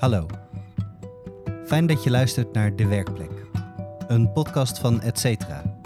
Hallo. 0.00 0.26
Fijn 1.66 1.86
dat 1.86 2.04
je 2.04 2.10
luistert 2.10 2.52
naar 2.52 2.76
De 2.76 2.86
Werkplek. 2.86 3.30
Een 4.06 4.32
podcast 4.32 4.78
van 4.78 5.00
Etcetera, 5.00 5.80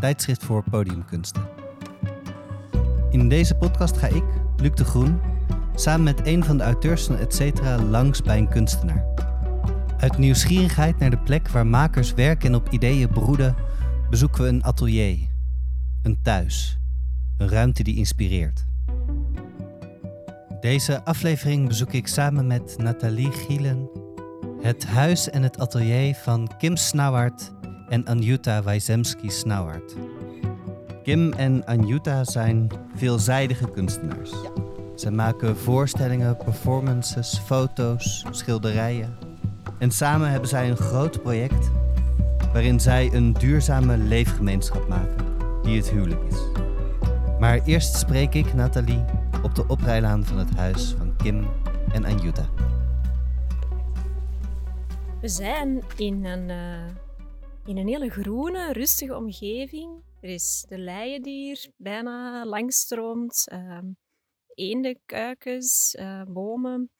tijdschrift 0.00 0.44
voor 0.44 0.64
podiumkunsten. 0.70 1.42
In 3.10 3.28
deze 3.28 3.54
podcast 3.54 3.96
ga 3.96 4.06
ik, 4.06 4.24
Luc 4.56 4.70
de 4.74 4.84
Groen, 4.84 5.20
samen 5.74 6.02
met 6.04 6.26
een 6.26 6.44
van 6.44 6.56
de 6.56 6.62
auteurs 6.62 7.04
van 7.04 7.16
Etcetera 7.16 7.82
langs 7.82 8.22
bij 8.22 8.38
een 8.38 8.48
kunstenaar. 8.48 9.06
Uit 9.98 10.18
nieuwsgierigheid 10.18 10.98
naar 10.98 11.10
de 11.10 11.18
plek 11.18 11.48
waar 11.48 11.66
makers 11.66 12.14
werken 12.14 12.48
en 12.48 12.54
op 12.54 12.68
ideeën 12.68 13.08
broeden, 13.08 13.54
bezoeken 14.10 14.42
we 14.42 14.48
een 14.48 14.64
atelier, 14.64 15.28
een 16.02 16.22
thuis, 16.22 16.78
een 17.36 17.48
ruimte 17.48 17.82
die 17.82 17.96
inspireert. 17.96 18.64
Deze 20.64 21.04
aflevering 21.04 21.68
bezoek 21.68 21.92
ik 21.92 22.06
samen 22.06 22.46
met 22.46 22.74
Nathalie 22.78 23.32
Gielen 23.32 23.90
het 24.60 24.86
huis 24.86 25.30
en 25.30 25.42
het 25.42 25.58
atelier 25.58 26.14
van 26.14 26.50
Kim 26.58 26.76
Snauwaard 26.76 27.52
en 27.88 28.04
Anjuta 28.04 28.62
Wajzemski-Snauwaard. 28.62 29.94
Kim 31.02 31.32
en 31.32 31.64
Anjuta 31.66 32.24
zijn 32.24 32.68
veelzijdige 32.94 33.70
kunstenaars. 33.70 34.30
Ze 34.96 35.10
maken 35.10 35.56
voorstellingen, 35.56 36.36
performances, 36.36 37.40
foto's, 37.44 38.24
schilderijen. 38.30 39.16
En 39.78 39.90
samen 39.90 40.30
hebben 40.30 40.48
zij 40.48 40.70
een 40.70 40.76
groot 40.76 41.22
project 41.22 41.70
waarin 42.52 42.80
zij 42.80 43.10
een 43.12 43.32
duurzame 43.32 43.96
leefgemeenschap 43.96 44.88
maken, 44.88 45.26
die 45.62 45.76
het 45.76 45.90
huwelijk 45.90 46.22
is. 46.30 46.38
Maar 47.38 47.60
eerst 47.64 47.96
spreek 47.96 48.34
ik 48.34 48.54
Nathalie 48.54 49.04
de 49.54 49.68
oprijlaan 49.68 50.24
van 50.24 50.38
het 50.38 50.50
huis 50.50 50.92
van 50.92 51.16
Kim 51.16 51.48
en 51.92 52.04
Anjuta. 52.04 52.48
We 55.20 55.28
zijn 55.28 55.82
in 55.96 56.24
een, 56.24 56.48
uh, 56.48 56.96
in 57.64 57.76
een 57.76 57.88
hele 57.88 58.10
groene, 58.10 58.72
rustige 58.72 59.16
omgeving. 59.16 60.02
Er 60.20 60.28
is 60.28 60.64
de 60.68 60.78
leien 60.78 61.22
die 61.22 61.44
hier 61.44 61.70
bijna 61.76 62.44
langstroomt, 62.46 63.46
uh, 63.52 63.78
eendenkuikens, 64.54 65.96
uh, 66.00 66.22
bomen. 66.22 66.90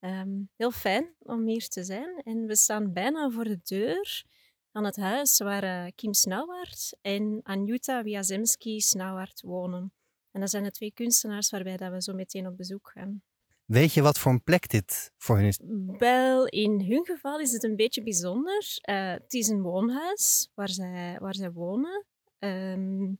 Um, 0.00 0.48
heel 0.56 0.70
fijn 0.70 1.14
om 1.18 1.46
hier 1.46 1.68
te 1.68 1.84
zijn. 1.84 2.20
En 2.24 2.46
we 2.46 2.56
staan 2.56 2.92
bijna 2.92 3.30
voor 3.30 3.44
de 3.44 3.60
deur 3.62 4.24
van 4.72 4.84
het 4.84 4.96
huis 4.96 5.38
waar 5.38 5.64
uh, 5.64 5.90
Kim 5.94 6.14
Snauwaard 6.14 6.96
en 7.00 7.40
Anjuta 7.42 8.02
Wiazemski-Snauwaard 8.02 9.40
wonen. 9.40 9.92
En 10.30 10.40
dat 10.40 10.50
zijn 10.50 10.62
de 10.62 10.70
twee 10.70 10.92
kunstenaars 10.92 11.50
waarbij 11.50 11.76
dat 11.76 11.92
we 11.92 12.02
zo 12.02 12.14
meteen 12.14 12.46
op 12.46 12.56
bezoek 12.56 12.90
gaan. 12.90 13.22
Weet 13.64 13.92
je 13.92 14.02
wat 14.02 14.18
voor 14.18 14.32
een 14.32 14.42
plek 14.42 14.68
dit 14.68 15.12
voor 15.16 15.36
hen 15.36 15.46
is? 15.46 15.58
Wel, 15.98 16.46
in 16.46 16.80
hun 16.80 17.04
geval 17.04 17.40
is 17.40 17.52
het 17.52 17.64
een 17.64 17.76
beetje 17.76 18.02
bijzonder. 18.02 18.78
Uh, 18.90 19.10
het 19.10 19.32
is 19.32 19.48
een 19.48 19.62
woonhuis 19.62 20.48
waar 20.54 20.68
zij, 20.68 21.16
waar 21.20 21.34
zij 21.34 21.50
wonen. 21.52 22.06
Um, 22.38 23.16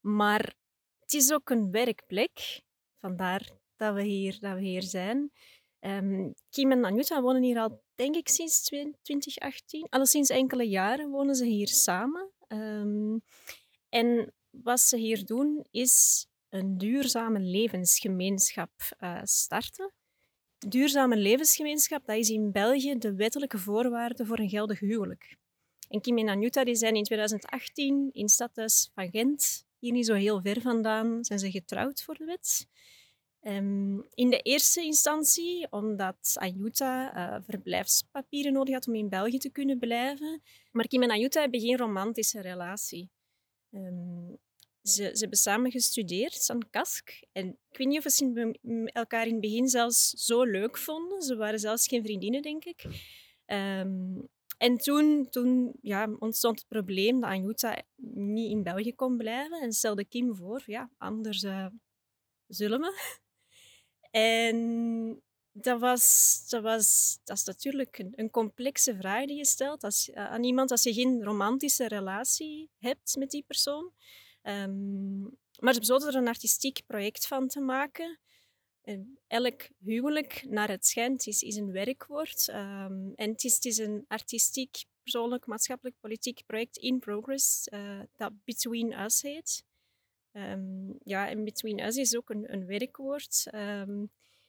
maar 0.00 0.54
het 1.00 1.12
is 1.12 1.32
ook 1.32 1.50
een 1.50 1.70
werkplek. 1.70 2.62
Vandaar 2.96 3.50
dat 3.76 3.94
we 3.94 4.02
hier, 4.02 4.38
dat 4.40 4.54
we 4.54 4.60
hier 4.60 4.82
zijn. 4.82 5.32
Um, 5.80 6.34
Kim 6.50 6.72
en 6.72 6.84
Anjuta 6.84 7.22
wonen 7.22 7.42
hier 7.42 7.58
al, 7.58 7.82
denk 7.94 8.16
ik, 8.16 8.28
sinds 8.28 8.62
2018. 8.62 9.86
Al 9.88 10.06
sinds 10.06 10.30
enkele 10.30 10.68
jaren 10.68 11.10
wonen 11.10 11.34
ze 11.34 11.44
hier 11.44 11.68
samen. 11.68 12.30
Um, 12.48 13.22
en 13.88 14.34
wat 14.50 14.80
ze 14.80 14.96
hier 14.96 15.24
doen, 15.24 15.66
is 15.70 16.26
een 16.50 16.78
duurzame 16.78 17.40
levensgemeenschap 17.40 18.70
uh, 19.00 19.20
starten. 19.22 19.92
Duurzame 20.58 21.16
levensgemeenschap, 21.16 22.06
dat 22.06 22.16
is 22.16 22.30
in 22.30 22.52
België 22.52 22.98
de 22.98 23.14
wettelijke 23.14 23.58
voorwaarde 23.58 24.26
voor 24.26 24.38
een 24.38 24.48
geldig 24.48 24.80
huwelijk. 24.80 25.36
En 25.88 26.00
Kim 26.00 26.18
en 26.18 26.28
Anjuta 26.28 26.64
die 26.64 26.74
zijn 26.74 26.94
in 26.94 27.04
2018 27.04 28.10
in 28.12 28.28
stadhuis 28.28 28.90
van 28.94 29.10
Gent, 29.10 29.66
hier 29.78 29.92
niet 29.92 30.06
zo 30.06 30.14
heel 30.14 30.40
ver 30.40 30.60
vandaan, 30.60 31.24
zijn 31.24 31.38
ze 31.38 31.50
getrouwd 31.50 32.02
voor 32.02 32.14
de 32.14 32.24
wet. 32.24 32.66
Um, 33.42 34.06
in 34.14 34.30
de 34.30 34.40
eerste 34.40 34.82
instantie, 34.82 35.66
omdat 35.70 36.32
Anjuta 36.34 37.16
uh, 37.16 37.42
verblijfspapieren 37.46 38.52
nodig 38.52 38.74
had 38.74 38.86
om 38.86 38.94
in 38.94 39.08
België 39.08 39.38
te 39.38 39.50
kunnen 39.50 39.78
blijven. 39.78 40.42
Maar 40.70 40.86
Kim 40.86 41.02
en 41.02 41.10
Anjuta 41.10 41.40
hebben 41.40 41.60
geen 41.60 41.76
romantische 41.76 42.40
relatie. 42.40 43.10
Um, 43.70 44.38
ze, 44.82 45.10
ze 45.12 45.18
hebben 45.18 45.38
samen 45.38 45.70
gestudeerd 45.70 46.50
aan 46.50 46.70
Kask. 46.70 47.22
En 47.32 47.48
ik 47.70 47.78
weet 47.78 47.88
niet 47.88 48.06
of 48.06 48.12
ze 48.12 48.58
elkaar 48.84 49.26
in 49.26 49.32
het 49.32 49.40
begin 49.40 49.68
zelfs 49.68 50.10
zo 50.10 50.44
leuk 50.44 50.78
vonden. 50.78 51.22
Ze 51.22 51.36
waren 51.36 51.58
zelfs 51.58 51.86
geen 51.86 52.02
vriendinnen, 52.02 52.42
denk 52.42 52.64
ik. 52.64 52.84
Um, 53.46 54.28
en 54.58 54.76
toen, 54.76 55.26
toen 55.30 55.72
ja, 55.82 56.16
ontstond 56.18 56.58
het 56.58 56.68
probleem 56.68 57.20
dat 57.20 57.30
Anjuta 57.30 57.82
niet 58.14 58.50
in 58.50 58.62
België 58.62 58.94
kon 58.94 59.16
blijven. 59.16 59.60
En 59.60 59.72
stelde 59.72 60.04
Kim 60.04 60.34
voor, 60.34 60.62
ja, 60.66 60.90
anders 60.98 61.42
uh, 61.42 61.66
zullen 62.46 62.80
we. 62.80 63.18
En 64.10 65.22
dat 65.52 65.80
was, 65.80 66.36
dat 66.48 66.62
was 66.62 67.18
dat 67.24 67.36
is 67.36 67.44
natuurlijk 67.44 68.04
een, 68.10 68.30
complexe 68.30 68.96
vraag 68.96 69.26
die 69.26 69.36
je 69.36 69.44
stelt 69.44 69.84
als, 69.84 70.08
uh, 70.08 70.14
aan 70.14 70.44
iemand 70.44 70.70
als 70.70 70.82
je 70.82 70.92
geen 70.92 71.22
romantische 71.24 71.88
relatie 71.88 72.70
hebt 72.78 73.16
met 73.16 73.30
die 73.30 73.44
persoon. 73.46 73.92
Um, 74.50 75.38
maar 75.58 75.72
ze 75.72 75.78
besloten 75.78 76.08
er 76.08 76.14
een 76.14 76.28
artistiek 76.28 76.80
project 76.86 77.26
van 77.26 77.48
te 77.48 77.60
maken. 77.60 78.18
En 78.82 79.18
elk 79.26 79.68
huwelijk, 79.78 80.44
naar 80.48 80.68
het 80.68 80.86
schijnt, 80.86 81.26
is, 81.26 81.42
is 81.42 81.56
een 81.56 81.72
werkwoord. 81.72 82.48
Um, 82.48 83.12
en 83.14 83.30
het 83.30 83.64
is, 83.64 83.78
een 83.78 84.04
artistiek, 84.08 84.84
persoonlijk, 85.02 85.46
maatschappelijk, 85.46 85.96
politiek 86.00 86.42
project 86.46 86.76
in 86.76 86.98
progress 86.98 87.68
uh, 87.72 88.00
dat 88.16 88.32
Between 88.44 89.00
Us 89.00 89.22
heet. 89.22 89.64
Um, 90.32 90.98
ja, 91.04 91.28
en 91.28 91.44
Between 91.44 91.80
Us 91.80 91.96
is 91.96 92.16
ook 92.16 92.30
een, 92.30 92.52
een 92.52 92.66
werkwoord. 92.66 93.44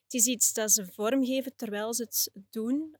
het 0.03 0.13
is 0.13 0.25
iets 0.25 0.53
dat 0.53 0.71
ze 0.71 0.85
vormgeven 0.85 1.55
terwijl 1.55 1.93
ze 1.93 2.03
het 2.03 2.31
doen. 2.49 2.95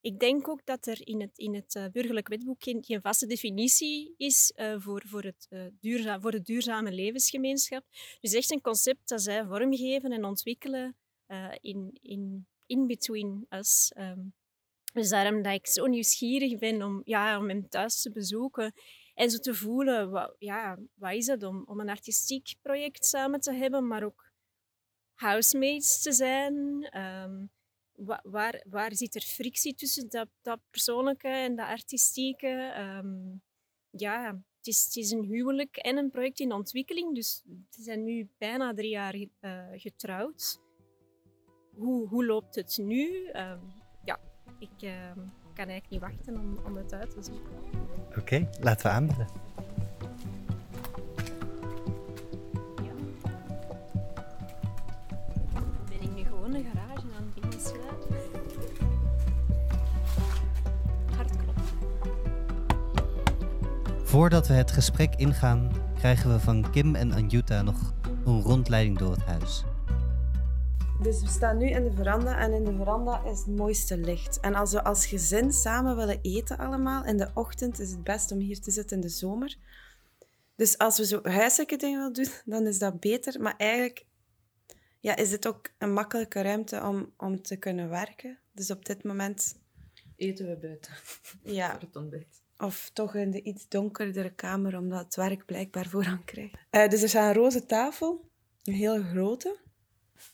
Ik 0.00 0.18
denk 0.18 0.48
ook 0.48 0.66
dat 0.66 0.86
er 0.86 1.06
in 1.06 1.20
het, 1.20 1.38
in 1.38 1.54
het 1.54 1.74
uh, 1.74 1.86
burgerlijk 1.86 2.28
wetboek 2.28 2.62
geen, 2.62 3.00
vaste 3.02 3.26
definitie 3.26 4.14
is 4.16 4.52
uh, 4.56 4.74
voor, 4.78 5.02
voor, 5.06 5.22
het, 5.22 5.46
uh, 5.50 5.66
duurzaam, 5.80 6.20
voor 6.20 6.30
de 6.30 6.42
duurzame 6.42 6.92
levensgemeenschap. 6.92 7.84
Dus 8.20 8.32
echt 8.32 8.50
een 8.50 8.60
concept 8.60 9.08
dat 9.08 9.22
zij 9.22 9.44
vormgeven 9.44 10.12
en 10.12 10.24
ontwikkelen 10.24 10.96
in, 11.60 11.98
in, 12.02 12.46
in 12.66 12.86
between 12.86 13.46
us. 13.48 13.92
Um, 13.96 14.34
dus 14.92 15.08
daarom 15.08 15.42
dat 15.42 15.52
ik 15.52 15.66
zo 15.66 15.86
nieuwsgierig 15.86 16.58
ben 16.58 16.82
om, 16.82 17.00
ja, 17.04 17.38
om 17.38 17.48
hem 17.48 17.68
thuis 17.68 18.02
te 18.02 18.10
bezoeken 18.10 18.72
en 19.14 19.30
zo 19.30 19.38
te 19.38 19.54
voelen, 19.54 20.10
wat, 20.10 20.34
ja, 20.38 20.78
wat 20.94 21.12
is 21.12 21.26
het 21.26 21.42
om, 21.42 21.64
om 21.66 21.80
een 21.80 21.88
artistiek 21.88 22.54
project 22.62 23.04
samen 23.04 23.40
te 23.40 23.52
hebben, 23.52 23.86
maar 23.86 24.02
ook 24.02 24.30
housemates 25.14 26.02
te 26.02 26.12
zijn. 26.12 26.54
Um, 26.98 27.50
waar, 28.22 28.64
waar 28.68 28.94
zit 28.94 29.14
er 29.14 29.20
frictie 29.20 29.74
tussen 29.74 30.08
dat, 30.08 30.28
dat 30.42 30.60
persoonlijke 30.70 31.28
en 31.28 31.56
dat 31.56 31.66
artistieke? 31.66 32.74
Um, 32.78 33.42
ja, 33.90 34.42
het 34.56 34.66
is, 34.66 34.84
het 34.84 34.96
is, 34.96 35.10
een 35.10 35.24
huwelijk 35.24 35.76
en 35.76 35.96
een 35.96 36.10
project 36.10 36.40
in 36.40 36.52
ontwikkeling. 36.52 37.14
Dus 37.14 37.42
ze 37.70 37.82
zijn 37.82 38.04
nu 38.04 38.28
bijna 38.38 38.74
drie 38.74 38.90
jaar 38.90 39.14
uh, 39.14 39.28
getrouwd. 39.72 40.60
Hoe, 41.74 42.08
hoe 42.08 42.26
loopt 42.26 42.54
het 42.54 42.78
nu? 42.82 43.30
Um, 43.32 43.60
ja, 44.04 44.20
ik 44.58 44.82
uh, 44.82 45.12
kan 45.54 45.68
eigenlijk 45.68 45.90
niet 45.90 46.00
wachten 46.00 46.36
om, 46.36 46.58
om 46.64 46.76
het 46.76 46.92
uit 46.92 47.10
te 47.10 47.22
zoeken. 47.22 47.52
Oké, 48.18 48.48
laten 48.60 48.86
we 48.86 48.92
aanbellen. 48.92 49.47
Voordat 64.18 64.46
we 64.46 64.54
het 64.54 64.70
gesprek 64.70 65.14
ingaan, 65.14 65.72
krijgen 65.94 66.32
we 66.32 66.40
van 66.40 66.70
Kim 66.70 66.94
en 66.94 67.12
Anjuta 67.12 67.62
nog 67.62 67.94
een 68.24 68.40
rondleiding 68.42 68.98
door 68.98 69.10
het 69.10 69.22
huis. 69.22 69.64
Dus 71.02 71.20
we 71.20 71.28
staan 71.28 71.58
nu 71.58 71.68
in 71.68 71.84
de 71.84 71.92
veranda 71.92 72.38
en 72.38 72.52
in 72.52 72.64
de 72.64 72.74
veranda 72.76 73.24
is 73.24 73.38
het 73.38 73.56
mooiste 73.56 73.98
licht. 73.98 74.40
En 74.40 74.54
als 74.54 74.72
we 74.72 74.84
als 74.84 75.06
gezin 75.06 75.52
samen 75.52 75.96
willen 75.96 76.18
eten 76.22 76.58
allemaal, 76.58 77.04
in 77.04 77.16
de 77.16 77.30
ochtend 77.34 77.78
is 77.78 77.90
het 77.90 78.04
best 78.04 78.32
om 78.32 78.38
hier 78.38 78.60
te 78.60 78.70
zitten 78.70 78.96
in 78.96 79.02
de 79.02 79.08
zomer. 79.08 79.56
Dus 80.56 80.78
als 80.78 80.98
we 80.98 81.06
zo 81.06 81.20
huiselijke 81.22 81.76
dingen 81.76 81.98
willen 81.98 82.12
doen, 82.12 82.32
dan 82.44 82.66
is 82.66 82.78
dat 82.78 83.00
beter. 83.00 83.40
Maar 83.40 83.56
eigenlijk 83.56 84.06
ja, 85.00 85.16
is 85.16 85.30
het 85.30 85.46
ook 85.46 85.70
een 85.78 85.92
makkelijke 85.92 86.42
ruimte 86.42 86.82
om, 86.82 87.12
om 87.16 87.42
te 87.42 87.56
kunnen 87.56 87.88
werken. 87.88 88.38
Dus 88.52 88.70
op 88.70 88.84
dit 88.84 89.04
moment... 89.04 89.54
Eten 90.16 90.48
we 90.48 90.56
buiten. 90.56 90.92
Ja. 91.42 91.70
Voor 91.72 91.80
het 91.80 91.96
ontbijt. 91.96 92.46
Of 92.58 92.90
toch 92.92 93.14
in 93.14 93.30
de 93.30 93.42
iets 93.42 93.68
donkerdere 93.68 94.34
kamer, 94.34 94.76
omdat 94.76 95.04
het 95.04 95.14
werk 95.14 95.44
blijkbaar 95.44 95.86
voorrang 95.86 96.24
krijgt. 96.24 96.54
Uh, 96.70 96.88
dus 96.88 97.02
er 97.02 97.08
staat 97.08 97.28
een 97.28 97.42
roze 97.42 97.66
tafel, 97.66 98.28
een 98.64 98.72
hele 98.72 99.02
grote, 99.02 99.56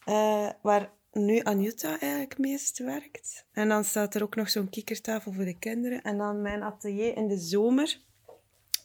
uh, 0.09 0.51
waar 0.63 0.93
nu 1.13 1.41
Anjuta 1.41 2.01
eigenlijk 2.01 2.39
meest 2.39 2.79
werkt. 2.79 3.45
En 3.53 3.69
dan 3.69 3.85
staat 3.85 4.15
er 4.15 4.23
ook 4.23 4.35
nog 4.35 4.51
zo'n 4.51 4.69
kikkertafel 4.69 5.33
voor 5.33 5.45
de 5.45 5.59
kinderen. 5.59 6.03
En 6.03 6.19
dan 6.19 6.43
mijn 6.43 6.63
atelier 6.63 7.17
in 7.17 7.29
de 7.29 7.39
zomer. 7.39 8.01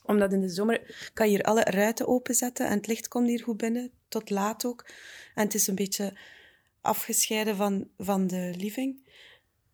Omdat 0.04 0.34
in 0.34 0.42
de 0.42 0.50
zomer 0.50 1.10
kan 1.14 1.30
je 1.30 1.36
hier 1.36 1.46
alle 1.46 1.64
ruiten 1.64 2.08
openzetten 2.08 2.68
en 2.68 2.78
het 2.78 2.88
licht 2.88 3.08
komt 3.08 3.28
hier 3.28 3.44
goed 3.44 3.58
binnen, 3.58 3.92
tot 4.08 4.30
laat 4.30 4.66
ook. 4.66 4.86
En 5.36 5.44
het 5.44 5.54
is 5.54 5.68
een 5.68 5.76
beetje 5.76 6.18
afgescheiden 6.82 7.56
van, 7.56 7.90
van 7.98 8.28
de 8.28 8.54
living. 8.58 9.08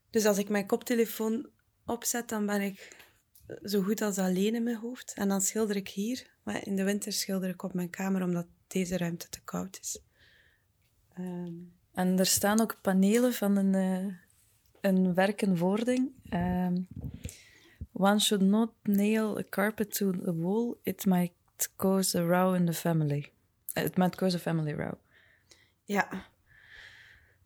Dus 0.10 0.26
als 0.26 0.38
ik 0.38 0.50
mijn 0.50 0.66
koptelefoon 0.66 1.50
opzet, 1.86 2.30
dan 2.30 2.46
ben 2.46 2.62
ik 2.62 3.05
zo 3.64 3.82
goed 3.82 4.02
als 4.02 4.18
alleen 4.18 4.56
in 4.56 4.64
mijn 4.64 4.78
hoofd. 4.78 5.14
En 5.16 5.28
dan 5.28 5.42
schilder 5.42 5.76
ik 5.76 5.88
hier. 5.90 6.34
Maar 6.44 6.68
in 6.68 6.76
de 6.76 6.84
winter 6.84 7.12
schilder 7.14 7.50
ik 7.50 7.64
op 7.64 7.74
mijn 7.74 7.90
kamer, 7.90 8.24
omdat 8.24 8.46
deze 8.68 8.98
ruimte 8.98 9.30
te 9.30 9.42
koud 9.44 9.78
is. 9.82 10.00
Ehm, 11.14 11.54
En 11.94 12.20
er 12.20 12.26
staan 12.26 12.62
ook 12.62 12.78
panelen 12.82 13.34
van 13.34 13.56
een, 13.56 13.74
eh, 13.76 14.14
een 14.92 15.14
werk 15.14 15.42
en 15.42 15.58
woording. 15.58 16.12
Ehm, 16.30 16.78
One 17.92 18.20
should 18.20 18.44
not 18.44 18.72
nail 18.84 19.38
a 19.38 19.44
carpet 19.50 19.94
to 19.96 20.12
the 20.12 20.36
wall. 20.36 20.74
It 20.84 21.06
might 21.06 21.32
cause 21.76 22.20
a 22.20 22.22
row 22.22 22.56
in 22.56 22.66
the 22.66 22.74
family. 22.74 23.32
Eh, 23.74 23.84
It 23.84 23.98
might 23.98 24.16
cause 24.16 24.36
a 24.36 24.40
family 24.40 24.74
row. 24.74 24.94
Ja. 25.84 26.26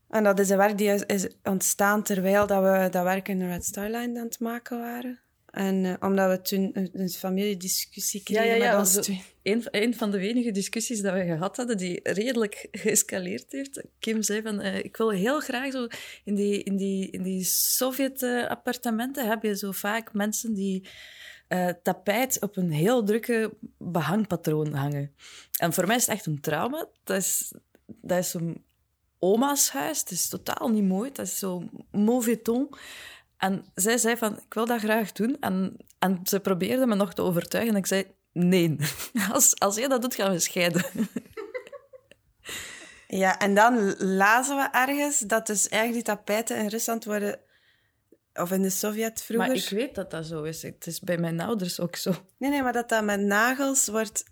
En 0.08 0.24
dat 0.24 0.40
is 0.40 0.50
een 0.50 0.58
werk 0.58 0.78
die 0.78 0.88
is, 0.90 1.04
is 1.04 1.28
ontstaan 1.44 2.04
terwijl 2.04 2.48
dat 2.48 2.64
we 2.64 2.88
dat 2.92 3.04
werk 3.04 3.28
in 3.28 3.40
de 3.40 3.48
Red 3.48 3.66
Star 3.66 3.90
Line 3.90 4.20
aan 4.20 4.26
het 4.26 4.40
maken 4.40 4.80
waren. 4.80 5.20
En 5.52 5.86
eh, 5.86 5.94
omdat 6.00 6.30
we 6.30 6.42
toen 6.42 6.70
een, 6.74 6.90
een 6.94 7.10
familiediscussie 7.10 8.24
kregen 8.24 8.60
met 8.60 8.76
ons 8.78 8.94
zo- 8.94 9.02
twee. 9.02 9.24
Een, 9.44 9.64
een 9.72 9.96
van 9.96 10.12
de 10.12 10.18
weinige 10.20 10.52
discussies 10.52 11.02
dat 11.02 11.14
we 11.14 11.26
gehad 11.26 11.58
hadden, 11.58 11.78
die 11.78 12.00
redelijk 12.04 12.68
geëscaleerd 12.72 13.52
heeft. 13.52 13.84
Kim 14.00 14.22
zei 14.24 14.42
van, 14.42 14.60
eh, 14.62 14.78
ik 14.78 14.98
wil 14.98 15.10
heel 15.10 15.40
graag 15.40 15.72
zo... 15.72 15.88
In 16.24 16.36
die, 16.36 16.64
in 16.64 16.78
die, 16.78 17.10
in 17.10 17.24
die 17.24 17.44
Sovjet-appartementen 17.44 19.28
heb 19.28 19.44
je 19.44 19.58
zo 19.58 19.72
vaak 19.72 20.14
mensen 20.14 20.54
die 20.54 20.88
eh, 21.48 21.70
tapijt 21.84 22.42
op 22.42 22.58
een 22.58 22.72
heel 22.72 23.04
drukke 23.04 23.54
behangpatroon 23.78 24.74
hangen. 24.74 25.14
En 25.60 25.74
voor 25.74 25.88
mij 25.88 25.96
is 25.96 26.06
het 26.06 26.16
echt 26.16 26.26
een 26.26 26.42
trauma. 26.42 26.88
Dat 27.04 27.18
is, 27.18 27.54
dat 27.86 28.18
is 28.18 28.30
zo'n 28.30 28.64
oma's 29.20 29.70
huis. 29.70 30.00
Het 30.00 30.12
is 30.12 30.28
totaal 30.28 30.70
niet 30.70 30.84
mooi. 30.88 31.12
Dat 31.12 31.26
is 31.26 31.40
zo 31.40 31.70
mauvais 31.92 32.38
ton. 32.44 32.70
En 33.40 33.66
zij 33.74 33.98
zei 33.98 34.18
van, 34.18 34.38
ik 34.38 34.54
wil 34.54 34.66
dat 34.66 34.80
graag 34.80 35.12
doen. 35.12 35.38
En, 35.40 35.78
en 36.00 36.20
ze 36.24 36.40
probeerde 36.40 36.86
me 36.86 36.96
nog 36.96 37.14
te 37.14 37.22
overtuigen. 37.22 37.74
En 37.74 37.80
ik 37.80 37.86
zei, 37.86 38.06
nee. 38.32 38.76
Als, 39.34 39.60
als 39.60 39.76
jij 39.76 39.88
dat 39.88 40.02
doet, 40.02 40.16
gaan 40.16 40.32
we 40.32 40.40
scheiden. 40.40 40.86
Ja, 43.12 43.40
en 43.40 43.54
dan 43.54 43.96
lazen 43.98 44.56
we 44.56 44.70
ergens 44.72 45.20
dat 45.20 45.48
dus 45.48 45.68
eigenlijk 45.68 46.06
die 46.06 46.16
tapijten 46.16 46.58
in 46.58 46.68
Rusland 46.68 47.06
worden... 47.06 47.40
Of 48.34 48.52
in 48.52 48.62
de 48.62 48.70
Sovjet 48.70 49.22
vroeger... 49.22 49.48
Maar 49.48 49.58
ik 49.58 49.70
weet 49.70 49.96
dat 49.96 50.12
dat 50.12 50.26
zo 50.26 50.44
is. 50.44 50.62
Het 50.62 50.88
is 50.88 51.00
bij 51.00 51.18
mijn 51.18 51.40
ouders 51.40 51.80
ook 51.80 51.96
zo. 51.96 52.14
Nee, 52.38 52.50
nee, 52.50 52.64
maar 52.64 52.74
dat 52.74 52.90
dat 52.90 53.04
met 53.04 53.20
nagels 53.20 53.88
wordt 53.88 54.24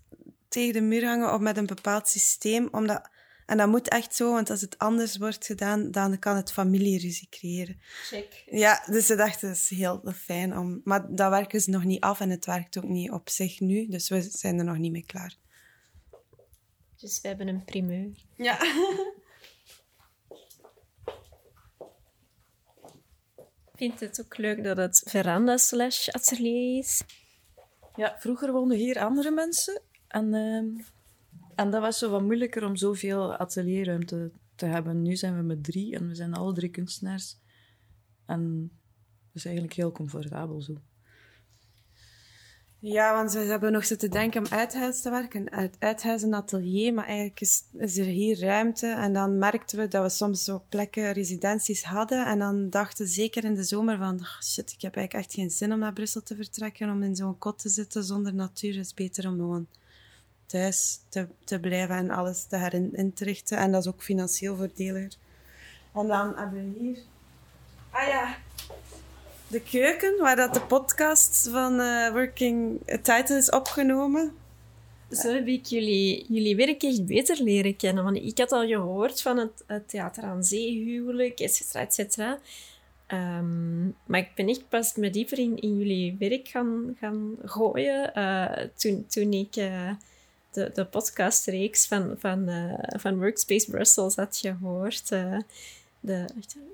tegen 0.48 0.72
de 0.72 0.80
muur 0.80 1.04
hangen 1.04 1.34
of 1.34 1.40
met 1.40 1.56
een 1.56 1.66
bepaald 1.66 2.08
systeem. 2.08 2.68
Omdat, 2.70 3.08
en 3.48 3.56
dat 3.56 3.68
moet 3.68 3.88
echt 3.88 4.14
zo, 4.14 4.32
want 4.32 4.50
als 4.50 4.60
het 4.60 4.78
anders 4.78 5.16
wordt 5.16 5.46
gedaan, 5.46 5.90
dan 5.90 6.18
kan 6.18 6.36
het 6.36 6.52
familieruzie 6.52 7.28
creëren. 7.30 7.80
Check. 8.02 8.42
Ja, 8.50 8.82
dus 8.86 9.06
ze 9.06 9.16
dachten, 9.16 9.48
het 9.48 9.56
is 9.56 9.68
heel 9.68 10.12
fijn 10.16 10.58
om... 10.58 10.80
Maar 10.84 11.14
dat 11.14 11.30
werken 11.30 11.60
ze 11.60 11.70
nog 11.70 11.84
niet 11.84 12.00
af 12.00 12.20
en 12.20 12.30
het 12.30 12.46
werkt 12.46 12.78
ook 12.78 12.88
niet 12.88 13.10
op 13.10 13.28
zich 13.28 13.60
nu. 13.60 13.86
Dus 13.86 14.08
we 14.08 14.20
zijn 14.20 14.58
er 14.58 14.64
nog 14.64 14.78
niet 14.78 14.92
mee 14.92 15.04
klaar. 15.04 15.36
Dus 16.96 17.20
we 17.20 17.28
hebben 17.28 17.48
een 17.48 17.64
primeur. 17.64 18.10
Ja. 18.36 18.58
Ik 23.72 23.76
vind 23.76 24.00
het 24.00 24.20
ook 24.20 24.36
leuk 24.36 24.64
dat 24.64 24.76
het 24.76 25.02
veranda 25.06 25.56
slash 25.56 26.08
atelier 26.08 26.78
is. 26.78 27.02
Ja, 27.96 28.16
vroeger 28.18 28.52
woonden 28.52 28.78
hier 28.78 28.98
andere 28.98 29.30
mensen. 29.30 29.82
En, 30.08 30.34
ehm, 30.34 30.84
en 31.58 31.70
dat 31.70 31.80
was 31.80 31.98
zo 31.98 32.10
wat 32.10 32.22
moeilijker 32.22 32.64
om 32.64 32.76
zoveel 32.76 33.36
atelierruimte 33.36 34.30
te 34.54 34.66
hebben. 34.66 35.02
Nu 35.02 35.16
zijn 35.16 35.36
we 35.36 35.42
met 35.42 35.64
drie 35.64 35.94
en 35.94 36.08
we 36.08 36.14
zijn 36.14 36.34
alle 36.34 36.52
drie 36.52 36.68
kunstenaars. 36.68 37.36
En 38.26 38.70
dat 39.26 39.34
is 39.34 39.44
eigenlijk 39.44 39.74
heel 39.74 39.92
comfortabel 39.92 40.62
zo. 40.62 40.74
Ja, 42.80 43.14
want 43.14 43.32
we 43.32 43.38
hebben 43.38 43.72
nog 43.72 43.84
zitten 43.84 44.10
denken 44.10 44.44
om 44.44 44.50
uit 44.50 44.74
huis 44.74 45.02
te 45.02 45.10
werken. 45.10 45.50
Uit, 45.50 45.76
uit 45.78 46.02
huis 46.02 46.22
een 46.22 46.34
atelier, 46.34 46.94
maar 46.94 47.06
eigenlijk 47.06 47.40
is, 47.40 47.62
er 47.98 48.04
hier 48.04 48.40
ruimte. 48.40 48.86
En 48.86 49.12
dan 49.12 49.38
merkten 49.38 49.78
we 49.78 49.88
dat 49.88 50.02
we 50.02 50.08
soms 50.08 50.44
zo 50.44 50.64
plekken, 50.68 51.12
residenties 51.12 51.84
hadden. 51.84 52.26
En 52.26 52.38
dan 52.38 52.70
dachten 52.70 53.06
zeker 53.06 53.44
in 53.44 53.54
de 53.54 53.64
zomer 53.64 53.98
van... 53.98 54.20
"Ah, 54.20 54.40
shit, 54.42 54.72
ik 54.72 54.80
heb 54.80 54.96
eigenlijk 54.96 55.26
echt 55.26 55.34
geen 55.34 55.50
zin 55.50 55.72
om 55.72 55.78
naar 55.78 55.92
Brussel 55.92 56.22
te 56.22 56.36
vertrekken. 56.36 56.90
Om 56.90 57.02
in 57.02 57.16
zo'n 57.16 57.38
kot 57.38 57.58
te 57.58 57.68
zitten 57.68 58.04
zonder 58.04 58.34
natuur. 58.34 58.76
Het 58.76 58.84
is 58.84 58.94
beter 58.94 59.28
om 59.28 59.36
gewoon 59.36 59.66
thuis 60.48 60.98
te, 61.08 61.26
te 61.44 61.60
blijven 61.60 61.96
en 61.96 62.10
alles 62.10 62.44
te 62.44 62.56
herin 62.56 62.90
in 62.92 63.12
te 63.12 63.24
richten. 63.24 63.58
En 63.58 63.72
dat 63.72 63.80
is 63.80 63.88
ook 63.88 64.02
financieel 64.02 64.56
voordeliger. 64.56 65.12
En 65.94 66.06
dan 66.06 66.32
hebben 66.36 66.72
we 66.72 66.78
hier... 66.78 66.98
Ah 67.90 68.06
ja, 68.06 68.36
de 69.48 69.60
keuken, 69.60 70.18
waar 70.18 70.36
dat 70.36 70.54
de 70.54 70.60
podcast 70.60 71.48
van 71.50 71.80
eh, 71.80 72.10
Working 72.12 72.80
Title 72.86 73.36
is 73.36 73.50
opgenomen. 73.50 74.32
Zo 75.10 75.32
heb 75.32 75.46
ik 75.46 75.66
jullie, 75.66 76.24
jullie 76.28 76.56
werk 76.56 76.82
echt 76.82 77.06
beter 77.06 77.42
leren 77.42 77.76
kennen. 77.76 78.04
Want 78.04 78.16
ik 78.16 78.38
had 78.38 78.52
al 78.52 78.66
gehoord 78.66 79.22
van 79.22 79.36
het, 79.36 79.64
het 79.66 79.88
theater 79.88 80.22
aan 80.22 80.44
zee, 80.44 80.84
huwelijk, 80.84 81.40
et 81.40 81.54
cetera, 81.54 81.80
et 81.80 81.94
cetera. 81.94 82.38
Ehm, 83.06 83.86
maar 83.86 84.20
ik 84.20 84.30
ben 84.34 84.48
echt 84.48 84.68
pas 84.68 84.94
me 84.94 85.10
dieper 85.10 85.38
in, 85.38 85.56
in 85.56 85.78
jullie 85.78 86.16
werk 86.18 86.48
gaan, 86.48 86.96
gaan 87.00 87.36
gooien 87.44 88.14
eh, 88.14 88.66
toen, 88.76 89.06
toen 89.06 89.32
ik 89.32 89.56
eh, 89.56 89.90
de, 90.50 90.70
de 90.74 90.84
podcastreeks 90.84 91.86
van, 91.86 92.14
van, 92.18 92.48
eh, 92.48 93.00
van 93.00 93.18
Workspace 93.18 93.70
Brussels 93.70 94.16
had 94.16 94.36
gehoord. 94.36 95.12
eh, 95.12 95.38
de 96.00 96.26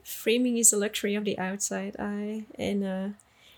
Framing 0.02 0.58
is 0.58 0.68
the 0.68 0.78
luxury 0.78 1.16
of 1.16 1.24
the 1.24 1.36
outside 1.36 1.92
eye. 1.96 2.44
En 2.56 2.82
eh, 2.82 3.04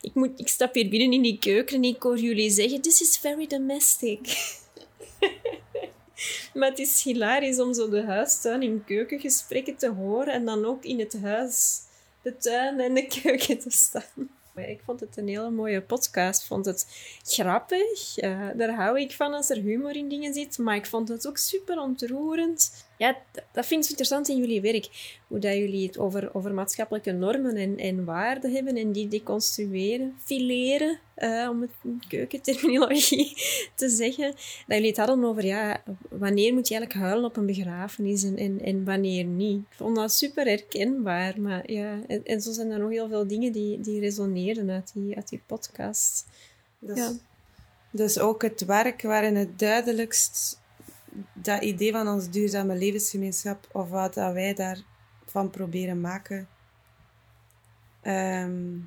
ik, 0.01 0.15
moet, 0.15 0.31
ik 0.37 0.49
stap 0.49 0.75
hier 0.75 0.89
binnen 0.89 1.13
in 1.13 1.23
die 1.23 1.39
keuken 1.39 1.77
en 1.77 1.85
ik 1.85 2.03
hoor 2.03 2.19
jullie 2.19 2.51
zeggen: 2.51 2.81
This 2.81 3.01
is 3.01 3.19
very 3.19 3.47
domestic. 3.47 4.21
maar 6.55 6.69
het 6.69 6.79
is 6.79 7.03
hilarisch 7.03 7.61
om 7.61 7.75
zo 7.75 7.89
de 7.89 8.03
huistuin 8.03 8.63
en 8.63 8.85
keukengesprekken 8.85 9.77
te 9.77 9.91
horen 9.91 10.33
en 10.33 10.45
dan 10.45 10.65
ook 10.65 10.85
in 10.85 10.99
het 10.99 11.21
huis, 11.23 11.79
de 12.23 12.37
tuin 12.37 12.81
en 12.81 12.95
de 12.95 13.07
keuken 13.07 13.59
te 13.59 13.71
staan. 13.71 14.31
Ik 14.57 14.81
vond 14.85 15.01
het 15.01 15.17
een 15.17 15.29
hele 15.29 15.51
mooie 15.51 15.83
podcast. 15.83 16.41
Ik 16.41 16.47
vond 16.47 16.65
het 16.65 16.87
grappig. 17.25 18.17
Eh, 18.17 18.49
daar 18.55 18.75
hou 18.75 19.01
ik 19.01 19.13
van 19.13 19.35
als 19.35 19.51
er 19.51 19.57
humor 19.57 19.97
in 19.97 20.09
dingen 20.09 20.35
zit. 20.35 20.59
Maar 20.59 20.77
ik 20.77 20.87
vond 20.87 21.09
het 21.09 21.29
ook 21.29 21.39
super 21.39 21.81
ontroerend. 21.81 22.86
Ja, 22.99 23.17
dat 23.53 23.67
vind 23.67 23.83
ik 23.85 23.89
interessant 23.91 24.29
in 24.29 24.37
jullie 24.37 24.61
werk. 24.61 25.17
Hoe 25.27 25.39
dat 25.39 25.55
jullie 25.55 25.87
het 25.87 25.99
over, 25.99 26.35
over 26.35 26.55
maatschappelijke 26.55 27.13
normen 27.13 27.57
en, 27.57 27.79
en 27.79 28.05
waarden 28.05 28.53
hebben 28.53 28.77
en 28.77 28.93
die 28.93 29.09
deconstrueren, 29.09 30.15
fileren, 30.25 30.99
eh, 31.15 31.49
om 31.51 31.61
het 31.61 31.71
in 31.83 32.03
keukenterminologie 32.09 33.37
te 33.75 33.89
zeggen. 33.89 34.31
Dat 34.67 34.77
jullie 34.77 34.89
het 34.89 34.97
hadden 34.97 35.25
over, 35.25 35.45
ja, 35.45 35.83
wanneer 36.09 36.55
moet 36.55 36.69
je 36.69 36.75
eigenlijk 36.75 37.05
huilen 37.07 37.25
op 37.29 37.37
een 37.37 37.47
begrafenis 37.47 38.23
en, 38.25 38.37
en, 38.37 38.61
en 38.61 38.85
wanneer 38.85 39.25
niet. 39.25 39.61
Ik 39.71 39.77
vond 39.77 39.97
dat 39.97 40.13
super 40.13 40.47
herkenbaar. 40.47 41.41
Maar 41.41 41.71
ja, 41.73 41.99
en, 42.07 42.25
en 42.25 42.41
zo 42.41 42.53
zijn 42.53 42.71
er 42.71 42.79
nog 42.79 42.91
heel 42.91 43.09
veel 43.09 43.27
dingen 43.27 43.53
die, 43.53 43.81
die 43.81 44.01
resoneerden 44.01 44.71
uit 44.71 44.91
die, 44.95 45.17
uit 45.17 45.29
die 45.29 45.43
podcast. 45.47 46.27
Dus, 46.79 46.99
Ja. 46.99 47.13
dus 47.91 48.19
ook 48.19 48.43
het 48.43 48.65
werk 48.65 49.03
waarin 49.03 49.37
het 49.37 49.59
duidelijkst 49.59 50.65
dat 51.35 51.63
idee 51.63 51.93
van 51.93 52.09
ons 52.09 52.31
duurzame 52.31 52.77
levensgemeenschap, 52.77 53.69
of 53.73 53.89
wat 53.89 54.15
dat 54.15 54.33
wij 54.33 54.55
daarvan 54.55 55.51
proberen 55.51 56.01
maken, 56.01 56.49
ehm, 58.03 58.79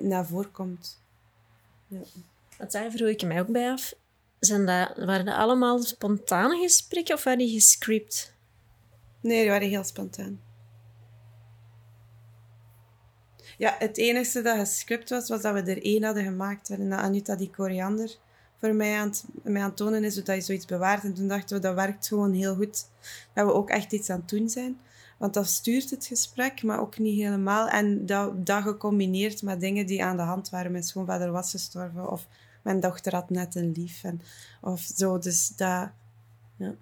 naar 0.00 0.26
voren 0.26 0.52
komt. 0.52 1.02
Ja. 1.86 2.00
Want 2.58 2.72
daar 2.72 2.90
vroeg 2.90 3.08
ik 3.08 3.22
mij 3.22 3.40
ook 3.40 3.52
bij 3.52 3.70
af. 3.70 3.94
Zijn 4.38 4.66
dat, 4.66 4.96
waren 4.96 5.24
dat 5.24 5.34
allemaal 5.34 5.82
spontane 5.82 6.56
gesprekken 6.56 7.14
of 7.14 7.24
waren 7.24 7.38
die 7.38 7.52
gescript? 7.52 8.34
Nee, 9.20 9.40
die 9.40 9.50
waren 9.50 9.68
heel 9.68 9.84
spontaan. 9.84 10.40
Ja, 13.58 13.76
het 13.78 13.98
enige 13.98 14.42
dat 14.42 14.58
gescript 14.58 15.10
was, 15.10 15.28
was 15.28 15.42
dat 15.42 15.52
we 15.52 15.60
er 15.70 15.82
één 15.82 16.02
hadden 16.02 16.24
gemaakt 16.24 16.68
waarin 16.68 16.90
dat 16.90 16.98
Anita 16.98 17.36
die 17.36 17.50
koriander 17.50 18.18
voor 18.60 18.74
mij 18.74 18.98
aan, 18.98 19.08
het, 19.08 19.24
mij 19.42 19.62
aan 19.62 19.74
tonen 19.74 20.04
is, 20.04 20.14
zodat 20.14 20.36
je 20.36 20.40
zoiets 20.40 20.66
bewaart. 20.66 21.04
En 21.04 21.14
toen 21.14 21.28
dachten 21.28 21.56
we, 21.56 21.62
dat 21.62 21.74
werkt 21.74 22.06
gewoon 22.06 22.32
heel 22.32 22.54
goed. 22.54 22.86
Dat 23.34 23.46
we 23.46 23.52
ook 23.52 23.70
echt 23.70 23.92
iets 23.92 24.10
aan 24.10 24.18
het 24.18 24.28
doen 24.28 24.48
zijn. 24.48 24.80
Want 25.18 25.34
dat 25.34 25.46
stuurt 25.46 25.90
het 25.90 26.06
gesprek, 26.06 26.62
maar 26.62 26.80
ook 26.80 26.98
niet 26.98 27.20
helemaal. 27.20 27.68
En 27.68 28.06
dat, 28.06 28.46
dat 28.46 28.62
gecombineerd 28.62 29.42
met 29.42 29.60
dingen 29.60 29.86
die 29.86 30.04
aan 30.04 30.16
de 30.16 30.22
hand 30.22 30.50
waren. 30.50 30.72
Mijn 30.72 30.84
schoonvader 30.84 31.30
was 31.30 31.50
gestorven, 31.50 32.10
of 32.10 32.26
mijn 32.62 32.80
dochter 32.80 33.14
had 33.14 33.30
net 33.30 33.54
een 33.54 33.72
lief. 33.72 34.04
En, 34.04 34.20
of 34.60 34.80
zo, 34.80 35.18
dus 35.18 35.48
dat... 35.48 35.88
Ja. 36.56 36.74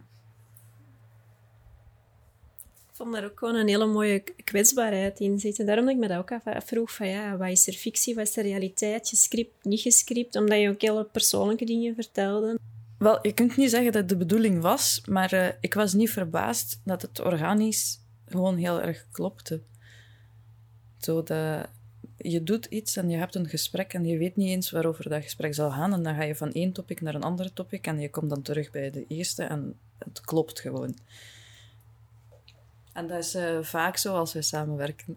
Vond 2.98 3.12
daar 3.12 3.24
ook 3.24 3.38
gewoon 3.38 3.54
een 3.54 3.68
hele 3.68 3.86
mooie 3.86 4.22
kwetsbaarheid 4.44 5.20
in 5.20 5.38
zitten. 5.38 5.66
Daarom 5.66 5.84
dat 5.84 5.94
ik 5.94 6.00
me 6.00 6.08
dat 6.08 6.18
ook 6.18 6.32
afvroeg 6.44 6.94
van 6.94 7.08
ja, 7.08 7.36
wat 7.36 7.48
is 7.48 7.66
er 7.66 7.72
fictie, 7.72 8.14
wat 8.14 8.28
is 8.28 8.36
er 8.36 8.42
realiteit, 8.42 9.08
gescript, 9.08 9.64
niet 9.64 9.80
gescript, 9.80 10.36
omdat 10.36 10.60
je 10.60 10.68
ook 10.68 10.80
hele 10.80 11.04
persoonlijke 11.04 11.64
dingen 11.64 11.94
vertelde. 11.94 12.58
Wel, 12.98 13.18
je 13.22 13.32
kunt 13.32 13.56
niet 13.56 13.70
zeggen 13.70 13.92
dat 13.92 14.00
het 14.00 14.08
de 14.08 14.16
bedoeling 14.16 14.60
was, 14.60 15.02
maar 15.08 15.34
uh, 15.34 15.48
ik 15.60 15.74
was 15.74 15.92
niet 15.92 16.10
verbaasd 16.10 16.80
dat 16.84 17.02
het 17.02 17.20
organisch 17.20 18.00
gewoon 18.26 18.56
heel 18.56 18.82
erg 18.82 19.06
klopte. 19.12 19.60
Zo 20.98 21.22
dat 21.22 21.68
je 22.16 22.42
doet 22.42 22.66
iets 22.66 22.96
en 22.96 23.10
je 23.10 23.16
hebt 23.16 23.34
een 23.34 23.48
gesprek 23.48 23.92
en 23.92 24.04
je 24.04 24.18
weet 24.18 24.36
niet 24.36 24.48
eens 24.48 24.70
waarover 24.70 25.08
dat 25.08 25.22
gesprek 25.22 25.54
zal 25.54 25.70
gaan. 25.70 25.92
En 25.92 26.02
dan 26.02 26.14
ga 26.14 26.22
je 26.22 26.34
van 26.34 26.52
één 26.52 26.72
topic 26.72 27.00
naar 27.00 27.14
een 27.14 27.22
andere 27.22 27.52
topic 27.52 27.86
en 27.86 28.00
je 28.00 28.10
komt 28.10 28.30
dan 28.30 28.42
terug 28.42 28.70
bij 28.70 28.90
de 28.90 29.04
eerste 29.08 29.42
en 29.42 29.74
het 29.98 30.20
klopt 30.20 30.60
gewoon. 30.60 30.96
En 32.98 33.06
dat 33.06 33.18
is 33.18 33.34
uh, 33.34 33.62
vaak 33.62 33.96
zo 33.96 34.14
als 34.14 34.32
we 34.32 34.42
samenwerken. 34.42 35.14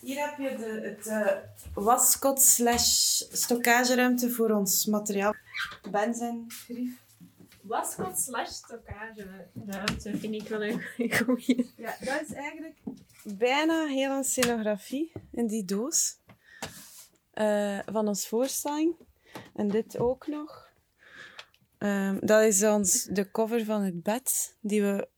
Hier 0.00 0.28
heb 0.28 0.38
je 0.38 0.56
de, 0.56 0.80
het 0.88 1.06
uh, 1.06 1.84
waskot 1.84 2.42
slash 2.42 3.20
stockageruimte 3.32 4.30
voor 4.30 4.50
ons 4.50 4.86
materiaal. 4.86 5.34
Benzengrief. 5.90 7.02
Waskot 7.62 8.18
slash 8.18 8.48
stockageruimte 8.48 10.16
vind 10.16 10.34
ik 10.34 10.48
wel 10.48 10.62
een 10.62 10.82
goeie. 11.24 11.72
Ja, 11.76 11.96
dat 12.00 12.20
is 12.20 12.32
eigenlijk 12.32 12.76
bijna 13.22 13.86
heel 13.86 14.10
een 14.10 14.24
scenografie 14.24 15.12
in 15.32 15.46
die 15.46 15.64
doos. 15.64 16.16
Uh, 17.34 17.78
van 17.86 18.08
ons 18.08 18.28
voorstelling. 18.28 18.94
En 19.54 19.68
dit 19.68 19.98
ook 19.98 20.26
nog. 20.26 20.68
Um, 21.78 22.18
dat 22.20 22.42
is 22.42 22.62
ons, 22.62 23.04
de 23.04 23.30
cover 23.30 23.64
van 23.64 23.82
het 23.82 24.02
bed, 24.02 24.56
die 24.60 24.82
we 24.82 25.12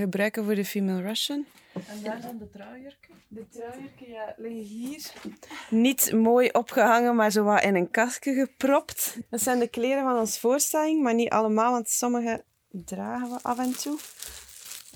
gebruiken 0.00 0.44
voor 0.44 0.54
de 0.54 0.64
Female 0.64 1.02
Russian. 1.02 1.46
En 1.72 2.02
daar 2.02 2.20
zijn 2.20 2.38
de 2.38 2.48
truijurken? 2.50 3.14
De 3.28 3.48
truijurken 3.48 4.08
ja, 4.08 4.34
liggen 4.36 4.62
hier. 4.62 5.12
Niet 5.70 6.12
mooi 6.12 6.48
opgehangen, 6.52 7.16
maar 7.16 7.30
zo 7.30 7.44
wat 7.44 7.62
in 7.62 7.74
een 7.74 7.90
kastje 7.90 8.34
gepropt. 8.34 9.18
Dat 9.30 9.40
zijn 9.40 9.58
de 9.58 9.68
kleren 9.68 10.04
van 10.04 10.18
ons 10.18 10.38
voorstelling, 10.38 11.02
maar 11.02 11.14
niet 11.14 11.30
allemaal, 11.30 11.72
want 11.72 11.88
sommige 11.88 12.44
dragen 12.70 13.30
we 13.30 13.38
af 13.42 13.58
en 13.58 13.72
toe. 13.72 13.98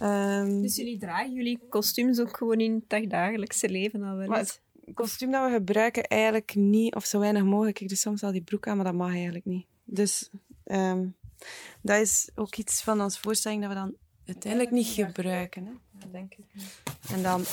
Um, 0.02 0.62
dus 0.62 0.76
jullie 0.76 0.98
dragen 0.98 1.32
jullie 1.32 1.60
kostuums 1.68 2.20
ook 2.20 2.36
gewoon 2.36 2.60
in 2.60 2.84
het 2.88 3.10
dagelijkse 3.10 3.68
leven 3.68 4.02
al 4.02 4.16
wel 4.16 4.34
eens? 4.34 4.60
Het 4.84 4.94
kostuum 4.94 5.30
dat 5.30 5.44
we 5.46 5.56
gebruiken 5.56 6.02
eigenlijk 6.02 6.54
niet, 6.54 6.94
of 6.94 7.04
zo 7.04 7.18
weinig 7.18 7.44
mogelijk. 7.44 7.80
Ik 7.80 7.88
doe 7.88 7.96
soms 7.96 8.22
al 8.22 8.32
die 8.32 8.42
broek 8.42 8.66
aan, 8.66 8.76
maar 8.76 8.84
dat 8.84 8.94
mag 8.94 9.12
eigenlijk 9.12 9.44
niet. 9.44 9.66
Dus 9.84 10.30
um, 10.64 11.16
dat 11.82 12.00
is 12.00 12.30
ook 12.34 12.56
iets 12.56 12.82
van 12.82 13.00
ons 13.00 13.18
voorstelling 13.18 13.60
dat 13.60 13.70
we 13.70 13.76
dan 13.76 13.94
uiteindelijk 14.30 14.72
niet 14.72 14.86
gebruiken. 14.86 15.66
Hè? 15.66 15.72
Ja, 15.98 16.06
denk 16.12 16.34
ik. 16.34 16.46
En 17.12 17.22
dan, 17.22 17.44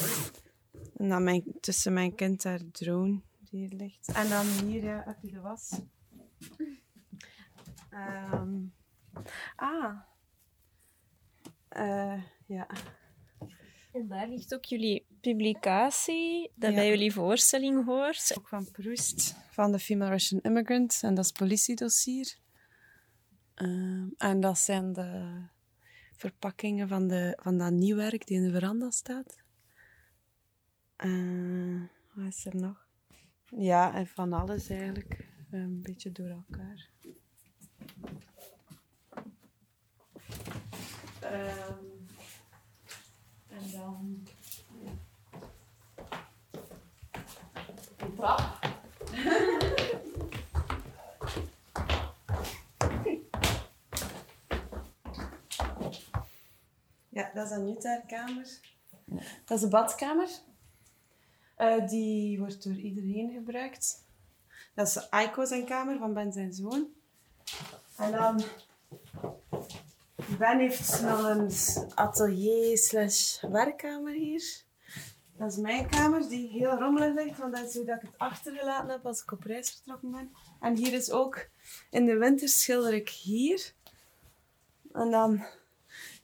en 0.97 1.09
dan 1.09 1.23
mijn, 1.23 1.43
tussen 1.59 1.93
mijn 1.93 2.15
kind 2.15 2.41
daar 2.41 2.59
drone 2.71 3.21
die 3.39 3.59
hier 3.59 3.77
ligt. 3.77 4.11
En 4.13 4.29
dan 4.29 4.45
hier 4.45 4.83
ja, 4.83 5.03
heb 5.05 5.17
je 5.21 5.31
de 5.31 5.39
was. 5.39 5.79
Um, 8.33 8.73
ah. 9.55 9.99
Uh, 11.77 12.23
ja. 12.45 12.67
En 13.93 14.07
daar 14.07 14.27
ligt 14.27 14.53
ook 14.53 14.65
jullie 14.65 15.05
publicatie, 15.21 16.51
dat 16.55 16.69
ja. 16.69 16.75
bij 16.75 16.89
jullie 16.89 17.13
voorstelling 17.13 17.85
hoort. 17.85 18.33
Ook 18.37 18.47
van 18.47 18.71
Proust, 18.71 19.35
van 19.51 19.71
de 19.71 19.79
Female 19.79 20.11
Russian 20.11 20.41
Immigrant. 20.41 20.99
En 21.01 21.13
dat 21.13 21.25
is 21.25 21.31
politiedossier. 21.31 22.37
Uh, 23.55 24.03
en 24.17 24.39
dat 24.39 24.59
zijn 24.59 24.93
de 24.93 25.41
verpakkingen 26.17 26.87
van, 26.87 27.07
de, 27.07 27.37
van 27.41 27.57
dat 27.57 27.71
nieuwwerk 27.71 28.27
die 28.27 28.37
in 28.37 28.43
de 28.43 28.51
veranda 28.51 28.89
staat. 28.91 29.37
Uh, 31.05 31.81
wat 32.13 32.25
is 32.25 32.45
er 32.45 32.55
nog? 32.55 32.87
Ja, 33.45 33.93
en 33.93 34.07
van 34.07 34.33
alles 34.33 34.69
eigenlijk. 34.69 35.27
Een 35.51 35.81
beetje 35.81 36.11
door 36.11 36.29
elkaar. 36.29 36.89
Um, 41.23 42.07
en 43.47 43.71
dan... 43.71 44.27
Trap. 48.15 48.76
Ja, 57.17 57.31
dat 57.33 57.45
is 57.45 57.57
een 57.57 57.67
Utah-kamer. 57.67 58.59
Dat 59.45 59.57
is 59.57 59.61
de 59.61 59.67
badkamer. 59.67 60.29
Uh, 61.57 61.87
die 61.87 62.39
wordt 62.39 62.63
door 62.63 62.75
iedereen 62.75 63.31
gebruikt. 63.31 64.05
Dat 64.75 64.87
is 64.87 65.09
Aiko 65.09 65.45
zijn 65.45 65.65
kamer 65.65 65.97
van 65.97 66.13
Ben 66.13 66.31
zijn 66.31 66.53
zoon. 66.53 66.87
En 67.97 68.11
dan... 68.11 68.43
Ben 70.37 70.59
heeft 70.59 71.01
nog 71.01 71.23
een 71.23 71.51
atelier 71.95 72.77
slash 72.77 73.41
werkkamer 73.41 74.13
hier. 74.13 74.63
Dat 75.37 75.51
is 75.51 75.57
mijn 75.57 75.89
kamer, 75.89 76.29
die 76.29 76.49
heel 76.49 76.77
rommelig 76.77 77.13
ligt, 77.15 77.39
want 77.39 77.55
dat 77.55 77.67
is 77.67 77.75
hoe 77.75 77.85
dat 77.85 77.95
ik 77.95 78.01
het 78.01 78.17
achtergelaten 78.17 78.89
heb 78.89 79.05
als 79.05 79.21
ik 79.21 79.31
op 79.31 79.43
reis 79.43 79.69
vertrokken 79.69 80.11
ben. 80.11 80.31
En 80.59 80.75
hier 80.75 80.93
is 80.93 81.11
ook, 81.11 81.49
in 81.89 82.05
de 82.05 82.17
winter 82.17 82.47
schilder 82.47 82.93
ik 82.93 83.09
hier. 83.09 83.73
En 84.91 85.11
dan 85.11 85.45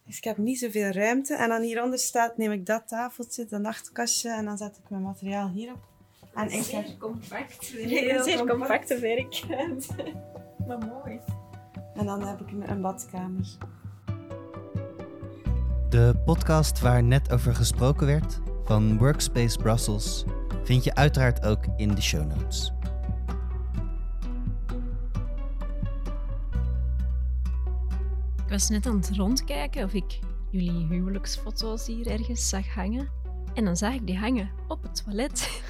dus 0.05 0.17
ik 0.17 0.23
heb 0.23 0.37
niet 0.37 0.59
zoveel 0.59 0.89
ruimte. 0.89 1.35
En 1.35 1.49
dan 1.49 1.61
hieronder 1.61 1.99
staat, 1.99 2.37
neem 2.37 2.51
ik 2.51 2.65
dat 2.65 2.87
tafeltje, 2.87 3.45
dat 3.45 3.61
nachtkastje 3.61 4.29
en 4.29 4.45
dan 4.45 4.57
zet 4.57 4.77
ik 4.83 4.89
mijn 4.89 5.01
materiaal 5.01 5.49
hierop. 5.49 5.91
En 6.33 6.49
ik 6.49 6.63
zeer 6.63 6.83
heb... 6.83 6.99
compact. 6.99 7.65
Heel 7.65 8.23
zeer 8.23 8.37
compact. 8.37 8.59
compacte 8.59 8.99
werkruimte. 8.99 10.13
maar 10.67 10.77
mooi. 10.77 11.19
En 11.95 12.05
dan 12.05 12.27
heb 12.27 12.39
ik 12.39 12.51
een, 12.51 12.69
een 12.69 12.81
badkamer. 12.81 13.57
De 15.89 16.21
podcast 16.25 16.79
waar 16.79 17.03
net 17.03 17.31
over 17.31 17.55
gesproken 17.55 18.07
werd, 18.07 18.39
van 18.63 18.97
Workspace 18.97 19.57
Brussels, 19.57 20.25
vind 20.63 20.83
je 20.83 20.95
uiteraard 20.95 21.45
ook 21.45 21.65
in 21.77 21.95
de 21.95 22.01
show 22.01 22.25
notes. 22.25 22.73
Was 28.53 28.69
net 28.69 28.85
aan 28.85 28.95
het 28.95 29.09
rondkijken 29.09 29.83
of 29.83 29.93
ik 29.93 30.19
jullie 30.51 30.87
huwelijksfoto's 30.87 31.87
hier 31.87 32.07
ergens 32.07 32.49
zag 32.49 32.67
hangen. 32.67 33.11
En 33.53 33.65
dan 33.65 33.77
zag 33.77 33.93
ik 33.93 34.07
die 34.07 34.17
hangen 34.17 34.51
op 34.67 34.83
het 34.83 35.03
toilet. 35.03 35.61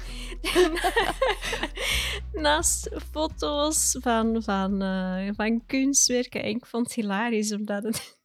Naast 2.32 2.88
foto's 3.10 3.96
van, 4.00 4.42
van, 4.42 4.82
uh, 4.82 5.28
van 5.34 5.66
kunstwerken. 5.66 6.42
En 6.42 6.48
ik 6.48 6.66
vond 6.66 6.86
het 6.86 6.94
hilarisch, 6.94 7.52
omdat 7.52 7.82
het, 7.82 7.96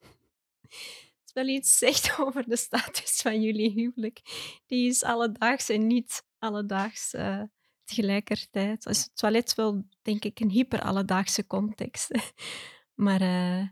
het 1.22 1.32
wel 1.34 1.48
iets 1.48 1.78
zegt 1.78 2.20
over 2.20 2.44
de 2.48 2.58
status 2.58 3.22
van 3.22 3.42
jullie 3.42 3.72
huwelijk. 3.72 4.22
Die 4.66 4.88
is 4.88 5.04
alledaags 5.04 5.70
en 5.70 5.88
niet 5.88 6.24
alledaags 6.40 7.14
uh, 7.14 7.44
tegelijkertijd. 7.84 8.84
Dus 8.84 9.04
het 9.04 9.16
toilet 9.16 9.56
wel, 9.56 9.86
denk 10.02 10.24
ik, 10.24 10.40
een 10.40 10.50
hyper 10.50 10.82
alledaagse 10.82 11.48
context. 11.48 12.12
maar... 13.06 13.22
Uh, 13.22 13.68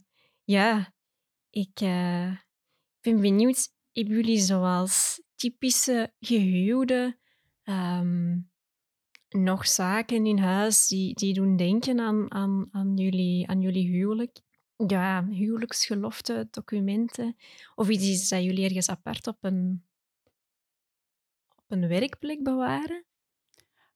ja, 0.47 0.93
ik 1.49 1.81
uh, 1.81 2.37
ben 3.01 3.21
benieuwd. 3.21 3.69
Hebben 3.91 4.15
jullie 4.15 4.39
zoals 4.39 5.21
typische 5.35 6.13
gehuwde 6.19 7.17
um, 7.63 8.51
nog 9.29 9.67
zaken 9.67 10.25
in 10.25 10.37
huis 10.37 10.87
die, 10.87 11.13
die 11.13 11.33
doen 11.33 11.55
denken 11.55 11.99
aan, 11.99 12.31
aan, 12.31 12.67
aan, 12.71 12.97
jullie, 12.97 13.47
aan 13.47 13.61
jullie 13.61 13.87
huwelijk? 13.87 14.41
Ja, 14.87 15.25
huwelijksgelofte, 15.25 16.47
documenten. 16.51 17.35
Of 17.75 17.89
iets 17.89 18.29
dat 18.29 18.43
jullie 18.43 18.63
ergens 18.65 18.89
apart 18.89 19.27
op 19.27 19.37
een, 19.43 19.85
op 21.55 21.65
een 21.67 21.87
werkplek 21.87 22.43
bewaren? 22.43 23.05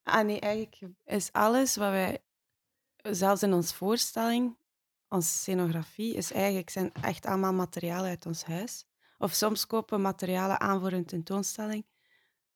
Ah 0.03 0.25
nee, 0.25 0.39
eigenlijk 0.39 0.93
is 1.05 1.31
alles 1.31 1.75
wat 1.75 1.89
wij, 1.89 2.24
zelfs 2.96 3.43
in 3.43 3.53
onze 3.53 3.75
voorstelling, 3.75 4.60
onze 5.12 5.30
scenografie 5.30 6.13
is 6.13 6.32
eigenlijk 6.32 6.70
zijn 6.70 6.94
echt 6.94 7.25
allemaal 7.25 7.53
materialen 7.53 8.10
uit 8.10 8.25
ons 8.25 8.44
huis. 8.44 8.86
Of 9.18 9.34
soms 9.34 9.68
kopen 9.68 9.98
we 9.98 10.03
materialen 10.03 10.60
aan 10.60 10.80
voor 10.80 10.91
een 10.91 11.06
tentoonstelling, 11.06 11.86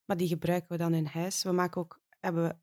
maar 0.06 0.18
die 0.18 0.28
gebruiken 0.28 0.72
we 0.72 0.78
dan 0.78 0.94
in 0.94 1.06
huis. 1.06 1.44
We 1.44 1.52
maken 1.52 1.82
ook, 1.82 2.02
hebben 2.20 2.44
we 2.48 2.56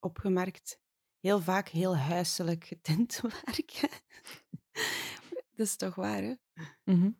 opgemerkt, 0.00 0.80
heel 1.20 1.40
vaak 1.40 1.68
heel 1.68 1.96
huiselijk 1.96 2.64
getint 2.72 3.20
werk. 3.20 3.80
dat 5.50 5.66
is 5.66 5.76
toch 5.76 5.94
waar, 5.94 6.22
hè? 6.22 6.34
Mm 6.84 7.00
-hmm. 7.00 7.16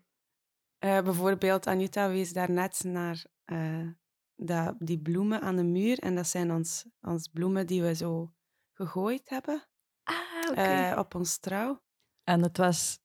uh, 0.79 1.03
bijvoorbeeld, 1.03 1.67
Anita 1.67 2.09
wees 2.09 2.33
daarnet 2.33 2.85
naar 2.85 3.25
uh, 3.47 3.89
dat, 4.37 4.75
die 4.79 4.99
bloemen 4.99 5.41
aan 5.41 5.57
de 5.57 5.65
muur. 5.65 5.99
En 5.99 6.15
dat 6.15 6.27
zijn 6.27 6.53
ons, 6.53 6.87
ons 7.01 7.29
bloemen 7.29 7.67
die 7.67 7.83
we 7.83 7.95
zo 7.95 8.33
gegooid 8.73 9.29
hebben 9.29 9.69
ah, 10.03 10.51
okay. 10.51 10.93
uh, 10.93 10.99
op 10.99 11.15
ons 11.15 11.39
trouw. 11.39 11.83
En 12.25 12.43
het 12.43 12.57
was 12.57 13.01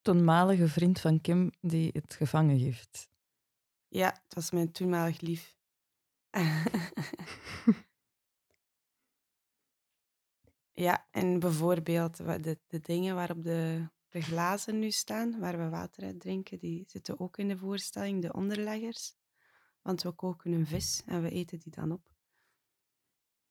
toenmalige 0.00 0.68
vriend 0.68 1.00
van 1.00 1.20
Kim 1.20 1.52
die 1.60 1.90
het 1.92 2.14
gevangen 2.14 2.56
heeft. 2.56 3.08
Ja, 3.88 4.06
het 4.06 4.34
was 4.34 4.50
mijn 4.50 4.72
toenmalig 4.72 5.20
lief. 5.20 5.56
ja, 10.86 11.08
en 11.10 11.38
bijvoorbeeld 11.38 12.16
de, 12.16 12.58
de 12.66 12.80
dingen 12.80 13.14
waarop 13.14 13.42
de, 13.42 13.88
de 14.08 14.20
glazen 14.20 14.78
nu 14.78 14.90
staan, 14.90 15.38
waar 15.38 15.58
we 15.58 15.68
water 15.68 16.04
uit 16.04 16.20
drinken, 16.20 16.58
die 16.58 16.84
zitten 16.86 17.20
ook 17.20 17.38
in 17.38 17.48
de 17.48 17.58
voorstelling, 17.58 18.22
de 18.22 18.32
onderleggers. 18.32 19.14
Want 19.82 20.02
we 20.02 20.12
koken 20.12 20.52
een 20.52 20.66
vis 20.66 21.02
en 21.06 21.22
we 21.22 21.30
eten 21.30 21.58
die 21.58 21.72
dan 21.72 21.92
op. 21.92 22.12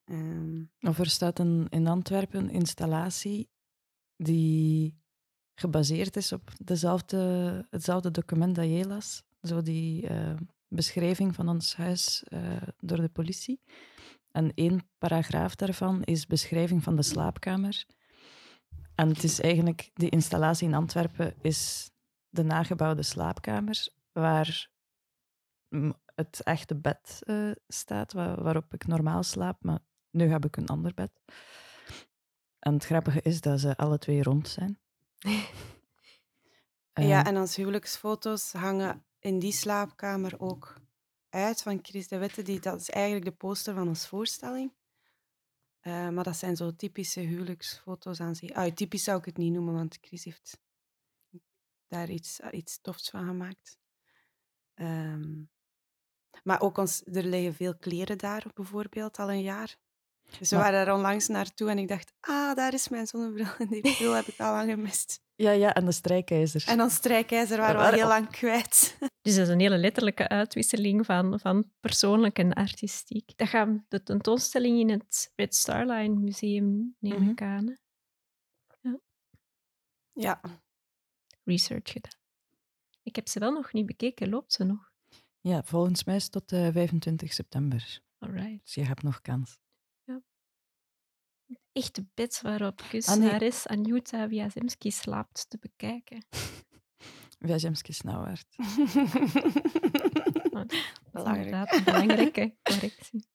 Ehm, 0.03 0.63
Of 0.79 1.00
er 1.00 1.09
staat 1.09 1.39
een, 1.39 1.67
in 1.69 1.88
Antwerpen 1.88 2.39
een 2.39 2.50
installatie 2.50 3.50
die 4.17 5.01
gebaseerd 5.55 6.15
is 6.15 6.32
op 6.32 6.51
dezelfde, 6.63 7.65
hetzelfde 7.70 8.12
document 8.12 8.55
dat 8.55 8.65
jij 8.65 8.86
las. 8.86 9.24
Zo 9.41 9.62
die 9.62 10.08
eh, 10.08 10.34
beschrijving 10.67 11.36
van 11.36 11.50
ons 11.50 11.75
huis 11.75 12.24
eh, 12.24 12.62
door 12.79 12.98
de 13.01 13.10
politie. 13.10 13.62
En 14.32 14.51
één 14.55 14.88
paragraaf 14.98 15.55
daarvan 15.55 16.03
is 16.03 16.27
beschrijving 16.27 16.84
van 16.84 16.96
de 16.96 17.03
slaapkamer. 17.03 17.86
En 18.96 19.08
het 19.08 19.24
is 19.24 19.39
eigenlijk, 19.41 19.91
die 19.93 20.10
installatie 20.10 20.67
in 20.67 20.74
Antwerpen 20.74 21.34
is 21.41 21.91
de 22.29 22.43
nagebouwde 22.43 23.03
slaapkamer, 23.03 23.88
waar 24.12 24.70
het 26.15 26.41
echte 26.43 26.75
bed 26.75 27.20
eh, 27.20 27.51
staat, 27.67 28.13
wa- 28.13 28.41
waarop 28.41 28.74
ik 28.74 28.88
normaal 28.88 29.24
slaap, 29.24 29.63
maar 29.63 29.79
nu 30.12 30.27
heb 30.27 30.46
ik 30.46 30.58
een 30.58 30.67
ander 30.67 30.93
bed. 30.93 31.12
En 32.63 32.74
het 32.74 32.86
grappige 32.86 33.22
is 33.22 33.41
dat 33.41 33.60
ze 33.60 33.77
alle 33.77 33.98
twee 33.98 34.24
rond 34.24 34.48
zijn. 34.48 34.79
ja, 36.93 37.24
Eh, 37.24 37.27
en 37.27 37.38
onze 37.38 37.60
huwelijksfoto's 37.60 38.51
hangen 38.51 39.05
in 39.20 39.39
die 39.39 39.51
slaapkamer 39.51 40.39
ook 40.39 40.82
uit 41.29 41.62
van 41.62 41.79
Chris 41.82 42.08
de 42.08 42.17
Witte. 42.17 42.41
Die, 42.41 42.60
dat 42.60 42.79
is 42.82 42.89
eigenlijk 42.89 43.25
de 43.25 43.32
poster 43.32 43.74
van 43.74 43.88
onze 43.88 44.08
voorstelling. 44.08 44.74
Eh, 45.79 46.10
maar 46.10 46.24
dat 46.24 46.38
zijn 46.38 46.55
zo 46.55 46.75
typische 46.75 47.20
huwelijksfoto's 47.20 48.20
aan 48.20 48.36
zich. 48.36 48.51
Ah, 48.51 48.74
typisch 48.74 49.03
zou 49.03 49.20
ik 49.20 49.25
het 49.25 49.38
niet 49.38 49.53
noemen, 49.53 49.74
want 49.74 49.98
Chris 50.01 50.24
heeft 50.24 50.60
daar 51.88 52.10
iets, 52.10 52.39
iets 52.39 52.82
tofs 52.82 53.10
van 53.10 53.25
gemaakt. 53.25 53.77
Ehm, 54.74 55.43
maar 56.43 56.62
ook 56.62 56.77
ons, 56.77 57.01
er 57.05 57.24
liggen 57.24 57.53
veel 57.53 57.77
kleren 57.77 58.17
daar, 58.17 58.46
bijvoorbeeld, 58.53 59.20
al 59.20 59.32
een 59.32 59.41
jaar. 59.41 59.77
Dus 60.39 60.49
we 60.49 60.55
Maar- 60.55 60.71
waren 60.71 60.87
er 60.87 60.93
onlangs 60.93 61.27
naartoe 61.27 61.69
en 61.69 61.77
ik 61.77 61.87
dacht, 61.87 62.13
ah, 62.19 62.55
daar 62.55 62.73
is 62.73 62.89
mijn 62.89 63.07
zonnebril. 63.07 63.47
En 63.57 63.67
die 63.67 63.81
bril 63.95 64.13
heb 64.13 64.25
ik 64.25 64.39
al 64.39 64.51
lang 64.51 64.69
gemist. 64.69 65.21
ja, 65.35 65.51
ja, 65.51 65.73
en 65.73 65.85
de 65.85 65.91
strijkijzer. 65.91 66.67
En 66.67 66.81
ons 66.81 66.93
strijkijzer 66.95 67.57
waren 67.57 67.79
we 67.81 67.85
al 67.87 67.91
heel 67.93 68.07
lang 68.07 68.29
kwijt. 68.29 68.97
Dus 69.21 69.35
dat 69.35 69.47
is 69.47 69.53
een 69.53 69.59
hele 69.59 69.77
letterlijke 69.77 70.27
uitwisseling 70.27 71.05
van, 71.05 71.39
van 71.39 71.71
persoonlijk 71.79 72.39
en 72.39 72.53
artistiek. 72.53 73.37
Dat 73.37 73.47
gaat 73.47 73.69
de 73.87 74.03
tentoonstelling 74.03 74.79
in 74.79 74.89
het 74.89 75.31
Red 75.35 75.55
Star 75.55 75.85
Line 75.85 76.15
Museum, 76.19 76.95
neem 76.99 77.19
Mhm. 77.21 77.29
ik 77.29 77.41
aan. 77.41 77.67
hè? 77.67 77.73
Ja, 80.13 80.41
Research 81.43 81.91
gedaan. 81.91 82.19
Ik 83.03 83.15
heb 83.15 83.27
ze 83.27 83.39
wel 83.39 83.51
nog 83.51 83.73
niet 83.73 83.85
bekeken. 83.85 84.29
Loopt 84.29 84.53
ze 84.53 84.63
nog? 84.63 84.91
Ja, 85.41 85.63
volgens 85.63 86.03
mij 86.03 86.15
is 86.15 86.23
het 86.23 86.31
tot 86.31 86.51
eh, 86.51 86.67
25 86.71 87.33
september. 87.33 88.01
Alright. 88.19 88.63
Dus 88.63 88.73
je 88.73 88.83
hebt 88.85 89.03
nog 89.03 89.21
kans. 89.21 89.57
Echte 91.74 92.06
bed 92.13 92.42
waarop 92.42 92.82
kunstenares 92.89 93.68
Anjuta 93.68 94.27
Wiazemski 94.27 94.92
slaapt 94.92 95.50
te 95.50 95.58
bekijken. 95.58 96.25
Wajemski 97.39 97.94
Snauwaard. 97.94 98.56
Dat 98.58 98.72
is 100.72 100.92
Belangrijk. 101.12 101.46
inderdaad 101.46 101.74
een 101.74 101.84
belangrijke 101.84 102.56
correctie. 102.63 103.27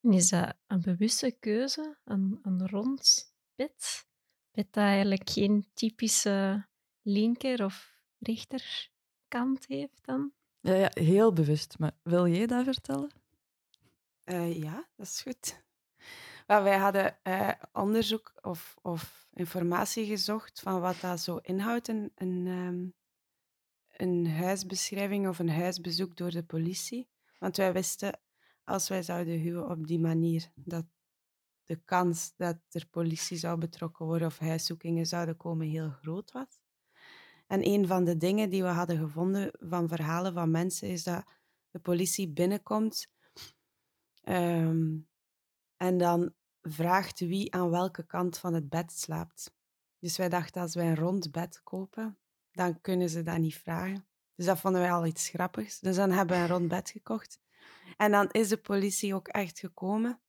En 0.00 0.12
is 0.12 0.28
dat 0.28 0.54
een 0.66 0.80
bewuste 0.80 1.36
keuze, 1.40 1.98
een, 2.04 2.38
een 2.42 2.68
rond 2.68 3.34
bed? 3.54 4.06
Bed 4.50 4.72
dat 4.72 4.84
eigenlijk 4.84 5.30
geen 5.30 5.70
typische 5.74 6.66
linker- 7.02 7.64
of 7.64 8.00
rechterkant 8.18 9.66
heeft 9.66 10.04
dan? 10.04 10.32
Ja, 10.60 10.74
ja, 10.74 10.90
heel 10.92 11.32
bewust. 11.32 11.78
Maar 11.78 11.92
wil 12.02 12.26
jij 12.26 12.46
dat 12.46 12.64
vertellen? 12.64 13.10
Eh, 14.24 14.56
ja, 14.62 14.88
dat 14.96 15.06
is 15.06 15.22
goed. 15.22 15.62
Wel, 16.50 16.62
wij 16.62 16.78
hadden 16.78 17.18
eh, 17.22 17.50
onderzoek 17.72 18.32
of, 18.40 18.76
of 18.82 19.28
informatie 19.32 20.06
gezocht 20.06 20.60
van 20.60 20.80
wat 20.80 21.00
dat 21.00 21.20
zo 21.20 21.36
inhoudt, 21.36 21.88
een, 21.88 22.12
een, 22.14 22.46
ehm, 22.46 22.88
een 24.02 24.26
huisbeschrijving 24.26 25.28
of 25.28 25.38
een 25.38 25.50
huisbezoek 25.50 26.16
door 26.16 26.30
de 26.30 26.42
politie. 26.42 27.08
Want 27.38 27.56
wij 27.56 27.72
wisten, 27.72 28.20
als 28.64 28.88
wij 28.88 29.02
zouden 29.02 29.38
huwen 29.38 29.68
op 29.68 29.86
die 29.86 29.98
manier, 29.98 30.52
dat 30.54 30.84
de 31.64 31.76
kans 31.84 32.32
dat 32.36 32.56
er 32.70 32.86
politie 32.86 33.36
zou 33.36 33.58
betrokken 33.58 34.06
worden 34.06 34.26
of 34.26 34.38
huiszoekingen 34.38 35.06
zouden 35.06 35.36
komen 35.36 35.66
heel 35.66 35.90
groot 35.90 36.32
was. 36.32 36.60
En 37.46 37.66
een 37.66 37.86
van 37.86 38.04
de 38.04 38.16
dingen 38.16 38.50
die 38.50 38.62
we 38.62 38.68
hadden 38.68 38.98
gevonden 38.98 39.50
van 39.58 39.88
verhalen 39.88 40.32
van 40.32 40.50
mensen 40.50 40.88
is 40.88 41.02
dat 41.02 41.24
de 41.70 41.78
politie 41.78 42.28
binnenkomt 42.28 43.08
Ehm, 44.20 44.98
en 45.76 45.98
dan 45.98 46.34
vraagt 46.62 47.20
wie 47.20 47.54
aan 47.54 47.70
welke 47.70 48.06
kant 48.06 48.38
van 48.38 48.54
het 48.54 48.68
bed 48.68 48.92
slaapt. 48.92 49.54
Dus 49.98 50.16
wij 50.16 50.28
dachten, 50.28 50.62
als 50.62 50.74
wij 50.74 50.86
een 50.86 50.96
rond 50.96 51.30
bed 51.30 51.60
kopen, 51.64 52.18
dan 52.52 52.80
kunnen 52.80 53.08
ze 53.08 53.22
dat 53.22 53.38
niet 53.38 53.56
vragen. 53.56 54.06
Dus 54.34 54.46
dat 54.46 54.58
vonden 54.58 54.80
wij 54.80 54.92
al 54.92 55.06
iets 55.06 55.28
grappigs. 55.28 55.80
Dus 55.80 55.96
dan 55.96 56.10
hebben 56.10 56.36
we 56.36 56.42
een 56.42 56.48
rond 56.48 56.68
bed 56.68 56.90
gekocht. 56.90 57.40
En 57.96 58.10
dan 58.10 58.30
is 58.30 58.48
de 58.48 58.56
politie 58.56 59.14
ook 59.14 59.28
echt 59.28 59.58
gekomen. 59.58 60.20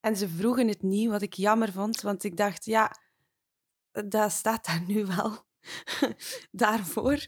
En 0.00 0.16
ze 0.16 0.28
vroegen 0.28 0.68
het 0.68 0.82
niet, 0.82 1.08
wat 1.10 1.22
ik 1.22 1.34
jammer 1.34 1.72
vond, 1.72 2.00
want 2.00 2.24
ik 2.24 2.36
dacht, 2.36 2.64
ja, 2.64 2.96
dat 3.92 4.32
staat 4.32 4.64
daar 4.64 4.82
nu 4.86 5.06
wel 5.06 5.38
daarvoor. 6.50 7.26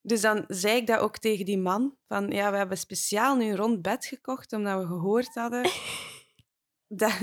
Dus 0.00 0.20
dan 0.20 0.44
zei 0.48 0.76
ik 0.76 0.86
dat 0.86 0.98
ook 0.98 1.18
tegen 1.18 1.44
die 1.44 1.58
man, 1.58 1.96
van 2.06 2.30
ja, 2.30 2.50
we 2.50 2.56
hebben 2.56 2.78
speciaal 2.78 3.36
nu 3.36 3.44
een 3.44 3.56
rond 3.56 3.82
bed 3.82 4.04
gekocht, 4.04 4.52
omdat 4.52 4.80
we 4.80 4.86
gehoord 4.86 5.34
hadden... 5.34 5.70
dat, 6.88 7.18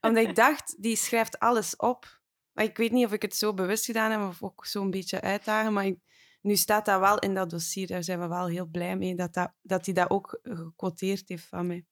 omdat 0.00 0.28
ik 0.28 0.34
dacht, 0.34 0.82
die 0.82 0.96
schrijft 0.96 1.38
alles 1.38 1.76
op. 1.76 2.22
Maar 2.52 2.64
ik 2.64 2.76
weet 2.76 2.92
niet 2.92 3.06
of 3.06 3.12
ik 3.12 3.22
het 3.22 3.36
zo 3.36 3.54
bewust 3.54 3.84
gedaan 3.84 4.10
heb 4.10 4.20
of 4.20 4.42
ook 4.42 4.66
zo'n 4.66 4.90
beetje 4.90 5.20
uitdagen, 5.20 5.72
maar 5.72 5.92
nu 6.40 6.56
staat 6.56 6.84
dat 6.84 7.00
wel 7.00 7.18
in 7.18 7.34
dat 7.34 7.50
dossier. 7.50 7.86
Daar 7.86 8.04
zijn 8.04 8.20
we 8.20 8.26
wel 8.26 8.46
heel 8.46 8.66
blij 8.66 8.96
mee, 8.96 9.14
dat, 9.14 9.34
dat, 9.34 9.52
dat 9.62 9.84
hij 9.84 9.94
dat 9.94 10.10
ook 10.10 10.38
gequoteerd 10.42 11.28
heeft 11.28 11.46
van 11.46 11.66
mij. 11.66 11.86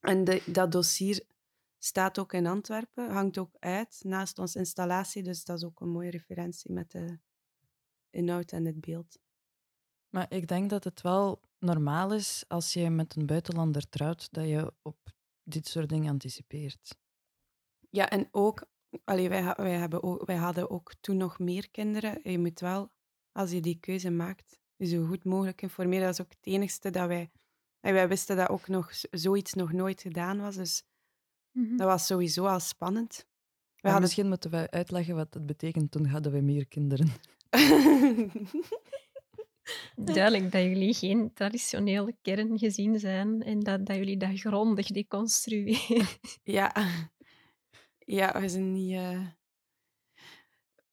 En 0.00 0.24
dat 0.46 0.72
dossier 0.72 1.26
staat 1.78 2.18
ook 2.18 2.32
in 2.32 2.46
Antwerpen, 2.46 3.10
hangt 3.10 3.38
ook 3.38 3.56
uit 3.58 4.00
naast 4.02 4.38
onze 4.38 4.58
installatie, 4.58 5.22
dus 5.22 5.44
dat 5.44 5.56
is 5.56 5.64
ook 5.64 5.80
een 5.80 5.90
mooie 5.90 6.10
referentie 6.10 6.72
met 6.72 6.90
de 6.90 7.18
inhoud 8.10 8.52
en 8.52 8.64
het 8.64 8.80
beeld. 8.80 9.18
Maar 10.08 10.26
ik 10.28 10.48
denk 10.48 10.70
dat 10.70 10.84
het 10.84 11.00
wel 11.00 11.40
normaal 11.58 12.12
is 12.12 12.44
als 12.48 12.72
je 12.72 12.90
met 12.90 13.16
een 13.16 13.26
buitenlander 13.26 13.88
trouwt, 13.88 14.32
dat 14.32 14.48
je 14.48 14.72
op 14.82 15.13
dit 15.44 15.68
soort 15.68 15.88
dingen 15.88 16.10
anticipeert. 16.10 16.96
Ja, 17.90 18.10
en 18.10 18.28
ook, 18.30 18.66
allee, 19.04 19.28
wij, 19.28 19.54
wij, 19.56 19.70
hebben 19.70 20.02
ook, 20.02 20.26
wij 20.26 20.36
hadden 20.36 20.70
ook 20.70 20.94
toen 21.00 21.16
nog 21.16 21.38
meer 21.38 21.70
kinderen. 21.70 22.20
Je 22.22 22.38
moet 22.38 22.60
wel, 22.60 22.92
als 23.32 23.50
je 23.50 23.60
die 23.60 23.78
keuze 23.80 24.10
maakt, 24.10 24.58
je 24.76 24.86
zo 24.86 25.06
goed 25.06 25.24
mogelijk 25.24 25.62
informeren. 25.62 26.04
Dat 26.04 26.14
is 26.14 26.20
ook 26.20 26.32
het 26.32 26.46
enigste 26.46 26.90
dat 26.90 27.08
wij... 27.08 27.30
En 27.80 27.92
wij 27.92 28.08
wisten 28.08 28.36
dat 28.36 28.48
ook 28.48 28.68
nog 28.68 28.90
zoiets 29.10 29.52
nog 29.52 29.72
nooit 29.72 30.00
gedaan 30.00 30.40
was, 30.40 30.56
dus 30.56 30.82
dat 31.52 31.86
was 31.86 32.06
sowieso 32.06 32.46
al 32.46 32.60
spannend. 32.60 33.26
We 33.74 33.88
hadden... 33.88 34.00
Misschien 34.00 34.28
moeten 34.28 34.50
we 34.50 34.70
uitleggen 34.70 35.14
wat 35.14 35.32
dat 35.32 35.46
betekent. 35.46 35.90
Toen 35.90 36.06
hadden 36.06 36.32
we 36.32 36.40
meer 36.40 36.66
kinderen. 36.66 37.08
Duidelijk 39.96 40.52
dat 40.52 40.62
jullie 40.62 40.94
geen 40.94 41.32
traditionele 41.34 42.16
kerngezin 42.22 42.98
zijn 42.98 43.42
en 43.42 43.60
dat, 43.60 43.86
dat 43.86 43.96
jullie 43.96 44.16
dat 44.16 44.40
grondig 44.40 44.86
deconstrueren. 44.86 46.06
Ja. 46.42 46.72
Ja, 47.98 48.40
we 48.40 48.48
zijn 48.48 48.72
niet... 48.72 48.92
eh, 48.92 49.26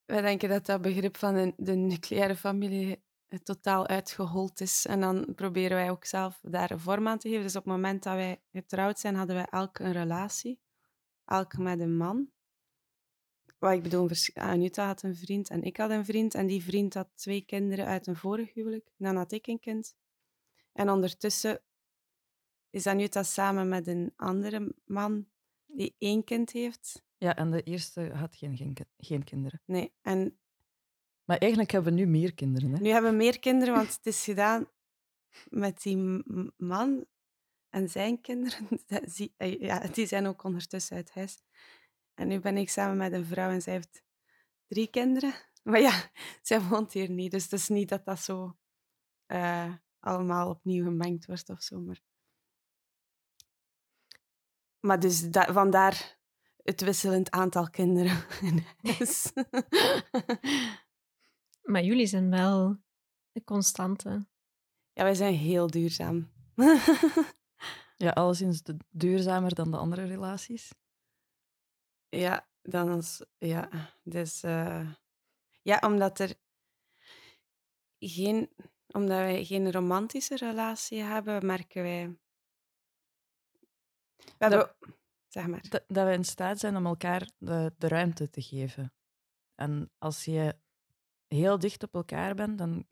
Wij 0.05 0.21
denken 0.21 0.49
dat 0.49 0.65
dat 0.65 0.81
begrip 0.81 1.17
van 1.17 1.33
de, 1.33 1.53
de 1.57 1.75
nucleaire 1.75 2.35
familie 2.35 3.03
eh, 3.27 3.39
totaal 3.39 3.87
uitgehold 3.87 4.61
is. 4.61 4.85
En 4.85 4.99
dan 4.99 5.33
proberen 5.35 5.77
wij 5.77 5.89
ook 5.89 6.05
zelf 6.05 6.39
daar 6.41 6.71
een 6.71 6.79
vorm 6.79 7.07
aan 7.07 7.17
te 7.17 7.29
geven. 7.29 7.43
Dus 7.43 7.55
op 7.55 7.63
het 7.63 7.73
moment 7.73 8.03
dat 8.03 8.13
wij 8.13 8.41
getrouwd 8.51 8.99
zijn, 8.99 9.15
hadden 9.15 9.35
wij 9.35 9.47
elk 9.49 9.79
een 9.79 9.91
relatie. 9.91 10.59
Elk 11.25 11.57
met 11.57 11.79
een 11.79 11.97
man. 11.97 12.31
Wat 13.61 13.73
ik 13.73 13.83
bedoel, 13.83 14.09
Anita 14.33 14.85
had 14.85 15.03
een 15.03 15.15
vriend 15.15 15.49
en 15.49 15.63
ik 15.63 15.77
had 15.77 15.89
een 15.89 16.05
vriend. 16.05 16.33
En 16.33 16.47
die 16.47 16.63
vriend 16.63 16.93
had 16.93 17.09
twee 17.15 17.41
kinderen 17.41 17.85
uit 17.85 18.07
een 18.07 18.15
vorig 18.15 18.53
huwelijk. 18.53 18.89
Dan 18.97 19.15
had 19.15 19.31
ik 19.31 19.47
een 19.47 19.59
kind. 19.59 19.95
En 20.73 20.89
ondertussen 20.89 21.61
is 22.69 22.87
Anita 22.87 23.23
samen 23.23 23.69
met 23.69 23.87
een 23.87 24.13
andere 24.15 24.75
man 24.85 25.27
die 25.65 25.95
één 25.97 26.23
kind 26.23 26.51
heeft. 26.51 27.03
Ja, 27.17 27.35
en 27.35 27.51
de 27.51 27.63
eerste 27.63 28.11
had 28.13 28.35
geen, 28.35 28.57
geen, 28.57 28.75
geen 28.97 29.23
kinderen. 29.23 29.61
Nee, 29.65 29.93
en 30.01 30.39
Maar 31.25 31.37
eigenlijk 31.37 31.71
hebben 31.71 31.93
we 31.93 31.99
nu 31.99 32.05
meer 32.07 32.33
kinderen. 32.33 32.71
Hè? 32.73 32.79
Nu 32.79 32.89
hebben 32.89 33.11
we 33.11 33.17
meer 33.17 33.39
kinderen, 33.39 33.73
want 33.73 33.93
het 33.95 34.05
is 34.05 34.23
gedaan 34.23 34.67
met 35.49 35.81
die 35.81 36.23
man 36.57 37.05
en 37.69 37.89
zijn 37.89 38.21
kinderen. 38.21 38.67
Eh, 39.37 39.59
Ja, 39.59 39.79
die 39.79 40.05
zijn 40.05 40.27
ook 40.27 40.43
ondertussen 40.43 40.95
uit 40.95 41.11
huis. 41.13 41.43
En 42.21 42.27
nu 42.27 42.39
ben 42.39 42.57
ik 42.57 42.69
samen 42.69 42.97
met 42.97 43.13
een 43.13 43.25
vrouw 43.25 43.49
en 43.49 43.61
zij 43.61 43.73
heeft 43.73 44.03
drie 44.67 44.87
kinderen. 44.87 45.33
Maar 45.63 45.79
ja, 45.79 46.11
zij 46.41 46.61
woont 46.61 46.93
hier 46.93 47.09
niet, 47.09 47.31
dus 47.31 47.43
het 47.43 47.53
is 47.53 47.67
niet 47.67 47.89
dat 47.89 48.05
dat 48.05 48.19
zo 48.19 48.57
eh, 49.25 49.73
allemaal 49.99 50.49
opnieuw 50.49 50.83
gemengd 50.83 51.25
wordt 51.25 51.49
of 51.49 51.61
zo. 51.61 51.79
Maar, 51.79 52.01
maar 54.79 54.99
dus 54.99 55.29
da- 55.29 55.53
vandaar 55.53 56.17
het 56.63 56.81
wisselend 56.81 57.31
aantal 57.31 57.69
kinderen 57.69 58.23
in 58.49 58.65
huis. 58.81 59.31
Maar 61.71 61.83
jullie 61.83 62.07
zijn 62.07 62.29
wel 62.29 62.77
de 63.31 63.43
constante. 63.43 64.27
ja, 64.93 65.03
wij 65.03 65.15
zijn 65.15 65.33
heel 65.33 65.67
duurzaam. 65.67 66.31
Ja, 67.97 68.09
alleszins 68.09 68.63
de- 68.63 68.77
duurzamer 68.89 69.55
dan 69.55 69.71
de 69.71 69.77
andere 69.77 70.05
relaties. 70.05 70.71
Ja, 72.11 72.47
dan 72.61 72.97
is, 72.97 73.21
ja, 73.37 73.69
dus, 74.03 74.43
eh, 74.43 74.91
ja, 75.61 75.79
omdat 75.85 76.19
er 76.19 76.35
geen, 77.99 78.49
omdat 78.87 79.17
wij 79.17 79.45
geen 79.45 79.71
romantische 79.71 80.35
relatie 80.35 81.01
hebben, 81.01 81.45
merken 81.45 81.83
wij. 81.83 82.17
We 84.17 84.33
hebben, 84.37 84.75
zeg 85.27 85.47
maar. 85.47 85.65
Dat, 85.69 85.83
dat 85.87 86.07
we 86.07 86.13
in 86.13 86.25
staat 86.25 86.59
zijn 86.59 86.75
om 86.75 86.85
elkaar 86.85 87.29
de, 87.37 87.73
de 87.77 87.87
ruimte 87.87 88.29
te 88.29 88.41
geven. 88.41 88.93
En 89.55 89.91
als 89.97 90.25
je 90.25 90.57
heel 91.27 91.59
dicht 91.59 91.83
op 91.83 91.93
elkaar 91.93 92.35
bent, 92.35 92.57
dan 92.57 92.87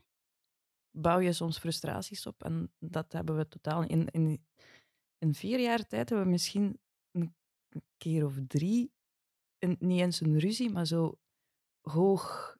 bouw 0.91 1.19
je 1.19 1.33
soms 1.33 1.59
frustraties 1.59 2.25
op. 2.25 2.43
En 2.43 2.73
dat 2.77 3.11
hebben 3.11 3.37
we 3.37 3.47
totaal 3.47 3.83
in, 3.83 4.07
in, 4.07 4.45
in 5.17 5.33
vier 5.33 5.59
jaar 5.59 5.87
tijd 5.87 6.09
hebben 6.09 6.25
we 6.25 6.31
misschien 6.31 6.79
een 7.11 7.35
keer 7.97 8.25
of 8.25 8.35
drie, 8.47 8.93
een- 9.59 9.77
niet 9.79 9.99
eens 10.01 10.21
een 10.21 10.39
ruzie, 10.39 10.69
maar 10.71 10.85
zo 10.85 11.19
hoog 11.81 12.57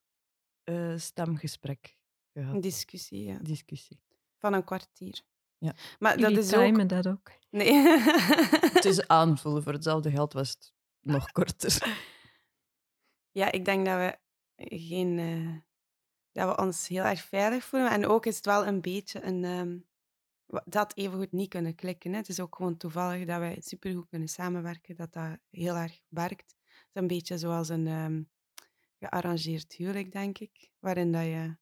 eh, 0.63 0.97
stemgesprek 0.97 1.97
Een 2.33 2.43
gehad. 2.43 2.61
discussie 2.61 3.23
ja, 3.23 3.37
Discussie. 3.41 3.99
van 4.37 4.53
een 4.53 4.63
kwartier. 4.63 5.21
Ja. 5.57 5.73
Maar 5.99 6.17
dat 6.17 6.31
is 6.31 6.53
ook. 6.53 6.61
timen 6.63 6.87
dat 6.87 7.07
ook. 7.07 7.31
Nee. 7.49 7.73
Het 8.73 8.85
is 8.85 9.07
aanvullen, 9.19 9.63
voor 9.63 9.73
hetzelfde 9.73 10.11
geld 10.11 10.33
was 10.33 10.49
het 10.49 10.73
nog 11.01 11.31
korter. 11.31 11.97
Ja, 13.31 13.51
ik 13.51 13.65
denk 13.65 13.85
dat 13.85 13.97
we 13.97 14.17
geen. 14.77 15.19
eh, 15.19 15.57
dat 16.31 16.55
we 16.55 16.61
ons 16.63 16.87
heel 16.87 17.03
erg 17.03 17.21
veilig 17.21 17.63
voelen. 17.63 17.91
En 17.91 18.05
ook 18.05 18.25
is 18.25 18.35
het 18.35 18.45
wel 18.45 18.67
een 18.67 18.81
beetje 18.81 19.21
een. 19.23 19.43
ehm, 19.43 19.77
wa- 20.45 20.63
dat 20.65 20.95
evengoed 20.97 21.31
niet 21.31 21.49
kunnen 21.49 21.75
klikken. 21.75 22.11
Hè. 22.11 22.17
Het 22.17 22.29
is 22.29 22.39
ook 22.39 22.55
gewoon 22.55 22.77
toevallig 22.77 23.25
dat 23.25 23.39
wij 23.39 23.57
supergoed 23.61 24.07
kunnen 24.09 24.27
samenwerken, 24.27 24.95
dat 24.95 25.13
dat 25.13 25.37
heel 25.49 25.75
erg 25.75 25.99
werkt. 26.07 26.55
Is 26.93 27.01
een 27.01 27.07
beetje 27.07 27.37
zoals 27.37 27.69
een 27.69 27.87
ehm, 27.87 28.23
gearrangeerd 28.99 29.73
huwelijk, 29.73 30.11
denk 30.11 30.37
ik, 30.37 30.71
waarin 30.79 31.11
dat 31.11 31.23
je 31.23 31.57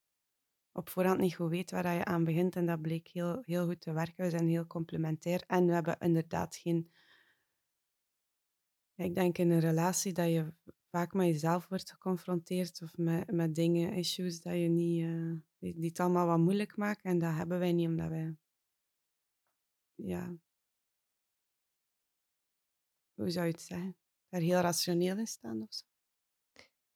op 0.72 0.90
voorhand 0.90 1.20
niet 1.20 1.36
goed 1.36 1.50
weet 1.50 1.72
waar 1.72 1.84
dat 1.84 1.94
je 1.94 2.06
aan 2.06 2.24
begint. 2.24 2.56
En 2.56 2.66
dat 2.66 2.82
bleek 2.82 3.08
heel, 3.08 3.42
heel 3.46 3.66
goed 3.66 3.82
te 3.82 3.92
werken. 3.92 4.24
We 4.24 4.30
zijn 4.30 4.48
heel 4.48 4.68
complementair 4.68 5.44
en 5.48 5.66
we 5.66 5.74
hebben 5.74 5.98
inderdaad 6.00 6.56
geen. 6.56 6.92
Ik 8.96 9.16
denk 9.16 9.38
in 9.38 9.50
een 9.50 9.60
relatie 9.60 10.13
dat 10.13 10.30
je 10.30 10.54
vaak 10.90 11.13
met 11.13 11.28
jezelf 11.28 11.68
wordt 11.68 11.92
geconfronteerd 11.92 12.82
of 12.82 12.98
met, 12.98 13.32
met 13.32 13.56
dingen, 13.56 13.94
issues 13.94 14.42
dat 14.42 14.54
je 14.54 14.68
niet, 14.68 15.04
eh, 15.04 15.32
die, 15.58 15.80
die 15.80 15.90
het 15.90 16.00
allemaal 16.00 16.28
wat 16.28 16.38
moeilijk 16.38 16.78
maken. 16.78 17.10
En 17.10 17.20
dat 17.20 17.34
hebben 17.34 17.60
wij 17.60 17.74
niet, 17.74 17.88
omdat 17.88 18.10
wij, 18.10 18.36
ja, 19.96 20.38
hoe 23.13 23.30
zou 23.30 23.46
je 23.46 23.52
het 23.52 23.62
zeggen, 23.62 23.96
daar 24.30 24.42
heel 24.42 24.60
rationeel 24.60 25.18
in 25.18 25.28
staan 25.28 25.62
of 25.62 25.74
zo. 25.74 25.86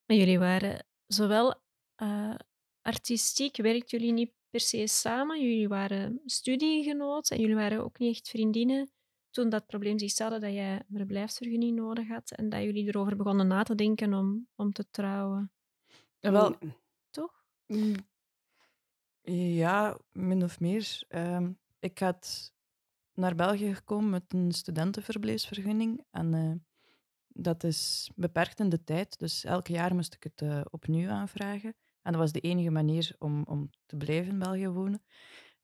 Maar 0.06 0.18
jullie 0.18 0.40
waren 0.40 0.86
zowel 1.08 1.62
eh, 1.96 2.36
artistiek, 2.82 3.58
werkten 3.58 4.00
jullie 4.00 4.14
niet 4.14 4.32
per 4.50 4.60
se 4.60 4.88
samen. 4.88 5.42
Jullie 5.42 5.68
waren 5.68 6.22
studiegenoten 6.26 7.36
en 7.36 7.42
jullie 7.42 7.58
waren 7.58 7.84
ook 7.84 8.00
niet 8.00 8.16
echt 8.16 8.30
vriendinnen. 8.30 8.92
Toen 9.30 9.50
dat 9.50 9.66
probleem 9.68 10.00
zich 10.00 10.10
stelde 10.10 10.40
dat 10.40 10.54
jij 10.54 10.74
een 10.76 10.98
verblijfsvergunning 10.98 11.76
nodig 11.76 12.08
had 12.08 12.32
en 12.32 12.50
dat 12.50 12.64
jullie 12.64 12.88
erover 12.88 13.16
begonnen 13.16 13.48
na 13.48 13.64
te 13.64 13.76
denken 13.76 14.14
om, 14.14 14.48
om 14.56 14.72
te 14.72 14.90
trouwen. 14.90 15.52
Wel, 16.20 16.58
Toch? 17.10 17.44
Mm, 17.68 17.96
Ja, 19.58 20.00
min 20.12 20.44
of 20.44 20.60
meer. 20.60 21.04
Ehm, 21.08 21.52
ik 21.80 22.00
had 22.00 22.54
naar 23.14 23.36
België 23.36 23.76
gekomen 23.76 24.10
met 24.10 24.34
een 24.34 24.52
studentenverblijfsvergunning. 24.52 26.06
En 26.12 26.34
eh, 26.34 26.54
dat 27.42 27.64
is 27.64 28.12
beperkt 28.16 28.60
in 28.60 28.70
de 28.70 28.84
tijd, 28.84 29.20
dus 29.20 29.44
elk 29.44 29.68
jaar 29.68 29.96
moest 29.96 30.14
ik 30.14 30.24
het 30.24 30.42
eh, 30.42 30.62
opnieuw 30.70 31.10
aanvragen. 31.10 31.76
En 32.02 32.12
dat 32.12 32.22
was 32.22 32.32
de 32.32 32.40
enige 32.40 32.70
manier 32.70 33.16
om, 33.20 33.44
om 33.44 33.70
te 33.86 33.96
blijven 33.96 34.32
in 34.32 34.40
België 34.40 34.68
wonen. 34.68 35.04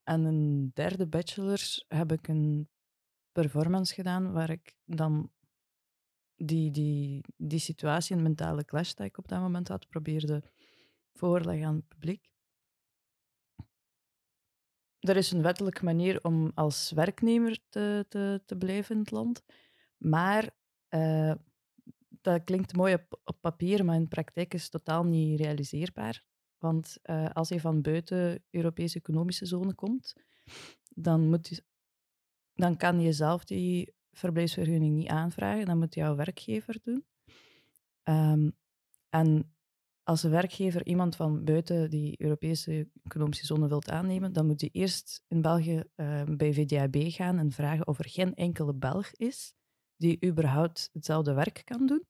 En 0.03 0.23
een 0.23 0.71
derde 0.73 1.07
bachelor 1.07 1.83
heb 1.87 2.11
ik 2.11 2.27
een 2.27 2.69
performance 3.31 3.93
gedaan 3.93 4.31
waar 4.31 4.49
ik 4.49 4.75
dan 4.85 5.31
die, 6.35 6.71
die, 6.71 7.23
die 7.37 7.59
situatie, 7.59 8.15
een 8.15 8.21
mentale 8.21 8.65
clash 8.65 8.93
dat 8.93 9.05
ik 9.05 9.17
op 9.17 9.27
dat 9.27 9.39
moment 9.39 9.67
had, 9.67 9.87
probeerde 9.87 10.43
voorleggen 11.13 11.67
aan 11.67 11.75
het 11.75 11.87
publiek. 11.87 12.29
Er 14.99 15.17
is 15.17 15.31
een 15.31 15.41
wettelijke 15.41 15.83
manier 15.83 16.23
om 16.23 16.51
als 16.55 16.91
werknemer 16.91 17.59
te, 17.69 18.05
te, 18.09 18.41
te 18.45 18.57
blijven 18.57 18.95
in 18.95 19.01
het 19.01 19.11
land. 19.11 19.43
Maar 19.97 20.49
eh, 20.87 21.33
dat 22.21 22.43
klinkt 22.43 22.75
mooi 22.75 22.93
op, 23.23 23.37
papier, 23.41 23.85
maar 23.85 23.95
in 23.95 24.01
de 24.01 24.07
praktijk 24.07 24.53
is 24.53 24.61
het 24.61 24.71
totaal 24.71 25.03
niet 25.03 25.39
realiseerbaar. 25.39 26.23
Want 26.57 26.97
eh, 27.01 27.29
als 27.29 27.49
je 27.49 27.59
van 27.59 27.81
buiten 27.81 28.17
de 28.17 28.41
Europese 28.49 28.97
economische 28.97 29.45
zone 29.45 29.73
komt, 29.73 30.13
dan, 30.89 31.29
moet 31.29 31.47
je, 31.47 31.63
dan 32.53 32.77
kan 32.77 32.99
je 33.01 33.11
zelf 33.11 33.43
die 33.43 33.93
verblijfsvergunning 34.11 34.95
niet 34.95 35.07
aanvragen. 35.07 35.65
Dat 35.65 35.75
moet 35.75 35.95
jouw 35.95 36.15
werkgever 36.15 36.79
doen. 36.83 37.05
Ehm, 38.03 38.49
en 39.09 39.55
als 40.03 40.23
een 40.23 40.31
werkgever 40.31 40.85
iemand 40.85 41.15
van 41.15 41.43
buiten 41.43 41.89
die 41.89 42.21
Europese 42.21 42.89
economische 43.03 43.45
zone 43.45 43.67
wilt 43.67 43.89
aannemen, 43.89 44.33
dan 44.33 44.47
moet 44.47 44.61
hij 44.61 44.69
eerst 44.73 45.23
in 45.27 45.41
België 45.41 45.83
eh, 45.95 46.23
bij 46.23 46.53
VDAB 46.53 46.95
gaan 46.97 47.37
en 47.37 47.51
vragen 47.51 47.87
of 47.87 47.99
er 47.99 48.09
geen 48.09 48.33
enkele 48.35 48.73
Belg 48.73 49.11
is 49.11 49.55
die 49.97 50.25
überhaupt 50.25 50.89
hetzelfde 50.93 51.33
werk 51.33 51.61
kan 51.65 51.85
doen. 51.85 52.03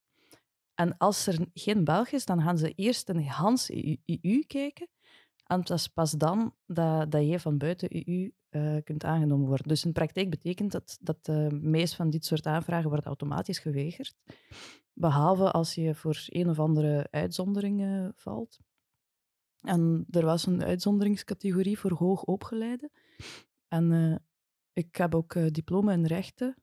En 0.74 0.98
als 0.98 1.28
er 1.28 1.48
geen 1.54 1.84
Belg 1.84 2.12
is, 2.12 2.26
dan 2.26 2.42
gaan 2.42 2.58
ze 2.58 2.74
eerst 2.74 3.10
in 3.10 3.20
Hans 3.20 3.70
EU, 4.06 4.44
kijken. 4.48 4.88
En 5.44 5.62
dat 5.62 5.78
is 5.78 5.88
pas 5.88 6.12
dan 6.12 6.54
dat, 6.66 7.12
dat 7.12 7.28
je 7.28 7.40
van 7.40 7.58
buiten 7.58 8.08
EU 8.08 8.32
eh, 8.50 8.78
kunt 8.84 9.04
aangenomen 9.04 9.48
worden. 9.48 9.68
Dus 9.68 9.86
in 9.86 9.92
praktijk 9.92 10.30
betekent 10.30 10.72
dat 10.72 10.98
dat 11.02 11.26
de 11.26 11.60
meeste 11.62 11.96
van 11.96 12.10
dit 12.10 12.26
soort 12.26 12.46
aanvragen 12.46 12.90
worden 12.90 13.06
automatisch 13.06 13.60
geweigerd. 13.60 14.16
Behalve 14.94 15.52
als 15.52 15.76
je 15.76 15.96
voor 15.96 16.24
een 16.26 16.50
of 16.50 16.60
andere 16.60 17.08
uitzondering 17.12 17.82
eh, 17.82 18.08
valt. 18.16 18.60
En 19.62 20.06
er 20.10 20.26
was 20.26 20.46
een 20.46 20.64
uitzonderingscategorie 20.64 21.80
voor 21.80 21.92
hoogopgeleiden. 21.92 22.92
En 23.68 23.92
eh, 23.92 24.16
ik 24.74 24.96
heb 24.96 25.16
ook 25.16 25.54
diploma 25.54 25.92
in 25.92 26.06
rechten, 26.06 26.56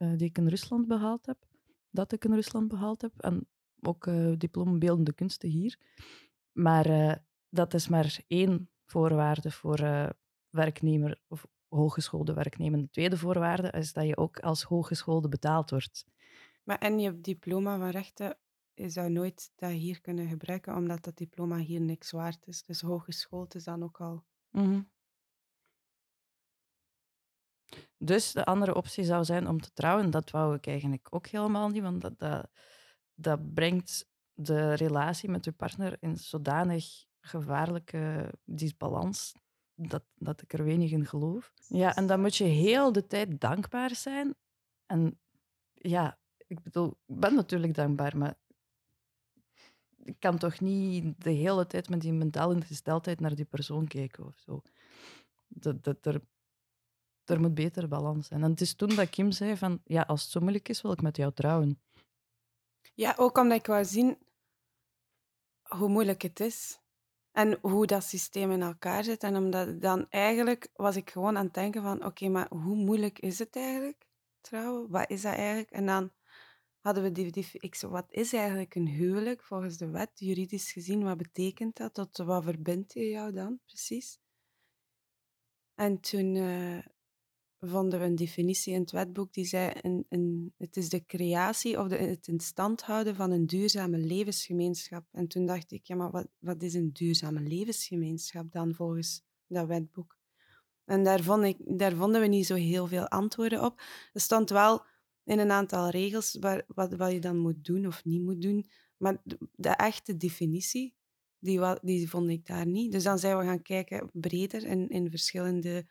eh, 0.00 0.12
die 0.16 0.28
ik 0.28 0.38
in 0.38 0.48
Rusland 0.48 0.86
behaald 0.86 1.26
heb. 1.26 1.38
Dat 1.90 2.12
ik 2.12 2.24
in 2.24 2.34
Rusland 2.34 2.68
behaald 2.68 3.02
heb. 3.02 3.12
En 3.16 3.48
ook 3.80 4.06
eh, 4.06 4.32
diploma 4.38 4.78
beeldende 4.78 5.12
kunsten 5.12 5.48
hier. 5.48 5.78
Maar 6.52 6.86
eh, 6.86 7.14
dat 7.48 7.74
is 7.74 7.88
maar 7.88 8.20
één 8.26 8.70
voorwaarde 8.84 9.50
voor 9.50 10.12
werknemer 10.50 11.20
of 11.28 11.46
hooggeschoolde 11.68 12.34
werknemer. 12.34 12.80
De 12.80 12.90
tweede 12.90 13.16
voorwaarde 13.16 13.70
is 13.70 13.92
dat 13.92 14.06
je 14.06 14.16
ook 14.16 14.38
als 14.38 14.62
hooggeschoolde 14.62 15.28
betaald 15.28 15.70
wordt. 15.70 16.04
Maar 16.64 16.78
en 16.78 16.98
je 16.98 17.20
diploma 17.20 17.78
van 17.78 17.90
rechten, 17.90 18.36
je 18.74 18.88
zou 18.88 19.10
nooit 19.10 19.52
dat 19.56 19.70
hier 19.70 20.00
kunnen 20.00 20.28
gebruiken, 20.28 20.76
omdat 20.76 21.04
dat 21.04 21.16
diploma 21.16 21.56
hier 21.56 21.80
niks 21.80 22.10
waard 22.10 22.46
is. 22.46 22.62
Dus 22.62 22.80
hogeschool 22.80 23.46
is 23.48 23.64
dan 23.64 23.82
ook 23.82 24.00
al... 24.00 24.24
Mhm. 24.50 24.80
Dus 28.02 28.32
de 28.32 28.44
andere 28.44 28.74
optie 28.74 29.04
zou 29.04 29.24
zijn 29.24 29.48
om 29.48 29.60
te 29.60 29.72
trouwen. 29.72 30.10
Dat 30.10 30.30
wou 30.30 30.54
ik 30.54 30.66
eigenlijk 30.66 31.06
ook 31.10 31.26
helemaal 31.26 31.68
niet, 31.68 31.82
want 31.82 32.00
dat, 32.00 32.18
dat, 32.18 32.50
dat 33.14 33.54
brengt 33.54 34.08
de 34.34 34.74
relatie 34.74 35.28
met 35.28 35.44
je 35.44 35.52
partner 35.52 35.96
in 36.00 36.16
zodanig 36.16 37.04
gevaarlijke 37.20 38.34
disbalans 38.44 39.32
dat, 39.74 40.02
dat 40.14 40.42
ik 40.42 40.52
er 40.52 40.64
weinig 40.64 40.90
in 40.90 41.06
geloof. 41.06 41.52
Ja, 41.68 41.96
en 41.96 42.06
dan 42.06 42.20
moet 42.20 42.36
je 42.36 42.44
heel 42.44 42.92
de 42.92 43.06
tijd 43.06 43.40
dankbaar 43.40 43.94
zijn. 43.94 44.34
En 44.86 45.18
ja, 45.74 46.18
ik 46.46 46.62
bedoel, 46.62 46.98
ik 47.06 47.20
ben 47.20 47.34
natuurlijk 47.34 47.74
dankbaar, 47.74 48.16
maar 48.16 48.34
ik 50.04 50.16
kan 50.18 50.38
toch 50.38 50.60
niet 50.60 51.22
de 51.22 51.30
hele 51.30 51.66
tijd 51.66 51.88
met 51.88 52.00
die 52.00 52.12
mentale 52.12 52.60
gesteldheid 52.60 53.20
naar 53.20 53.34
die 53.34 53.44
persoon 53.44 53.86
kijken 53.86 54.26
of 54.26 54.38
zo. 54.38 54.62
Dat, 55.48 55.84
dat, 55.84 56.06
er, 56.06 56.20
er 57.30 57.40
moet 57.40 57.54
betere 57.54 57.88
balans 57.88 58.26
zijn. 58.26 58.42
En 58.42 58.50
het 58.50 58.60
is 58.60 58.74
toen 58.74 58.94
dat 58.94 59.10
Kim 59.10 59.30
zei 59.30 59.56
van, 59.56 59.80
ja, 59.84 60.02
als 60.02 60.22
het 60.22 60.30
zo 60.30 60.40
moeilijk 60.40 60.68
is, 60.68 60.82
wil 60.82 60.92
ik 60.92 61.02
met 61.02 61.16
jou 61.16 61.32
trouwen. 61.32 61.82
Ja, 62.94 63.14
ook 63.16 63.38
omdat 63.38 63.58
ik 63.58 63.66
wou 63.66 63.84
zien 63.84 64.18
hoe 65.62 65.88
moeilijk 65.88 66.22
het 66.22 66.40
is. 66.40 66.80
En 67.32 67.58
hoe 67.60 67.86
dat 67.86 68.04
systeem 68.04 68.50
in 68.50 68.62
elkaar 68.62 69.04
zit. 69.04 69.22
En 69.22 69.36
omdat 69.36 69.80
dan 69.80 70.06
eigenlijk 70.08 70.68
was 70.72 70.96
ik 70.96 71.10
gewoon 71.10 71.36
aan 71.36 71.44
het 71.44 71.54
denken 71.54 71.82
van, 71.82 72.04
oké, 72.04 72.28
maar 72.28 72.46
hoe 72.50 72.76
moeilijk 72.76 73.18
is 73.18 73.38
het 73.38 73.56
eigenlijk, 73.56 74.06
trouwen? 74.40 74.90
Wat 74.90 75.10
is 75.10 75.22
dat 75.22 75.34
eigenlijk? 75.34 75.70
En 75.70 75.86
dan 75.86 76.12
hadden 76.78 77.02
we 77.02 77.12
die, 77.12 77.32
die 77.32 77.46
ik 77.52 77.74
zo, 77.74 77.88
wat 77.88 78.06
is 78.08 78.32
eigenlijk 78.32 78.74
een 78.74 78.86
huwelijk 78.86 79.42
volgens 79.42 79.76
de 79.76 79.90
wet, 79.90 80.10
juridisch 80.14 80.72
gezien? 80.72 81.02
Wat 81.02 81.16
betekent 81.16 81.76
dat? 81.76 82.16
Wat 82.16 82.44
verbindt 82.44 82.92
je 82.92 83.08
jou 83.08 83.32
dan 83.32 83.60
precies? 83.66 84.18
En 85.74 86.00
toen 86.00 86.34
uh, 86.34 86.78
vonden 87.60 87.98
we 87.98 88.04
een 88.04 88.14
definitie 88.14 88.74
in 88.74 88.80
het 88.80 88.90
wetboek 88.90 89.32
die 89.32 89.44
zei: 89.44 89.72
een, 89.80 90.06
een, 90.08 90.54
het 90.56 90.76
is 90.76 90.88
de 90.88 91.06
creatie 91.06 91.78
of 91.80 91.88
de, 91.88 91.96
het 91.96 92.26
in 92.26 92.40
stand 92.40 92.82
houden 92.82 93.14
van 93.14 93.30
een 93.30 93.46
duurzame 93.46 93.98
levensgemeenschap. 93.98 95.06
En 95.12 95.28
toen 95.28 95.46
dacht 95.46 95.72
ik: 95.72 95.86
ja, 95.86 95.96
maar 95.96 96.10
wat, 96.10 96.28
wat 96.38 96.62
is 96.62 96.74
een 96.74 96.92
duurzame 96.92 97.40
levensgemeenschap 97.40 98.52
dan 98.52 98.74
volgens 98.74 99.22
dat 99.46 99.66
wetboek? 99.66 100.18
En 100.84 101.04
daar, 101.04 101.22
vond 101.22 101.44
ik, 101.44 101.78
daar 101.78 101.94
vonden 101.94 102.20
we 102.20 102.26
niet 102.26 102.46
zo 102.46 102.54
heel 102.54 102.86
veel 102.86 103.08
antwoorden 103.08 103.64
op. 103.64 103.82
Er 104.12 104.20
stond 104.20 104.50
wel 104.50 104.84
in 105.24 105.38
een 105.38 105.50
aantal 105.50 105.88
regels 105.88 106.36
waar, 106.40 106.64
wat, 106.66 106.94
wat 106.94 107.12
je 107.12 107.20
dan 107.20 107.38
moet 107.38 107.64
doen 107.64 107.86
of 107.86 108.04
niet 108.04 108.22
moet 108.22 108.42
doen. 108.42 108.70
Maar 108.96 109.22
de, 109.54 109.68
echte 109.68 110.16
definitie, 110.16 110.94
die, 111.38 111.60
die 111.82 112.10
vond 112.10 112.30
ik 112.30 112.46
daar 112.46 112.66
niet. 112.66 112.92
Dus 112.92 113.02
dan 113.02 113.18
zijn 113.18 113.38
we 113.38 113.44
gaan 113.44 113.62
kijken 113.62 114.10
breder 114.12 114.64
in, 114.64 114.88
in 114.88 115.10
verschillende 115.10 115.86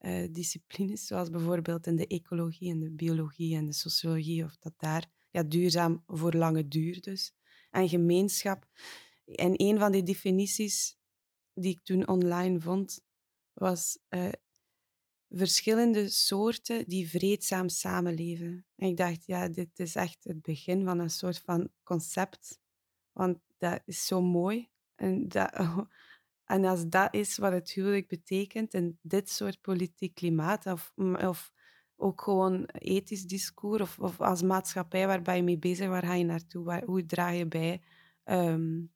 uh, 0.00 0.28
disciplines, 0.32 1.06
zoals 1.06 1.30
bijvoorbeeld 1.30 1.86
in 1.86 1.96
de 1.96 2.06
ecologie 2.06 2.70
en 2.70 2.80
de 2.80 2.90
biologie 2.90 3.56
en 3.56 3.66
de 3.66 3.72
sociologie, 3.72 4.44
of 4.44 4.56
dat 4.56 4.72
daar 4.76 5.10
ja, 5.30 5.42
duurzaam 5.42 6.02
voor 6.06 6.32
lange 6.32 6.68
duur 6.68 7.00
dus. 7.00 7.32
En 7.70 7.88
gemeenschap. 7.88 8.66
En 9.24 9.52
een 9.56 9.78
van 9.78 9.92
die 9.92 10.02
definities 10.02 10.96
die 11.54 11.72
ik 11.72 11.80
toen 11.82 12.08
online 12.08 12.60
vond, 12.60 13.00
was 13.52 13.98
uh, 14.10 14.28
verschillende 15.30 16.08
soorten 16.08 16.88
die 16.88 17.08
vreedzaam 17.08 17.68
samenleven. 17.68 18.66
En 18.76 18.88
ik 18.88 18.96
dacht, 18.96 19.26
ja, 19.26 19.48
dit 19.48 19.78
is 19.78 19.94
echt 19.94 20.24
het 20.24 20.42
begin 20.42 20.84
van 20.84 20.98
een 20.98 21.10
soort 21.10 21.38
van 21.38 21.70
concept. 21.82 22.60
Want 23.12 23.38
dat 23.58 23.82
is 23.84 24.06
zo 24.06 24.22
mooi. 24.22 24.68
En, 24.94 25.28
dat, 25.28 25.52
en 26.48 26.64
als 26.64 26.88
dat 26.88 27.14
is 27.14 27.38
wat 27.38 27.52
het 27.52 27.70
huwelijk 27.70 28.08
betekent 28.08 28.74
in 28.74 28.98
dit 29.02 29.30
soort 29.30 29.60
politiek 29.60 30.14
klimaat, 30.14 30.66
of, 30.66 30.92
of 30.96 31.52
ook 31.96 32.22
gewoon 32.22 32.64
ethisch 32.64 33.26
discours, 33.26 33.82
of, 33.82 33.98
of 33.98 34.20
als 34.20 34.42
maatschappij, 34.42 35.06
waar 35.06 35.22
ben 35.22 35.36
je 35.36 35.42
mee 35.42 35.58
bezig, 35.58 35.88
waar 35.88 36.04
ga 36.04 36.14
je 36.14 36.24
naartoe, 36.24 36.64
waar, 36.64 36.84
hoe 36.84 37.06
draag 37.06 37.34
je 37.34 37.46
bij? 37.46 37.82
Um, 38.24 38.92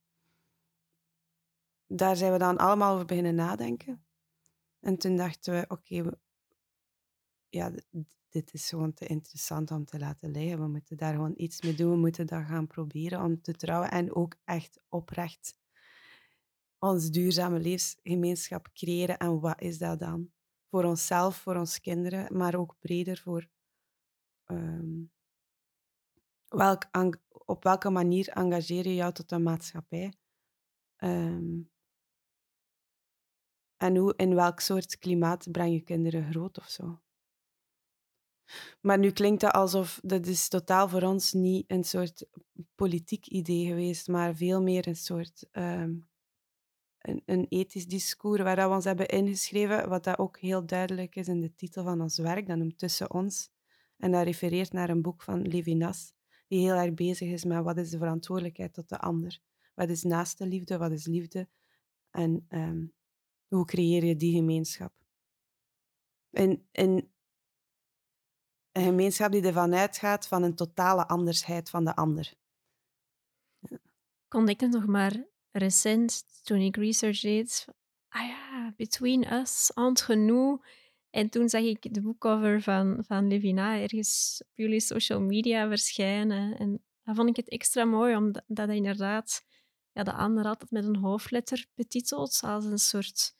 daar 1.86 2.16
zijn 2.16 2.32
we 2.32 2.38
dan 2.38 2.56
allemaal 2.56 2.94
over 2.94 3.06
beginnen 3.06 3.34
nadenken. 3.34 4.04
En 4.80 4.96
toen 4.96 5.16
dachten 5.16 5.52
we, 5.52 5.64
oké, 5.68 6.10
ja, 7.48 7.72
dit 8.28 8.54
is 8.54 8.68
gewoon 8.68 8.94
te 8.94 9.06
interessant 9.06 9.70
om 9.70 9.84
te 9.84 9.98
laten 9.98 10.30
liggen. 10.30 10.60
We 10.60 10.68
moeten 10.68 10.96
daar 10.96 11.14
gewoon 11.14 11.34
iets 11.36 11.62
mee 11.62 11.74
doen. 11.74 11.90
We 11.90 11.96
moeten 11.96 12.26
dat 12.26 12.44
gaan 12.44 12.66
proberen 12.66 13.22
om 13.22 13.42
te 13.42 13.52
trouwen. 13.52 13.90
En 13.90 14.14
ook 14.14 14.36
echt 14.44 14.80
oprecht 14.88 15.60
ons 16.82 17.10
duurzame 17.10 17.58
levensgemeenschap 17.58 18.72
creëren. 18.72 19.18
En 19.18 19.40
wat 19.40 19.60
is 19.60 19.78
dat 19.78 19.98
dan? 19.98 20.30
Voor 20.70 20.84
onszelf, 20.84 21.36
voor 21.36 21.56
onze 21.56 21.80
kinderen, 21.80 22.36
maar 22.36 22.54
ook 22.54 22.76
breder 22.78 23.18
voor 23.18 23.48
um, 24.46 25.12
welk, 26.48 26.84
op 27.28 27.62
welke 27.64 27.90
manier 27.90 28.28
engageer 28.28 28.88
je 28.88 28.94
jou 28.94 29.12
tot 29.12 29.28
de 29.28 29.38
maatschappij? 29.38 30.12
Um, 30.96 31.70
en 33.76 33.96
hoe, 33.96 34.14
in 34.16 34.34
welk 34.34 34.60
soort 34.60 34.98
klimaat 34.98 35.50
breng 35.50 35.72
je 35.72 35.80
kinderen 35.80 36.30
groot 36.30 36.58
of 36.58 36.68
zo. 36.68 37.00
Maar 38.80 38.98
nu 38.98 39.10
klinkt 39.10 39.40
dat 39.40 39.52
alsof 39.52 40.00
dat 40.02 40.26
is 40.26 40.48
totaal 40.48 40.88
voor 40.88 41.02
ons 41.02 41.32
niet 41.32 41.70
een 41.70 41.84
soort 41.84 42.26
politiek 42.74 43.26
idee 43.26 43.66
geweest, 43.66 44.08
maar 44.08 44.34
veel 44.34 44.62
meer 44.62 44.88
een 44.88 44.96
soort 44.96 45.46
um, 45.52 46.10
een, 47.02 47.22
een, 47.24 47.46
ethisch 47.48 47.86
discours 47.86 48.42
waar 48.42 48.68
we 48.68 48.74
ons 48.74 48.84
hebben 48.84 49.08
ingeschreven, 49.08 49.88
wat 49.88 50.04
dat 50.04 50.18
ook 50.18 50.38
heel 50.38 50.66
duidelijk 50.66 51.16
is 51.16 51.28
in 51.28 51.40
de 51.40 51.54
titel 51.54 51.84
van 51.84 52.00
ons 52.00 52.18
werk, 52.18 52.46
dat 52.46 52.56
noemt 52.56 52.78
Tussen 52.78 53.10
ons. 53.10 53.50
En 53.96 54.12
dat 54.12 54.24
refereert 54.24 54.72
naar 54.72 54.88
een 54.88 55.02
boek 55.02 55.22
van 55.22 55.42
Levinas, 55.42 56.12
die 56.48 56.60
heel 56.60 56.74
erg 56.74 56.94
bezig 56.94 57.28
is 57.28 57.44
met 57.44 57.62
wat 57.62 57.76
is 57.76 57.90
de 57.90 57.98
verantwoordelijkheid 57.98 58.72
tot 58.72 58.88
de 58.88 58.98
ander. 58.98 59.40
Wat 59.74 59.88
is 59.88 60.02
naaste 60.02 60.46
liefde, 60.46 60.78
wat 60.78 60.90
is 60.90 61.06
liefde? 61.06 61.48
En 62.10 62.46
um, 62.48 62.92
hoe 63.48 63.64
creëer 63.64 64.04
je 64.04 64.16
die 64.16 64.34
gemeenschap? 64.34 64.92
En, 66.30 66.66
en 66.72 67.12
een 68.72 68.84
gemeenschap 68.84 69.32
die 69.32 69.42
ervan 69.42 69.74
uitgaat 69.74 70.26
van 70.26 70.42
een 70.42 70.54
totale 70.54 71.08
andersheid 71.08 71.70
van 71.70 71.84
de 71.84 71.96
ander. 71.96 72.34
Kon 74.28 74.48
ik 74.48 74.60
het 74.60 74.70
nog 74.70 74.86
maar 74.86 75.31
recent, 75.52 76.24
toen 76.42 76.60
ik 76.60 76.76
research 76.76 77.20
deed, 77.20 77.66
ah 78.08 78.26
ja, 78.26 78.72
Between 78.76 79.32
Us, 79.32 79.70
entre 79.74 80.14
nous. 80.14 80.60
En 81.10 81.28
toen 81.28 81.48
zag 81.48 81.62
ik 81.62 81.94
de 81.94 82.00
boekcover 82.00 82.62
van, 82.62 83.04
van 83.06 83.28
Levina 83.28 83.80
ergens 83.80 84.42
op 84.46 84.56
jullie 84.56 84.80
social 84.80 85.20
media 85.20 85.68
verschijnen. 85.68 86.58
En 86.58 86.84
dan 87.02 87.14
vond 87.14 87.28
ik 87.28 87.36
het 87.36 87.48
extra 87.48 87.84
mooi, 87.84 88.16
omdat 88.16 88.44
dat 88.46 88.68
inderdaad 88.68 89.44
ja, 89.92 90.02
de 90.02 90.12
ander 90.12 90.44
altijd 90.44 90.70
met 90.70 90.84
een 90.84 90.96
hoofdletter 90.96 91.66
betitelt, 91.74 92.40
als 92.42 92.64
een 92.64 92.78
soort 92.78 93.34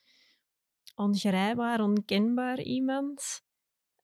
ongrijpbaar, 0.94 1.80
onkenbaar 1.80 2.60
iemand. 2.60 3.42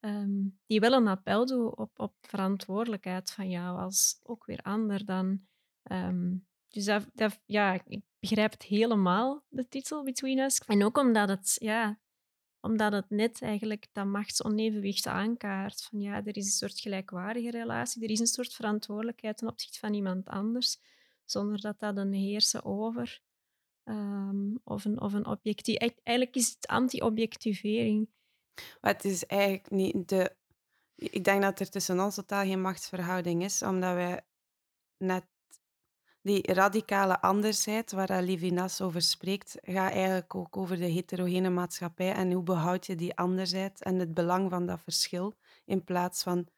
Ehm, 0.01 0.49
die 0.66 0.81
wel 0.81 0.92
een 0.92 1.07
appel 1.07 1.47
doet 1.47 1.77
op, 1.77 1.99
op 1.99 2.14
verantwoordelijkheid 2.21 3.31
van 3.31 3.51
jou 3.51 3.79
als 3.79 4.21
ook 4.23 4.44
weer 4.44 4.61
ander 4.62 5.05
dan. 5.05 5.47
Ehm, 5.83 6.37
dus 6.69 6.85
dat, 6.85 7.07
dat, 7.15 7.41
ja, 7.47 7.81
ik 7.87 8.03
begrijp 8.21 8.53
het 8.53 8.63
helemaal, 8.63 9.45
de 9.49 9.69
titel 9.69 10.05
Between 10.05 10.39
Us. 10.39 10.59
En 10.59 10.85
ook 10.85 10.99
omdat 10.99 11.29
het, 11.29 11.57
ja, 11.61 12.01
omdat 12.61 12.93
het 12.93 13.11
net 13.11 13.43
eigenlijk 13.43 13.87
dat 13.93 14.07
machtsonevenwicht 14.07 15.07
aankaart. 15.07 15.83
Van 15.83 16.01
ja, 16.01 16.25
er 16.25 16.37
is 16.37 16.45
een 16.45 16.69
soort 16.69 16.81
gelijkwaardige 16.81 17.51
relatie, 17.51 18.03
er 18.03 18.11
is 18.11 18.21
een 18.21 18.27
soort 18.27 18.55
verantwoordelijkheid 18.55 19.37
ten 19.37 19.49
opzichte 19.49 19.79
van 19.79 19.95
iemand 19.95 20.29
anders, 20.29 20.79
zonder 21.25 21.61
dat 21.61 21.79
dat 21.79 21.97
een 21.97 22.13
heersen 22.13 22.65
over 22.65 23.21
um, 23.85 24.61
of 24.65 24.85
een, 24.85 25.01
of 25.01 25.13
een 25.13 25.27
objectief. 25.27 25.77
Eigenlijk 25.77 26.37
is 26.37 26.51
het 26.51 26.67
anti-objectivering. 26.67 28.09
Maar 28.81 28.93
het 28.93 29.05
is 29.05 29.27
eigenlijk 29.27 29.71
niet 29.71 30.09
de. 30.09 30.37
Ik 30.95 31.25
denk 31.25 31.43
dat 31.43 31.61
er 31.61 31.71
tussen 31.71 32.01
ons 32.01 32.15
totaal 32.15 32.45
geen 32.45 32.61
machtsverhouding 32.61 33.45
is, 33.45 33.63
omdat 33.63 33.95
wij 33.95 34.27
net 34.97 35.27
die 36.23 36.53
radicale 36.53 37.21
andersheid 37.21 37.93
waar 37.93 38.23
Levinas 38.23 38.81
over 38.81 39.03
spreekt, 39.03 39.57
gaat 39.63 39.93
eigenlijk 39.93 40.35
ook 40.35 40.57
over 40.57 40.77
de 40.77 40.85
heterogene 40.85 41.51
maatschappij 41.51 42.13
en 42.13 42.33
hoe 42.33 42.43
behoud 42.43 42.87
je 42.87 42.95
die 42.95 43.17
andersheid 43.17 43.83
en 43.83 43.99
het 43.99 44.15
belang 44.15 44.51
van 44.51 44.67
dat 44.67 44.81
verschil, 44.81 45.37
in 45.65 45.85
plaats 45.85 46.23
van 46.23 46.49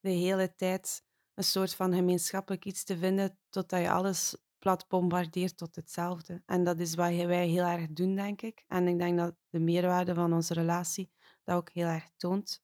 de 0.00 0.10
hele 0.10 0.54
tijd 0.54 1.02
een 1.34 1.44
soort 1.44 1.74
van 1.74 1.94
gemeenschappelijk 1.94 2.64
iets 2.64 2.84
te 2.84 2.98
vinden 2.98 3.38
totdat 3.48 3.80
je 3.80 3.90
alles 3.90 4.36
plat 4.58 4.88
bombardeert 4.88 5.56
tot 5.56 5.76
hetzelfde. 5.76 6.42
En 6.46 6.64
dat 6.64 6.78
is 6.78 6.94
wat 6.94 7.14
wij 7.14 7.46
heel 7.46 7.64
erg 7.64 7.86
doen, 7.88 8.14
denk 8.14 8.42
ik. 8.42 8.64
En 8.68 8.88
ik 8.88 8.98
denk 8.98 9.18
dat 9.18 9.34
de 9.48 9.58
meerwaarde 9.58 10.14
van 10.14 10.32
onze 10.32 10.54
relatie 10.54 11.10
dat 11.42 11.56
ook 11.56 11.70
heel 11.70 11.86
erg 11.86 12.10
toont. 12.16 12.62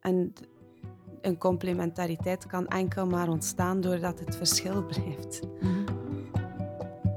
En 0.00 0.32
een 1.24 1.38
complementariteit 1.38 2.46
kan 2.46 2.66
enkel 2.66 3.06
maar 3.06 3.28
ontstaan 3.28 3.80
doordat 3.80 4.20
het 4.20 4.36
verschil 4.36 4.86
blijft. 4.86 5.40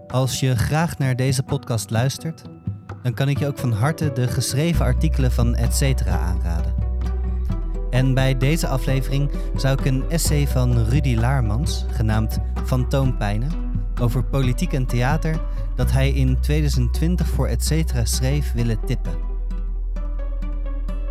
Als 0.07 0.39
je 0.39 0.55
graag 0.55 0.97
naar 0.97 1.15
deze 1.15 1.43
podcast 1.43 1.89
luistert, 1.89 2.41
dan 3.03 3.13
kan 3.13 3.29
ik 3.29 3.39
je 3.39 3.47
ook 3.47 3.57
van 3.57 3.71
harte 3.71 4.11
de 4.11 4.27
geschreven 4.27 4.85
artikelen 4.85 5.31
van 5.31 5.55
Etcetera 5.55 6.17
aanraden. 6.17 6.75
En 7.89 8.13
bij 8.13 8.37
deze 8.37 8.67
aflevering 8.67 9.31
zou 9.55 9.79
ik 9.79 9.85
een 9.85 10.09
essay 10.09 10.47
van 10.47 10.83
Rudy 10.83 11.15
Laarmans, 11.15 11.85
genaamd 11.89 12.39
Fantoompijnen, 12.65 13.51
over 14.01 14.23
politiek 14.23 14.73
en 14.73 14.85
theater, 14.85 15.41
dat 15.75 15.91
hij 15.91 16.11
in 16.11 16.39
2020 16.39 17.27
voor 17.27 17.47
Etcetera 17.47 18.05
schreef, 18.05 18.53
willen 18.53 18.85
tippen. 18.85 19.13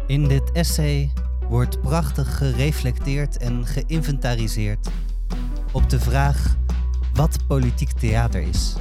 In 0.07 0.29
dit 0.29 0.53
essay 0.53 1.13
wordt 1.49 1.81
prachtig 1.81 2.37
gereflecteerd 2.37 3.37
en 3.37 3.67
geïnventariseerd 3.67 4.89
op 5.73 5.91
de 5.91 6.01
vraag 6.01 6.57
wat 7.15 7.47
politiek 7.47 7.91
theater 7.91 8.41
is. 8.41 8.77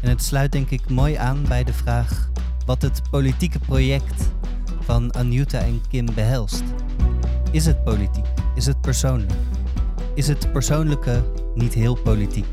En 0.00 0.08
het 0.08 0.22
sluit 0.22 0.52
denk 0.52 0.70
ik 0.70 0.90
mooi 0.90 1.14
aan 1.14 1.44
bij 1.48 1.64
de 1.64 1.72
vraag 1.72 2.30
wat 2.66 2.82
het 2.82 3.02
politieke 3.10 3.58
project 3.58 4.30
van 4.80 5.10
Anjuta 5.10 5.58
en 5.58 5.80
Kim 5.88 6.06
behelst. 6.14 6.62
Is 7.50 7.66
het 7.66 7.84
politiek? 7.84 8.26
Is 8.54 8.66
het 8.66 8.80
persoonlijk? 8.80 9.32
Is 10.14 10.28
het 10.28 10.52
persoonlijke 10.52 11.32
niet 11.54 11.74
heel 11.74 11.94
politiek? 11.94 12.46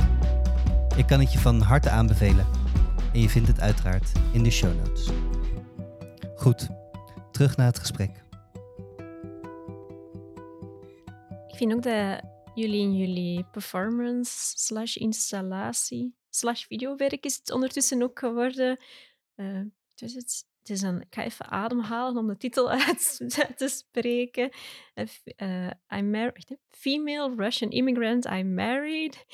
Ik 0.95 1.07
kan 1.07 1.19
het 1.19 1.31
je 1.33 1.39
van 1.39 1.61
harte 1.61 1.89
aanbevelen. 1.89 2.45
En 3.13 3.21
je 3.21 3.29
vindt 3.29 3.47
het 3.47 3.59
uiteraard 3.59 4.11
in 4.31 4.43
de 4.43 4.51
show 4.51 4.71
notes. 4.85 5.09
Goed, 6.35 6.67
terug 7.31 7.57
naar 7.57 7.67
het 7.67 7.79
gesprek. 7.79 8.26
Vind 11.57 11.73
ook 11.73 11.83
dat 11.83 12.21
jullie 12.55 12.81
in 12.81 12.95
jullie 12.95 13.43
performance 13.43 14.57
slash 14.57 14.95
installatie 14.95 16.15
slash 16.29 16.65
videowerk 16.65 17.25
is 17.25 17.35
het 17.35 17.51
ondertussen 17.51 18.03
ook 18.03 18.19
geworden. 18.19 18.79
Uh, 19.35 19.61
dus 19.95 20.13
het, 20.13 20.45
het 20.59 20.69
is 20.69 20.81
een, 20.81 21.01
ik 21.01 21.15
ga 21.15 21.23
even 21.23 21.49
ademhalen 21.49 22.17
om 22.17 22.27
de 22.27 22.37
titel 22.37 22.69
uit 22.87 23.17
te 23.57 23.67
spreken. 23.67 24.49
Uh, 24.95 25.69
I'm 25.93 26.09
married, 26.09 26.57
female 26.69 27.33
Russian 27.35 27.71
immigrant 27.71 28.25
I 28.25 28.43
married 28.43 29.25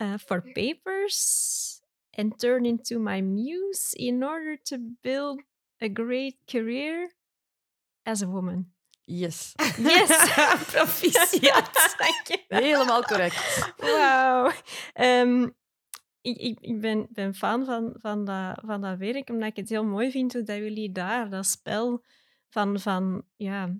uh, 0.00 0.14
for 0.18 0.42
papers 0.52 1.80
and 2.10 2.38
turned 2.38 2.66
into 2.66 2.98
my 2.98 3.20
muse 3.20 3.96
in 3.96 4.24
order 4.24 4.62
to 4.62 4.76
build 5.00 5.42
a 5.82 5.88
great 5.92 6.36
career 6.46 7.14
as 8.02 8.22
a 8.22 8.26
woman. 8.26 8.72
Yes. 9.10 9.52
Yes. 9.76 10.34
Proficiat. 10.72 11.96
Helemaal 12.48 13.02
correct. 13.02 13.72
Wauw. 13.76 14.52
Um, 14.94 15.56
ik, 16.20 16.36
ik, 16.36 16.60
ik 16.60 16.80
ben, 16.80 17.06
ben 17.10 17.34
fan 17.34 17.64
van, 17.64 17.94
van, 17.98 18.24
dat, 18.24 18.60
van 18.64 18.80
dat 18.80 18.98
werk, 18.98 19.28
omdat 19.28 19.48
ik 19.48 19.56
het 19.56 19.68
heel 19.68 19.84
mooi 19.84 20.10
vind 20.10 20.32
hoe 20.32 20.42
dat 20.42 20.56
jullie 20.56 20.92
daar 20.92 21.30
dat 21.30 21.46
spel 21.46 22.04
van, 22.48 22.80
van 22.80 23.24
ja, 23.36 23.76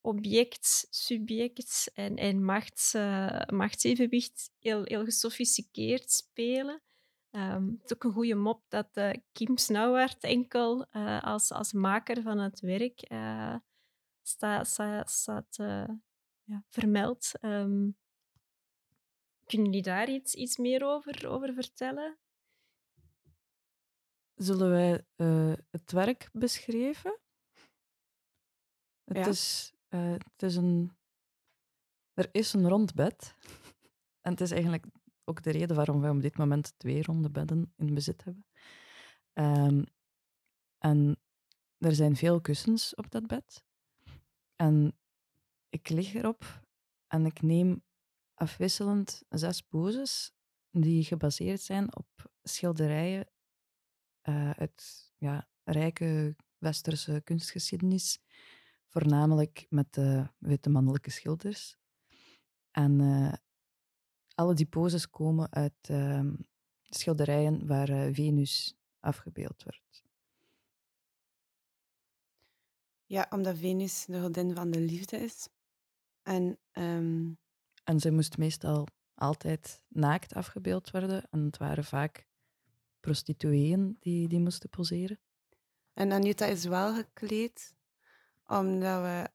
object, 0.00 0.86
subject 0.90 1.90
en, 1.94 2.16
en 2.16 2.44
machts, 2.44 2.94
uh, 2.94 3.40
machtsevenwicht 3.46 4.50
heel, 4.58 4.82
heel 4.84 5.04
gesofisticeerd 5.04 6.10
spelen. 6.10 6.82
Um, 7.30 7.78
het 7.80 7.84
is 7.84 7.92
ook 7.96 8.04
een 8.04 8.12
goede 8.12 8.34
mop 8.34 8.62
dat 8.68 8.88
uh, 8.94 9.10
Kim 9.32 9.56
Snauwaert 9.56 10.24
enkel 10.24 10.86
uh, 10.92 11.22
als, 11.22 11.52
als 11.52 11.72
maker 11.72 12.22
van 12.22 12.38
het 12.38 12.60
werk 12.60 13.00
staat, 14.22 14.66
staat, 14.66 15.10
staat 15.10 15.56
ja, 16.44 16.64
vermeld. 16.68 17.30
Um, 17.40 17.96
kunnen 19.44 19.66
jullie 19.66 19.82
daar 19.82 20.08
iets, 20.08 20.34
iets 20.34 20.56
meer 20.56 20.84
over, 20.84 21.28
over 21.28 21.52
vertellen? 21.52 22.18
Zullen 24.34 24.70
wij 24.70 25.06
uh, 25.16 25.52
het 25.70 25.92
werk 25.92 26.28
beschrijven? 26.32 27.20
Het, 29.04 29.26
is, 29.26 29.72
uh, 29.88 30.12
het 30.12 30.42
is 30.42 30.56
een. 30.56 30.96
Er 32.14 32.28
is 32.32 32.52
een 32.52 32.68
rond 32.68 32.94
bed. 32.94 33.34
En 34.20 34.30
het 34.30 34.40
is 34.40 34.50
eigenlijk 34.50 34.86
ook 35.24 35.42
de 35.42 35.50
reden 35.50 35.76
waarom 35.76 36.00
wij 36.00 36.10
op 36.10 36.20
dit 36.20 36.36
moment 36.36 36.78
twee 36.78 37.02
ronde 37.02 37.30
bedden 37.30 37.72
in 37.76 37.94
bezit 37.94 38.24
hebben. 38.24 38.46
Um, 39.32 39.84
en 40.78 41.20
er 41.78 41.94
zijn 41.94 42.16
veel 42.16 42.40
kussens 42.40 42.94
op 42.94 43.10
dat 43.10 43.26
bed. 43.26 43.64
En 44.62 44.98
ik 45.68 45.88
lig 45.88 46.14
erop 46.14 46.64
en 47.06 47.26
ik 47.26 47.42
neem 47.42 47.84
afwisselend 48.34 49.22
zes 49.28 49.60
poses 49.60 50.32
die 50.70 51.04
gebaseerd 51.04 51.60
zijn 51.60 51.96
op 51.96 52.32
schilderijen 52.42 53.30
uh, 54.28 54.50
uit 54.50 55.12
ja, 55.16 55.48
rijke 55.64 56.36
westerse 56.58 57.20
kunstgeschiedenis, 57.24 58.18
voornamelijk 58.86 59.66
met 59.68 59.92
de 59.94 60.28
witte 60.38 60.70
mannelijke 60.70 61.10
schilders. 61.10 61.76
En 62.70 63.00
uh, 63.00 63.32
alle 64.34 64.54
die 64.54 64.66
poses 64.66 65.10
komen 65.10 65.52
uit 65.52 65.88
uh, 65.90 66.32
schilderijen 66.82 67.66
waar 67.66 67.90
uh, 67.90 68.14
Venus 68.14 68.76
afgebeeld 69.00 69.62
wordt. 69.62 70.04
Ja, 73.12 73.26
omdat 73.30 73.58
Venus 73.58 74.04
de 74.04 74.20
godin 74.20 74.54
van 74.54 74.70
de 74.70 74.80
liefde 74.80 75.16
is. 75.16 75.48
En 76.22 76.58
um, 76.72 77.38
en 77.84 78.00
ze 78.00 78.10
moest 78.10 78.38
meestal 78.38 78.86
altijd 79.14 79.82
naakt 79.88 80.34
afgebeeld 80.34 80.90
worden. 80.90 81.28
En 81.30 81.44
het 81.44 81.56
waren 81.56 81.84
vaak 81.84 82.26
prostitueeën 83.00 83.96
die, 84.00 84.28
die 84.28 84.40
moesten 84.40 84.68
poseren. 84.68 85.20
En 85.92 86.12
Anita 86.12 86.46
is 86.46 86.64
wel 86.64 86.94
gekleed, 86.94 87.74
omdat 88.46 89.02
we 89.02 89.30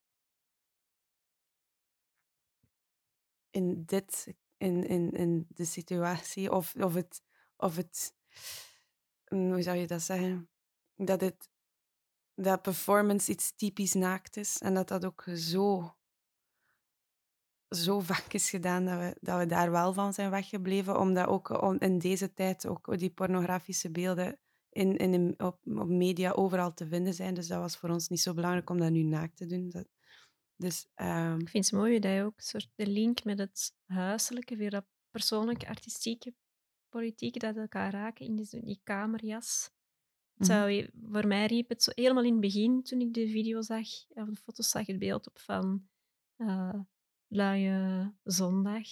in 3.49 3.83
dit, 3.85 4.33
in, 4.57 4.87
in, 4.87 5.11
in 5.11 5.45
de 5.49 5.65
situatie, 5.65 6.51
of, 6.51 6.75
of 6.75 6.93
het, 6.93 7.21
of 7.57 7.75
het, 7.75 8.13
mm, 9.27 9.51
hoe 9.51 9.61
zou 9.61 9.77
je 9.77 9.87
dat 9.87 10.01
zeggen? 10.01 10.49
Dat 10.95 11.21
het, 11.21 11.49
dat 12.37 12.61
performance 12.61 13.31
iets 13.31 13.55
typisch 13.55 13.93
naakt 13.93 14.37
is 14.37 14.57
en 14.57 14.73
dat 14.73 14.87
dat 14.87 15.05
ook 15.05 15.25
zo 15.35 15.95
zo 17.69 17.99
vaak 17.99 18.33
is 18.33 18.49
gedaan 18.49 18.85
dat 18.85 18.99
we, 18.99 19.17
dat 19.21 19.39
we 19.39 19.45
daar 19.45 19.71
wel 19.71 19.93
van 19.93 20.13
zijn 20.13 20.29
weggebleven. 20.29 20.99
Omdat 20.99 21.27
ook 21.27 21.49
in 21.79 21.99
deze 21.99 22.33
tijd 22.33 22.65
ook 22.65 22.97
die 22.97 23.09
pornografische 23.09 23.91
beelden 23.91 24.39
in, 24.69 24.97
in, 24.97 25.33
op, 25.37 25.59
op 25.63 25.87
media 25.87 26.31
overal 26.31 26.73
te 26.73 26.87
vinden 26.87 27.13
zijn. 27.13 27.33
Dus 27.33 27.47
dat 27.47 27.59
was 27.59 27.77
voor 27.77 27.89
ons 27.89 28.07
niet 28.07 28.19
zo 28.19 28.33
belangrijk 28.33 28.69
om 28.69 28.79
dat 28.79 28.91
nu 28.91 29.03
naakt 29.03 29.37
te 29.37 29.45
doen. 29.45 29.69
Dat, 29.69 29.87
dus, 30.55 30.87
um... 30.95 31.39
Ik 31.39 31.49
vind 31.49 31.65
het 31.65 31.73
mooi 31.73 31.99
dat 31.99 32.13
je 32.13 32.23
ook 32.23 32.39
soort 32.39 32.69
de 32.75 32.87
link 32.87 33.23
met 33.23 33.39
het 33.39 33.75
huiselijke, 33.85 34.55
weer 34.55 34.69
dat 34.69 34.85
persoonlijke, 35.11 35.67
artistieke, 35.67 36.33
politieke, 36.89 37.39
dat 37.39 37.55
elkaar 37.55 37.91
raken 37.91 38.25
in 38.25 38.35
die, 38.35 38.61
die 38.63 38.79
kamerjas. 38.83 39.69
Zou 40.39 40.69
je, 40.69 40.91
voor 41.11 41.27
mij 41.27 41.45
riep 41.45 41.69
het 41.69 41.83
zo 41.83 41.91
helemaal 41.95 42.23
in 42.23 42.31
het 42.31 42.41
begin, 42.41 42.83
toen 42.83 43.01
ik 43.01 43.13
de 43.13 43.27
video 43.27 43.61
zag, 43.61 43.87
of 44.09 44.29
de 44.29 44.35
foto's 44.35 44.69
zag, 44.69 44.85
het 44.85 44.99
beeld 44.99 45.27
op 45.27 45.39
van 45.39 45.87
uh, 46.37 46.73
luie 47.27 48.13
zondag. 48.23 48.87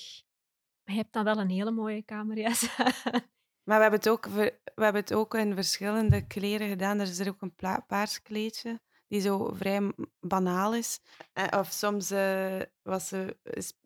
Maar 0.83 0.95
je 0.95 1.01
hebt 1.01 1.13
dan 1.13 1.23
wel 1.23 1.37
een 1.37 1.49
hele 1.49 1.71
mooie 1.71 2.01
kamerjas 2.01 2.67
Maar 3.65 3.75
we 3.75 3.81
hebben, 3.81 3.99
het 3.99 4.09
ook, 4.09 4.25
we 4.25 4.53
hebben 4.75 5.01
het 5.01 5.13
ook 5.13 5.33
in 5.33 5.53
verschillende 5.53 6.27
kleren 6.27 6.69
gedaan. 6.69 6.99
Er 6.99 7.07
is 7.07 7.19
er 7.19 7.29
ook 7.29 7.41
een 7.41 7.55
paars 7.87 8.21
kleedje 8.21 8.79
die 9.07 9.21
zo 9.21 9.53
vrij 9.53 9.91
banaal 10.19 10.75
is. 10.75 10.99
Eh, 11.33 11.59
of 11.59 11.71
soms 11.71 12.11
uh, 12.11 12.61
was 12.81 13.07
ze, 13.07 13.37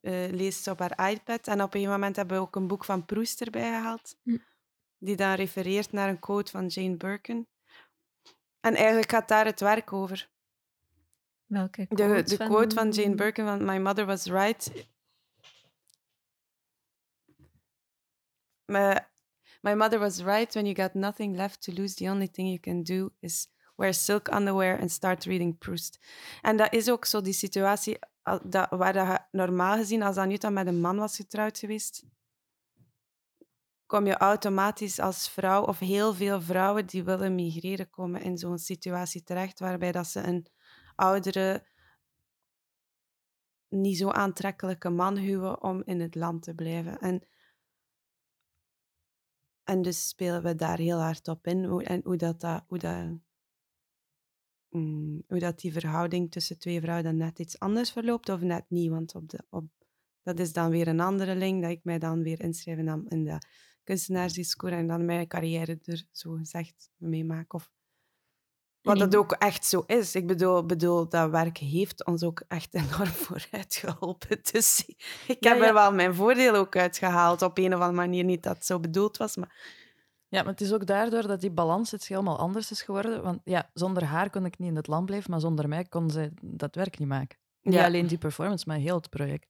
uh, 0.01 0.31
leest 0.31 0.63
ze 0.63 0.71
op 0.71 0.79
haar 0.79 1.09
iPad. 1.11 1.47
En 1.47 1.61
op 1.61 1.73
een 1.73 1.89
moment 1.89 2.15
hebben 2.15 2.37
we 2.37 2.43
ook 2.43 2.55
een 2.55 2.67
boek 2.67 2.85
van 2.85 3.05
Proust 3.05 3.41
erbij 3.41 3.69
gehaald. 3.69 4.15
Hm. 4.23 4.37
Die 5.01 5.15
dan 5.15 5.33
refereert 5.33 5.91
naar 5.91 6.09
een 6.09 6.19
quote 6.19 6.51
van 6.51 6.67
Jane 6.67 6.97
Birkin. 6.97 7.47
En 8.59 8.75
eigenlijk 8.75 9.11
gaat 9.11 9.27
daar 9.27 9.45
het 9.45 9.59
werk 9.59 9.93
over. 9.93 10.29
Welke 11.45 11.87
quote? 11.87 12.13
De, 12.13 12.23
de 12.23 12.35
van... 12.35 12.47
quote 12.47 12.75
van 12.75 12.91
Jane 12.91 13.15
Birkin 13.15 13.45
van 13.45 13.65
My 13.65 13.77
mother 13.77 14.05
was 14.05 14.25
right. 14.25 14.87
My, 18.65 18.99
my 19.61 19.73
mother 19.73 19.99
was 19.99 20.21
right 20.21 20.53
when 20.53 20.65
you 20.65 20.75
got 20.75 20.93
nothing 20.93 21.35
left 21.35 21.61
to 21.61 21.71
lose. 21.73 21.95
The 21.95 22.09
only 22.09 22.27
thing 22.27 22.47
you 22.47 22.59
can 22.59 22.83
do 22.83 23.09
is 23.19 23.47
wear 23.75 23.93
silk 23.93 24.27
underwear 24.27 24.79
and 24.79 24.91
start 24.91 25.25
reading 25.25 25.57
Proust. 25.57 25.99
En 26.41 26.57
dat 26.57 26.73
is 26.73 26.89
ook 26.89 27.05
zo 27.05 27.21
die 27.21 27.33
situatie 27.33 27.99
dat, 28.43 28.69
waar 28.69 28.93
dat 28.93 29.27
normaal 29.31 29.75
gezien, 29.77 30.03
als 30.03 30.17
Anita 30.17 30.49
met 30.49 30.67
een 30.67 30.81
man 30.81 30.97
was 30.97 31.15
getrouwd 31.15 31.57
geweest, 31.57 32.03
kom 33.89 34.05
je 34.05 34.17
automatisch 34.17 34.99
als 34.99 35.29
vrouw, 35.29 35.63
of 35.63 35.79
heel 35.79 36.13
veel 36.13 36.41
vrouwen 36.41 36.85
die 36.85 37.03
willen 37.03 37.35
migreren, 37.35 37.89
komen 37.89 38.21
in 38.21 38.37
zo'n 38.37 38.57
situatie 38.57 39.23
terecht 39.23 39.59
waarbij 39.59 39.91
dat 39.91 40.07
ze 40.07 40.21
een 40.21 40.47
oudere, 40.95 41.65
niet 43.67 43.97
zo 43.97 44.09
aantrekkelijke 44.09 44.89
man 44.89 45.17
huwen 45.17 45.63
om 45.63 45.81
in 45.85 45.99
het 45.99 46.15
land 46.15 46.43
te 46.43 46.53
blijven. 46.53 46.99
En, 46.99 47.27
en 49.63 49.81
dus 49.81 50.07
spelen 50.07 50.43
we 50.43 50.55
daar 50.55 50.77
heel 50.77 50.99
hard 50.99 51.27
op 51.27 51.47
in. 51.47 51.63
Hoe, 51.63 51.83
en 51.83 52.01
hoe 52.03 52.17
dat, 52.17 52.39
dat, 52.41 52.63
hoe, 52.67 52.77
dat, 52.77 53.19
mm, 54.69 55.23
hoe 55.27 55.39
dat 55.39 55.59
die 55.59 55.73
verhouding 55.73 56.31
tussen 56.31 56.59
twee 56.59 56.81
vrouwen 56.81 57.05
dan 57.05 57.17
net 57.17 57.39
iets 57.39 57.59
anders 57.59 57.91
verloopt 57.91 58.29
of 58.29 58.41
net 58.41 58.65
niet. 58.67 58.89
Want 58.89 59.15
op 59.15 59.29
de, 59.29 59.45
op, 59.49 59.65
dat 60.23 60.39
is 60.39 60.53
dan 60.53 60.69
weer 60.69 60.87
een 60.87 60.99
andere 60.99 61.35
link 61.35 61.61
dat 61.61 61.71
ik 61.71 61.83
mij 61.83 61.99
dan 61.99 62.23
weer 62.23 62.39
inschrijf 62.39 62.77
in, 62.77 63.41
in 63.89 63.95
de 63.95 64.01
kunstenaarsdiscours 64.01 64.73
en 64.73 64.87
dan 64.87 65.05
mijn 65.05 65.27
carrière 65.27 65.79
er 65.83 66.03
zo 66.11 66.31
gezegd 66.31 66.89
mee 66.97 67.25
maak. 67.25 67.53
Of 67.53 67.71
Wat 68.81 68.93
En 68.93 69.09
dat 69.09 69.15
ook 69.15 69.31
echt 69.31 69.65
zo 69.65 69.83
is. 69.87 70.15
Ik 70.15 70.27
bedoel, 70.27 70.65
bedoel, 70.65 71.09
dat 71.09 71.29
werk 71.29 71.57
heeft 71.57 72.05
ons 72.05 72.23
ook 72.23 72.43
echt 72.47 72.73
enorm 72.81 73.07
vooruit 73.07 73.75
geholpen. 73.75 74.39
Dus 74.51 74.85
ik 75.27 75.43
heb 75.43 75.57
ja. 75.57 75.67
er 75.67 75.73
wel 75.73 75.93
mijn 75.93 76.15
voordeel 76.15 76.55
ook 76.55 76.75
uitgehaald. 76.75 77.41
Op 77.41 77.57
een 77.57 77.73
of 77.73 77.79
andere 77.79 77.91
manier 77.91 78.23
niet 78.23 78.43
dat 78.43 78.55
het 78.55 78.65
zo 78.65 78.79
bedoeld 78.79 79.17
was. 79.17 79.35
Maar 79.35 79.55
Ja, 80.27 80.41
maar 80.43 80.51
het 80.51 80.61
is 80.61 80.73
ook 80.73 80.85
daardoor 80.85 81.27
dat 81.27 81.41
die 81.41 81.51
balans 81.51 81.93
iets 81.93 82.07
helemaal 82.07 82.37
anders 82.37 82.71
is 82.71 82.81
geworden. 82.81 83.23
Want 83.23 83.41
ja, 83.43 83.69
zonder 83.73 84.03
haar 84.03 84.29
kon 84.29 84.45
ik 84.45 84.57
niet 84.57 84.69
in 84.69 84.75
het 84.75 84.87
land 84.87 85.05
blijven, 85.05 85.31
maar 85.31 85.39
zonder 85.39 85.67
mij 85.67 85.85
kon 85.85 86.09
zij 86.09 86.31
dat 86.41 86.75
werk 86.75 86.99
niet 86.99 87.07
maken. 87.07 87.37
Niet 87.61 87.73
Ja. 87.73 87.85
alleen 87.85 88.07
die 88.07 88.17
performance, 88.17 88.63
maar 88.67 88.77
heel 88.77 88.95
het 88.95 89.09
project. 89.09 89.47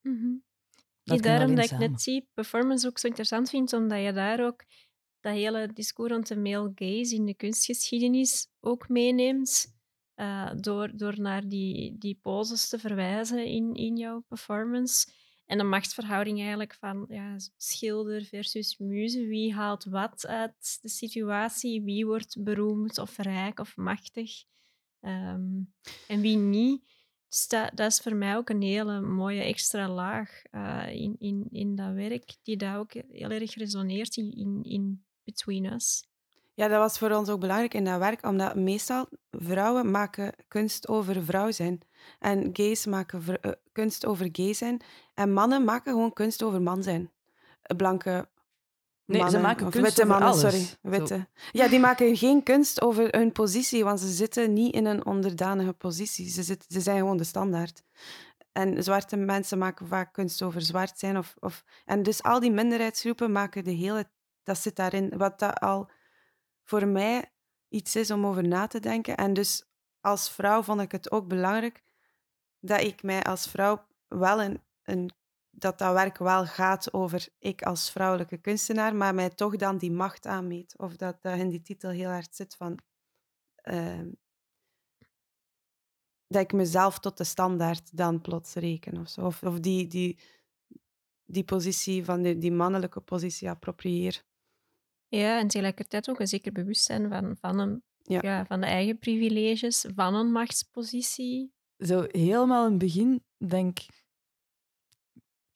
Mhm. 0.00 0.34
Dat 1.14 1.22
daarom 1.22 1.54
dat 1.54 1.64
ik 1.64 1.70
samen. 1.70 1.90
net 1.90 2.02
die 2.04 2.28
performance 2.34 2.86
ook 2.86 2.98
zo 2.98 3.06
interessant 3.06 3.50
vind, 3.50 3.72
omdat 3.72 4.02
je 4.02 4.12
daar 4.12 4.44
ook 4.46 4.64
dat 5.20 5.32
hele 5.32 5.70
discours 5.72 6.12
rond 6.12 6.26
de 6.28 6.36
male 6.36 6.72
gaze 6.74 7.14
in 7.14 7.26
de 7.26 7.34
kunstgeschiedenis 7.34 8.48
ook 8.60 8.88
meeneemt. 8.88 9.80
eh, 10.14 10.50
door, 10.56 10.90
door 10.96 11.20
naar 11.20 11.48
die, 11.48 11.98
die 11.98 12.18
poses 12.22 12.68
te 12.68 12.78
verwijzen 12.78 13.46
in, 13.46 13.74
in 13.74 13.96
jouw 13.96 14.20
performance. 14.28 15.12
En 15.46 15.58
de 15.58 15.64
machtsverhouding 15.64 16.40
eigenlijk 16.40 16.74
van 16.74 17.04
ja, 17.08 17.36
schilder 17.56 18.24
versus 18.24 18.78
muze. 18.78 19.26
Wie 19.26 19.54
haalt 19.54 19.84
wat 19.84 20.26
uit 20.26 20.78
de 20.82 20.88
situatie? 20.88 21.82
Wie 21.82 22.06
wordt 22.06 22.42
beroemd 22.42 22.98
of 22.98 23.16
rijk 23.18 23.58
of 23.58 23.76
machtig? 23.76 24.44
Ehm, 25.00 25.60
en 26.08 26.20
wie 26.20 26.36
niet? 26.36 26.84
Dus 27.32 27.48
dat, 27.48 27.80
is 27.80 28.00
voor 28.00 28.14
mij 28.14 28.36
ook 28.36 28.48
een 28.48 28.62
hele 28.62 29.00
mooie 29.00 29.42
extra 29.42 29.88
laag 29.88 30.42
eh, 30.50 30.88
in, 30.90 31.16
in, 31.18 31.46
in 31.50 31.74
dat 31.74 31.92
werk, 31.92 32.36
die 32.42 32.56
daar 32.56 32.78
ook 32.78 32.92
heel 32.92 33.30
erg 33.30 33.54
resoneert 33.54 34.16
in, 34.16 34.32
in, 34.32 34.60
in 34.62 35.04
Between 35.24 35.72
Us. 35.72 36.04
ja, 36.54 36.68
dat 36.68 36.78
was 36.78 36.98
voor 36.98 37.10
ons 37.10 37.28
ook 37.28 37.40
belangrijk 37.40 37.74
in 37.74 37.84
dat 37.84 37.98
werk. 37.98 38.24
Omdat 38.26 38.54
meestal 38.54 39.08
vrouwen 39.30 39.90
maken 39.90 40.34
kunst 40.48 40.88
over 40.88 41.24
vrouw 41.24 41.50
zijn. 41.50 41.80
En 42.18 42.50
gays 42.52 42.86
maken 42.86 43.40
eh, 43.40 43.52
kunst 43.72 44.06
over 44.06 44.28
gay 44.32 44.52
zijn. 44.52 44.80
En 45.14 45.32
mannen 45.32 45.64
maken 45.64 45.92
gewoon 45.92 46.12
kunst 46.12 46.42
over 46.42 46.62
man 46.62 46.82
zijn. 46.82 47.10
Blanke 47.76 48.28
Nee, 49.12 49.30
ze 49.30 49.38
maken 49.38 49.70
kunst 49.70 49.86
witte 49.86 50.04
mannen, 50.04 50.28
alles. 50.28 50.40
sorry. 50.40 50.58
Zo. 50.58 50.76
Witte. 50.80 51.28
Ja, 51.50 51.68
die 51.68 51.78
maken 51.78 52.16
geen 52.16 52.42
kunst 52.42 52.82
over 52.82 53.16
hun 53.16 53.32
positie, 53.32 53.84
want 53.84 54.00
ze 54.00 54.08
zitten 54.08 54.52
niet 54.52 54.74
in 54.74 54.86
een 54.86 55.06
onderdanige 55.06 55.72
positie. 55.72 56.30
Ze, 56.30 56.42
zitten, 56.42 56.72
ze 56.72 56.80
zijn 56.80 56.98
gewoon 56.98 57.16
de 57.16 57.24
standaard. 57.24 57.82
En 58.52 58.82
zwarte 58.82 59.16
mensen 59.16 59.58
maken 59.58 59.86
vaak 59.86 60.12
kunst 60.12 60.42
over 60.42 60.62
zwart 60.62 60.98
zijn. 60.98 61.18
Of, 61.18 61.34
of, 61.38 61.64
en 61.84 62.02
dus 62.02 62.22
al 62.22 62.40
die 62.40 62.50
minderheidsgroepen 62.50 63.32
maken 63.32 63.64
de 63.64 63.70
hele... 63.70 64.10
Dat 64.42 64.58
zit 64.58 64.76
daarin. 64.76 65.12
Wat 65.16 65.38
dat 65.38 65.60
al 65.60 65.90
voor 66.64 66.86
mij 66.86 67.32
iets 67.68 67.96
is 67.96 68.10
om 68.10 68.26
over 68.26 68.48
na 68.48 68.66
te 68.66 68.80
denken. 68.80 69.16
En 69.16 69.32
dus 69.32 69.64
als 70.00 70.30
vrouw 70.30 70.62
vond 70.62 70.80
ik 70.80 70.92
het 70.92 71.10
ook 71.10 71.28
belangrijk 71.28 71.82
dat 72.60 72.80
ik 72.80 73.02
mij 73.02 73.22
als 73.22 73.46
vrouw 73.46 73.86
wel 74.08 74.42
een, 74.42 74.62
een 74.82 75.10
dat 75.54 75.78
dat 75.78 75.92
werk 75.92 76.18
wel 76.18 76.46
gaat 76.46 76.92
over 76.92 77.28
ik 77.38 77.62
als 77.62 77.90
vrouwelijke 77.90 78.38
kunstenaar, 78.38 78.96
maar 78.96 79.14
mij 79.14 79.30
toch 79.30 79.56
dan 79.56 79.78
die 79.78 79.92
macht 79.92 80.26
aanmeet. 80.26 80.78
Of 80.78 80.96
dat 80.96 81.22
dat 81.22 81.38
in 81.38 81.48
die 81.48 81.62
titel 81.62 81.90
heel 81.90 82.10
hard 82.10 82.34
zit 82.34 82.54
van... 82.54 82.78
ehm, 83.54 84.10
dat 86.26 86.42
ik 86.42 86.52
mezelf 86.52 86.98
tot 86.98 87.16
de 87.16 87.24
standaard 87.24 87.96
dan 87.96 88.20
plots 88.20 88.54
reken 88.54 88.98
of 88.98 89.08
zo. 89.08 89.26
Of, 89.26 89.42
of 89.42 89.60
die, 89.60 89.86
die, 89.86 90.18
die 91.24 91.44
positie 91.44 92.04
van 92.04 92.22
die, 92.22 92.38
die 92.38 92.52
mannelijke 92.52 93.00
positie 93.00 93.50
approprieer. 93.50 94.22
Ja, 95.08 95.38
en 95.38 95.48
tegelijkertijd 95.48 96.10
ook 96.10 96.20
een 96.20 96.28
zeker 96.28 96.52
bewustzijn 96.52 97.08
van, 97.08 97.36
van, 97.36 97.58
een, 97.58 97.82
Ja. 98.02 98.18
ja. 98.22 98.46
van 98.46 98.60
de 98.60 98.66
eigen 98.66 98.98
privileges, 98.98 99.86
van 99.94 100.14
een 100.14 100.32
machtspositie. 100.32 101.52
Zo 101.76 102.04
helemaal 102.08 102.64
in 102.64 102.70
het 102.70 102.78
begin, 102.78 103.24
denk 103.36 103.78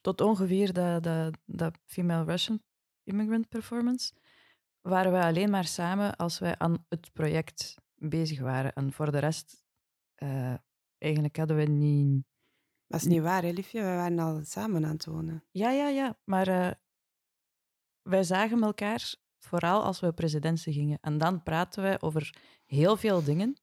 tot 0.06 0.20
ongeveer 0.20 0.72
dat, 0.72 1.02
dat, 1.02 1.38
dat 1.44 1.78
Female 1.84 2.24
Russian 2.24 2.62
Immigrant 3.02 3.48
Performance, 3.48 4.12
waren 4.80 5.12
wij 5.12 5.22
alleen 5.22 5.50
maar 5.50 5.64
samen 5.64 6.16
als 6.16 6.38
wij 6.38 6.58
aan 6.58 6.84
het 6.88 7.12
project 7.12 7.74
bezig 7.94 8.40
waren. 8.40 8.72
En 8.72 8.92
voor 8.92 9.10
de 9.10 9.18
rest, 9.18 9.64
eh, 10.14 10.54
eigenlijk 10.98 11.36
hadden 11.36 11.56
we 11.56 11.62
niet... 11.62 12.24
Dat 12.86 13.00
is 13.00 13.06
niet 13.06 13.20
waar, 13.20 13.42
hè, 13.42 13.50
liefje? 13.50 13.80
We 13.80 13.86
waren 13.86 14.18
al 14.18 14.40
samen 14.44 14.84
aan 14.84 14.92
het 14.92 15.04
wonen. 15.04 15.44
Ja, 15.50 15.70
ja, 15.70 15.88
ja. 15.88 16.18
Maar 16.24 16.48
eh, 16.48 16.70
wij 18.02 18.22
zagen 18.22 18.62
elkaar 18.62 19.14
vooral 19.38 19.82
als 19.82 20.00
we 20.00 20.06
op 20.06 20.18
residentie 20.18 20.72
gingen. 20.72 20.98
En 21.00 21.18
dan 21.18 21.42
praten 21.42 21.82
wij 21.82 22.00
over 22.00 22.38
heel 22.64 22.96
veel 22.96 23.24
dingen. 23.24 23.56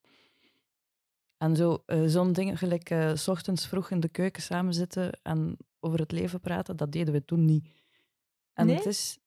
En 1.43 1.55
zo, 1.55 1.83
eh, 1.85 2.03
zo'n 2.05 2.33
ding, 2.33 2.57
gelijk 2.59 2.89
eh, 2.89 3.15
s 3.15 3.27
ochtends 3.27 3.67
vroeg 3.67 3.89
in 3.89 3.99
de 3.99 4.09
keuken 4.09 4.41
samen 4.41 4.73
zitten 4.73 5.19
en 5.21 5.57
over 5.79 5.99
het 5.99 6.11
leven 6.11 6.39
praten, 6.39 6.77
dat 6.77 6.91
deden 6.91 7.13
we 7.13 7.25
toen 7.25 7.45
niet. 7.45 7.67
En 8.53 8.65
Nee? 8.65 8.75
het 8.75 8.85
is... 8.85 9.19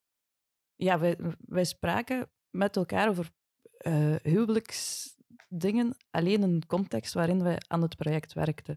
Ja, 0.74 0.98
wij, 0.98 1.16
wij 1.38 1.64
spraken 1.64 2.30
met 2.50 2.76
elkaar 2.76 3.08
over 3.08 3.30
eh, 3.78 4.14
huwelijksdingen, 4.22 5.96
alleen 6.10 6.42
in 6.42 6.54
een 6.54 6.66
context 6.66 7.14
waarin 7.14 7.42
wij 7.42 7.58
aan 7.66 7.82
het 7.82 7.96
project 7.96 8.32
werkten. 8.32 8.76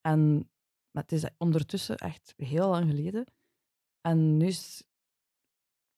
En 0.00 0.50
maar 0.90 1.02
het 1.02 1.12
is 1.12 1.24
ondertussen 1.38 1.96
echt 1.96 2.34
heel 2.36 2.68
lang 2.68 2.90
geleden. 2.90 3.24
En 4.00 4.36
nu 4.36 4.46
is 4.46 4.82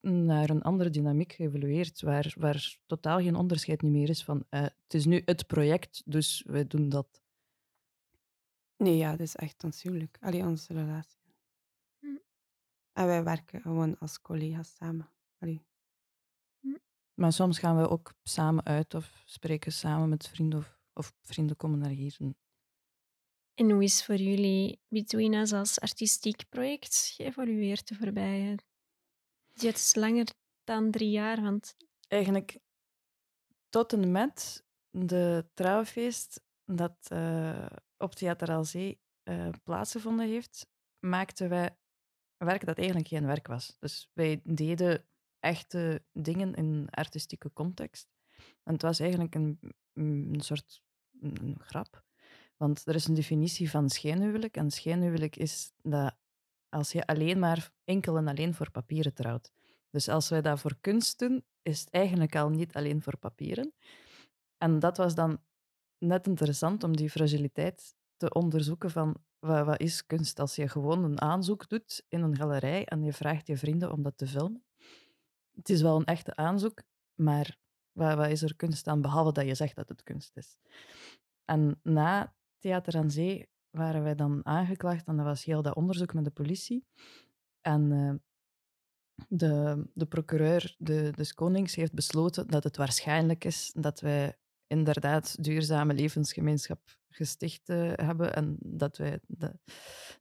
naar 0.02 0.50
een 0.50 0.62
andere 0.62 0.90
dynamiek 0.90 1.32
geëvolueerd, 1.32 2.00
waar, 2.00 2.34
waar 2.38 2.78
totaal 2.86 3.18
geen 3.18 3.36
onderscheid 3.36 3.82
niet 3.82 3.92
meer 3.92 4.08
is 4.08 4.24
van 4.24 4.44
eh, 4.48 4.62
het 4.62 4.94
is 4.94 5.04
nu 5.04 5.22
het 5.24 5.46
project, 5.46 6.02
dus 6.04 6.42
wij 6.46 6.66
doen 6.66 6.88
dat. 6.88 7.22
Nee, 8.76 8.96
ja, 8.96 9.10
dat 9.10 9.20
is 9.20 9.36
echt 9.36 9.64
ons 9.64 9.82
huwelijk. 9.82 10.16
Allee, 10.20 10.42
onze 10.42 10.72
relatie. 10.72 11.34
Hm. 11.98 12.06
En 12.92 13.06
wij 13.06 13.24
werken 13.24 13.60
gewoon 13.60 13.98
als 13.98 14.20
collega's 14.20 14.74
samen. 14.74 15.10
Allee. 15.38 15.62
Maar 17.14 17.32
soms 17.32 17.58
gaan 17.58 17.76
we 17.76 17.88
ook 17.88 18.14
samen 18.22 18.64
uit 18.64 18.94
of 18.94 19.22
spreken 19.24 19.72
samen 19.72 20.08
met 20.08 20.28
vrienden 20.28 20.58
of, 20.58 20.78
of 20.92 21.12
vrienden 21.22 21.56
komen 21.56 21.78
naar 21.78 21.90
hier. 21.90 22.16
En 22.18 22.36
En 23.54 23.70
hoe 23.70 23.82
is 23.82 24.04
voor 24.04 24.16
jullie 24.16 24.80
Between 24.88 25.34
Us 25.34 25.52
als 25.52 25.80
artistiek 25.80 26.48
project 26.48 27.12
geëvolueerd 27.16 27.88
de 27.88 27.94
voorbije... 27.94 28.58
Het 29.52 29.76
is 29.76 29.94
langer 29.94 30.26
dan 30.64 30.90
drie 30.90 31.10
jaar, 31.10 31.42
want 31.42 31.76
Eigenlijk 32.08 32.58
tot 33.68 33.92
en 33.92 34.10
met 34.10 34.64
de 34.90 35.46
trouwfeest 35.54 36.42
dat 36.64 36.96
eh, 37.08 37.66
op 37.96 38.14
Theater 38.14 38.50
Alzee 38.50 39.00
eh 39.22 39.48
plaatsgevonden 39.62 40.26
heeft, 40.26 40.66
maakten 40.98 41.48
wij 41.48 41.76
werk 42.36 42.66
dat 42.66 42.76
eigenlijk 42.76 43.08
geen 43.08 43.26
werk 43.26 43.46
was. 43.46 43.76
Dus 43.78 44.10
wij 44.12 44.40
deden 44.44 45.04
echte 45.38 46.04
dingen 46.12 46.54
in 46.54 46.88
artistieke 46.90 47.52
context. 47.52 48.08
En 48.62 48.72
het 48.72 48.82
was 48.82 49.00
eigenlijk 49.00 49.34
een, 49.34 49.58
een 49.92 50.40
soort 50.40 50.82
een 51.20 51.56
grap. 51.58 52.04
Want 52.56 52.86
er 52.86 52.94
is 52.94 53.06
een 53.06 53.14
definitie 53.14 53.70
van 53.70 53.90
schijnhuwelijk. 53.90 54.56
En 54.56 54.70
schijnhuwelijk 54.70 55.36
is 55.36 55.72
dat 55.82 56.16
als 56.72 56.92
je 56.92 57.06
alleen 57.06 57.38
maar 57.38 57.70
enkel 57.84 58.16
en 58.16 58.28
alleen 58.28 58.54
voor 58.54 58.70
papieren 58.70 59.14
trouwt. 59.14 59.52
Dus 59.90 60.08
als 60.08 60.28
wij 60.28 60.40
dat 60.40 60.60
voor 60.60 60.76
kunst 60.80 61.18
doen, 61.18 61.44
is 61.62 61.80
het 61.80 61.90
eigenlijk 61.90 62.36
al 62.36 62.48
niet 62.48 62.74
alleen 62.74 63.02
voor 63.02 63.16
papieren. 63.16 63.72
En 64.58 64.78
dat 64.78 64.96
was 64.96 65.14
dan 65.14 65.40
net 65.98 66.26
interessant 66.26 66.84
om 66.84 66.96
die 66.96 67.10
fragiliteit 67.10 67.94
te 68.16 68.32
onderzoeken 68.32 68.90
van 68.90 69.16
wat, 69.38 69.66
wat 69.66 69.80
is 69.80 70.06
kunst 70.06 70.38
als 70.38 70.54
je 70.54 70.68
gewoon 70.68 71.04
een 71.04 71.20
aanzoek 71.20 71.68
doet 71.68 72.04
in 72.08 72.22
een 72.22 72.36
galerij 72.36 72.84
en 72.84 73.02
je 73.02 73.12
vraagt 73.12 73.46
je 73.46 73.56
vrienden 73.56 73.92
om 73.92 74.02
dat 74.02 74.16
te 74.16 74.26
filmen. 74.26 74.64
Het 75.50 75.68
is 75.68 75.82
wel 75.82 75.96
een 75.96 76.04
echte 76.04 76.36
aanzoek, 76.36 76.82
maar 77.14 77.58
wat, 77.92 78.14
wat 78.14 78.28
is 78.28 78.42
er 78.42 78.56
kunst 78.56 78.86
aan, 78.86 79.00
behalve 79.00 79.32
dat 79.32 79.46
je 79.46 79.54
zegt 79.54 79.76
dat 79.76 79.88
het 79.88 80.02
kunst 80.02 80.36
is. 80.36 80.56
En 81.44 81.80
na 81.82 82.34
Theater 82.58 82.96
aan 82.96 83.10
Zee 83.10 83.48
waren 83.72 84.02
wij 84.02 84.14
dan 84.14 84.40
aangeklaagd 84.46 85.06
en 85.06 85.16
dat 85.16 85.26
was 85.26 85.44
heel 85.44 85.62
dat 85.62 85.74
onderzoek 85.74 86.14
met 86.14 86.24
de 86.24 86.30
politie. 86.30 86.86
En 87.60 87.92
eh, 87.92 88.14
de, 89.28 89.84
de 89.94 90.06
procureur 90.06 90.74
de, 90.78 91.10
des 91.10 91.34
Konings 91.34 91.74
heeft 91.74 91.92
besloten 91.92 92.48
dat 92.48 92.64
het 92.64 92.76
waarschijnlijk 92.76 93.44
is 93.44 93.72
dat 93.76 94.00
wij 94.00 94.36
inderdaad 94.66 95.44
duurzame 95.44 95.94
levensgemeenschap 95.94 96.80
gesticht 97.08 97.68
eh, 97.68 97.92
hebben 97.94 98.34
en 98.34 98.56
dat 98.58 98.96
wij 98.96 99.20
de, 99.26 99.58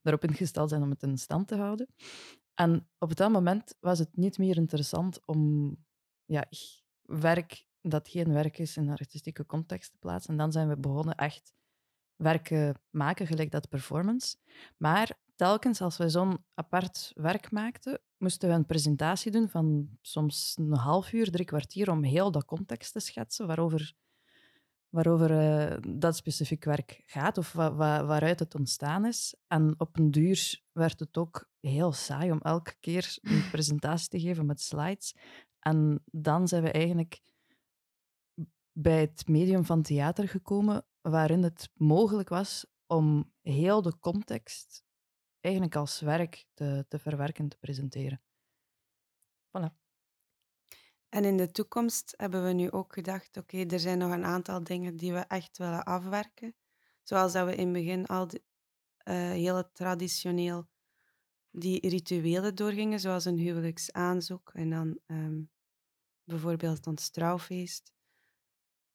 erop 0.04 0.24
ingesteld 0.24 0.70
zijn 0.70 0.82
om 0.82 0.90
het 0.90 1.04
in 1.04 1.18
stand 1.18 1.48
te 1.48 1.56
houden. 1.56 1.88
En 2.54 2.88
op 2.98 3.16
dat 3.16 3.32
moment 3.32 3.76
was 3.80 4.00
het 4.00 4.18
niet 4.18 4.38
meer 4.38 4.58
interessant 4.58 5.26
om 5.26 5.76
ja, 6.26 6.46
werk 7.02 7.66
dat 7.82 8.08
geen 8.08 8.34
werk 8.34 8.58
is 8.58 8.78
in 8.78 8.84
een 8.84 8.98
artistieke 8.98 9.46
context 9.46 9.92
te 9.92 9.98
plaatsen. 9.98 10.32
En 10.32 10.38
dan 10.38 10.52
zijn 10.52 10.68
we 10.68 10.78
begonnen 10.78 11.16
echt 11.16 11.54
werken 12.22 12.76
maken, 12.90 13.28
gelijk 13.28 13.52
dat 13.52 13.70
performance. 13.70 14.36
Maar 14.78 15.18
telkens 15.36 15.82
als 15.82 15.98
we 15.98 16.10
zo'n 16.10 16.46
apart 16.54 17.12
werk 17.16 17.52
maakten, 17.52 18.02
moesten 18.18 18.50
we 18.50 18.56
een 18.56 18.66
presentatie 18.66 19.32
doen 19.32 19.50
van 19.50 19.90
soms 20.02 20.56
een 20.60 20.74
half 20.74 21.14
uur, 21.14 21.32
drie 21.32 21.46
kwartier, 21.46 21.92
om 21.92 22.04
heel 22.04 22.32
dat 22.32 22.46
context 22.46 22.94
te 22.94 23.00
schetsen 23.00 23.48
waarover, 23.48 23.94
waarover 24.90 25.32
uh, 25.32 25.78
dat 25.98 26.16
specifiek 26.16 26.64
werk 26.64 27.02
gaat 27.06 27.38
of 27.38 27.54
wa 27.54 27.74
wa 27.74 28.06
waaruit 28.06 28.40
het 28.40 28.56
ontstaan 28.56 29.06
is. 29.06 29.36
En 29.48 29.74
op 29.78 29.98
een 29.98 30.12
duur 30.12 30.62
werd 30.72 31.00
het 31.00 31.18
ook 31.18 31.50
heel 31.60 31.92
saai 31.92 32.32
om 32.32 32.40
elke 32.42 32.76
keer 32.80 33.18
een 33.22 33.50
presentatie 33.52 34.10
te 34.10 34.20
geven 34.20 34.46
met 34.46 34.62
slides. 34.62 35.16
En 35.60 36.04
dan 36.06 36.48
zijn 36.48 36.64
we 36.64 36.72
eigenlijk 36.72 37.22
bij 38.72 39.00
het 39.00 39.28
medium 39.28 39.66
van 39.66 39.82
theater 39.82 40.28
gekomen, 40.28 40.86
waarin 41.02 41.44
het 41.44 41.70
mogelijk 41.74 42.30
was 42.30 42.66
om 42.86 43.34
heel 43.42 43.82
de 43.82 44.00
context 44.00 44.84
eigenlijk 45.40 45.76
als 45.76 46.00
werk 46.00 46.46
te, 46.54 46.86
te 46.88 47.00
verwerken, 47.00 47.50
te 47.50 47.58
presenteren. 47.58 48.22
Voilà. 49.48 49.80
En 51.10 51.26
in 51.26 51.38
de 51.38 51.52
toekomst 51.52 52.14
hebben 52.18 52.44
we 52.44 52.52
nu 52.52 52.72
ook 52.72 52.94
gedacht, 52.94 53.38
oké, 53.38 53.66
er 53.66 53.80
zijn 53.80 53.98
nog 53.98 54.12
een 54.12 54.26
aantal 54.26 54.64
dingen 54.64 54.96
die 54.96 55.14
we 55.14 55.20
echt 55.20 55.58
willen 55.58 55.84
afwerken. 55.84 56.56
Zoals 57.04 57.34
dat 57.34 57.46
we 57.46 57.56
in 57.56 57.64
het 57.64 57.74
begin 57.74 58.06
al 58.06 58.30
uh, 58.34 58.40
heel 59.14 59.72
traditioneel 59.72 60.70
die 61.50 61.90
rituelen 61.90 62.56
doorgingen, 62.56 63.00
zoals 63.00 63.26
een 63.26 63.38
huwelijksaanzoek 63.38 64.52
en 64.54 64.70
dan 64.70 65.00
um, 65.06 65.52
bijvoorbeeld 66.24 66.88
ons 66.88 67.10
trouwfeest. 67.10 67.94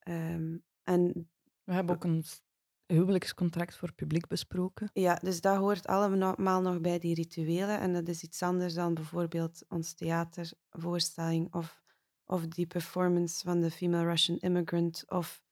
Um, 0.08 0.64
en 0.82 1.30
we 1.66 1.72
hebben 1.72 1.94
ook 1.94 2.04
een 2.04 2.24
huwelijkscontract 2.86 3.76
voor 3.76 3.92
publiek 3.92 4.26
besproken. 4.26 4.90
Ja, 4.92 5.14
dus 5.14 5.40
dat 5.40 5.56
hoort 5.56 5.86
allemaal 5.86 6.60
nog 6.60 6.80
bij 6.80 6.98
die 6.98 7.14
rituelen. 7.14 7.80
En 7.80 7.92
dat 7.92 8.08
is 8.08 8.22
iets 8.22 8.42
anders 8.42 8.74
dan 8.74 8.94
bijvoorbeeld 8.94 9.64
ons 9.68 9.94
theatervoorstelling 9.94 11.54
of, 11.54 11.82
of 12.24 12.46
die 12.46 12.66
performance 12.66 13.44
van 13.44 13.60
de 13.60 13.70
Female 13.70 14.04
Russian 14.04 14.38
Immigrant 14.38 15.04
of 15.08 15.42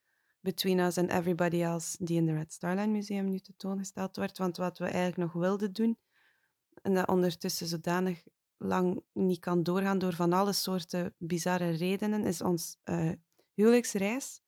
Between 0.40 0.78
Us 0.78 0.98
and 0.98 1.10
Everybody 1.10 1.62
Else, 1.62 2.04
die 2.04 2.16
in 2.16 2.26
de 2.26 2.34
Red 2.34 2.52
Star 2.52 2.74
Line 2.74 2.92
Museum 2.92 3.30
nu 3.30 3.38
tentoongesteld 3.38 4.16
wordt. 4.16 4.38
Want 4.38 4.56
wat 4.56 4.78
we 4.78 4.84
eigenlijk 4.84 5.16
nog 5.16 5.32
wilden 5.32 5.72
doen, 5.72 5.98
en 6.82 6.94
dat 6.94 7.08
ondertussen 7.08 7.66
zodanig 7.66 8.22
lang 8.56 9.02
niet 9.12 9.40
kan 9.40 9.62
doorgaan 9.62 9.98
door 9.98 10.14
van 10.14 10.32
alle 10.32 10.52
soorten 10.52 11.14
bizarre 11.18 11.70
redenen, 11.70 12.24
is 12.24 12.42
ons 12.42 12.76
uh, 12.84 13.12
huwelijksreis. 13.54 14.43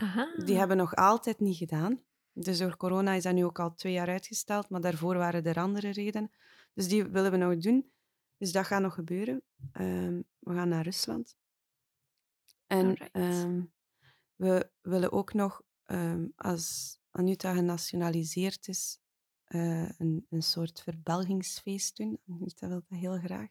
Aha. 0.00 0.34
Die 0.44 0.56
hebben 0.56 0.76
we 0.76 0.82
nog 0.82 0.94
altijd 0.94 1.40
niet 1.40 1.56
gedaan. 1.56 2.02
Dus 2.32 2.58
door 2.58 2.76
corona 2.76 3.12
is 3.12 3.22
dat 3.22 3.34
nu 3.34 3.44
ook 3.44 3.58
al 3.58 3.74
twee 3.74 3.92
jaar 3.92 4.08
uitgesteld, 4.08 4.68
maar 4.68 4.80
daarvoor 4.80 5.16
waren 5.16 5.44
er 5.44 5.58
andere 5.58 5.90
redenen. 5.90 6.30
Dus 6.74 6.88
die 6.88 7.04
willen 7.04 7.30
we 7.30 7.36
nog 7.36 7.56
doen. 7.56 7.92
Dus 8.36 8.52
dat 8.52 8.66
gaat 8.66 8.82
nog 8.82 8.94
gebeuren. 8.94 9.42
Um, 9.72 10.24
we 10.38 10.54
gaan 10.54 10.68
naar 10.68 10.84
Rusland. 10.84 11.36
En 12.66 12.96
um, 13.12 13.72
we 14.36 14.70
willen 14.80 15.12
ook 15.12 15.32
nog, 15.32 15.62
um, 15.86 16.32
als 16.36 16.98
Anuta 17.10 17.54
genationaliseerd 17.54 18.68
is, 18.68 19.00
uh, 19.48 19.98
een, 19.98 20.26
een 20.30 20.42
soort 20.42 20.82
verbelgingsfeest 20.82 21.96
doen. 21.96 22.20
Anuta 22.28 22.68
wil 22.68 22.82
dat 22.88 22.98
heel 22.98 23.18
graag. 23.18 23.48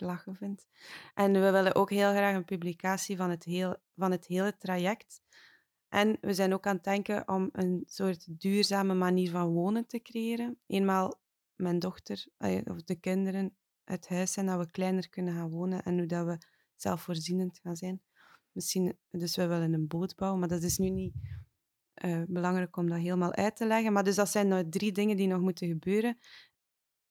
Lachen 0.00 0.36
vind. 0.36 0.66
En 1.14 1.32
we 1.32 1.50
willen 1.50 1.74
ook 1.74 1.90
heel 1.90 2.10
graag 2.10 2.34
een 2.34 2.44
publicatie 2.44 3.16
van 3.16 3.30
het, 3.30 3.44
heel, 3.44 3.76
van 3.96 4.10
het 4.10 4.26
hele 4.26 4.56
traject. 4.58 5.22
En 5.88 6.16
we 6.20 6.34
zijn 6.34 6.54
ook 6.54 6.66
aan 6.66 6.74
het 6.74 6.84
denken 6.84 7.28
om 7.28 7.48
een 7.52 7.82
soort 7.86 8.40
duurzame 8.40 8.94
manier 8.94 9.30
van 9.30 9.52
wonen 9.52 9.86
te 9.86 10.02
creëren. 10.02 10.58
Eenmaal 10.66 11.20
mijn 11.54 11.78
dochter 11.78 12.26
of 12.64 12.82
de 12.82 12.94
kinderen 13.00 13.56
uit 13.84 14.08
huis 14.08 14.32
zijn, 14.32 14.46
dat 14.46 14.58
we 14.58 14.70
kleiner 14.70 15.08
kunnen 15.08 15.34
gaan 15.34 15.50
wonen 15.50 15.82
en 15.82 15.98
hoe 15.98 16.06
dat 16.06 16.26
we 16.26 16.38
zelfvoorzienend 16.76 17.58
gaan 17.58 17.76
zijn. 17.76 18.02
Misschien, 18.52 18.98
dus 19.10 19.36
we 19.36 19.46
willen 19.46 19.72
een 19.72 19.86
boot 19.86 20.16
bouwen, 20.16 20.40
maar 20.40 20.48
dat 20.48 20.62
is 20.62 20.78
nu 20.78 20.90
niet 20.90 21.14
uh, 22.04 22.22
belangrijk 22.26 22.76
om 22.76 22.88
dat 22.88 22.98
helemaal 22.98 23.32
uit 23.32 23.56
te 23.56 23.66
leggen. 23.66 23.92
Maar 23.92 24.04
dus 24.04 24.14
dat 24.14 24.28
zijn 24.28 24.48
nou 24.48 24.68
drie 24.68 24.92
dingen 24.92 25.16
die 25.16 25.26
nog 25.26 25.40
moeten 25.40 25.68
gebeuren 25.68 26.18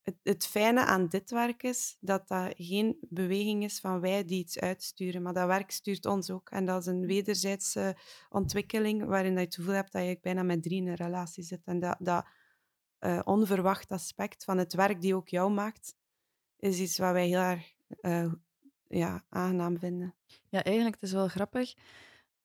het, 0.04 0.16
het 0.24 0.46
fijne 0.46 0.86
aan 0.86 1.08
dit 1.08 1.30
werk 1.32 1.64
is 1.64 1.98
dat 2.00 2.28
dat 2.28 2.54
geen 2.58 2.98
beweging 3.02 3.64
is 3.64 3.80
van 3.80 4.00
wij 4.00 4.26
die 4.26 4.40
iets 4.40 4.60
uitsturen, 4.60 5.22
maar 5.22 5.34
dat 5.34 5.48
werk 5.48 5.72
stuurt 5.72 6.06
ons 6.06 6.30
ook. 6.30 6.50
En 6.50 6.66
dat 6.66 6.82
is 6.82 6.86
een 6.86 7.06
wederzijdse 7.06 7.98
ontwikkeling 8.30 9.06
waarin 9.06 9.32
dat 9.32 9.40
je 9.40 9.46
het 9.46 9.56
gevoel 9.56 9.74
hebt 9.74 9.92
dat 9.92 10.06
je 10.06 10.20
bijna 10.22 10.44
met 10.44 10.64
drie 10.64 10.82
in 10.82 10.88
een 10.88 10.96
relatie 10.96 11.44
zit. 11.44 11.62
En 11.66 11.80
dat, 11.80 11.96
dat 12.00 12.26
uh, 13.00 13.20
onverwacht 13.24 13.92
aspect 13.92 14.44
van 14.44 14.58
het 14.58 14.74
werk 14.74 15.02
die 15.02 15.16
ook 15.16 15.28
jou 15.28 15.52
maakt, 15.52 15.96
is 16.58 16.80
iets 16.80 16.98
wat 16.98 17.12
wij 17.12 17.28
heel 17.28 17.40
erg 17.40 17.74
uh, 18.02 18.34
ja, 18.88 19.26
aangenaam 19.30 19.80
vinden. 19.80 20.16
Ja, 20.50 20.64
eigenlijk 20.64 20.96
het 20.96 21.04
is 21.04 21.12
wel 21.12 21.28
grappig. 21.28 21.74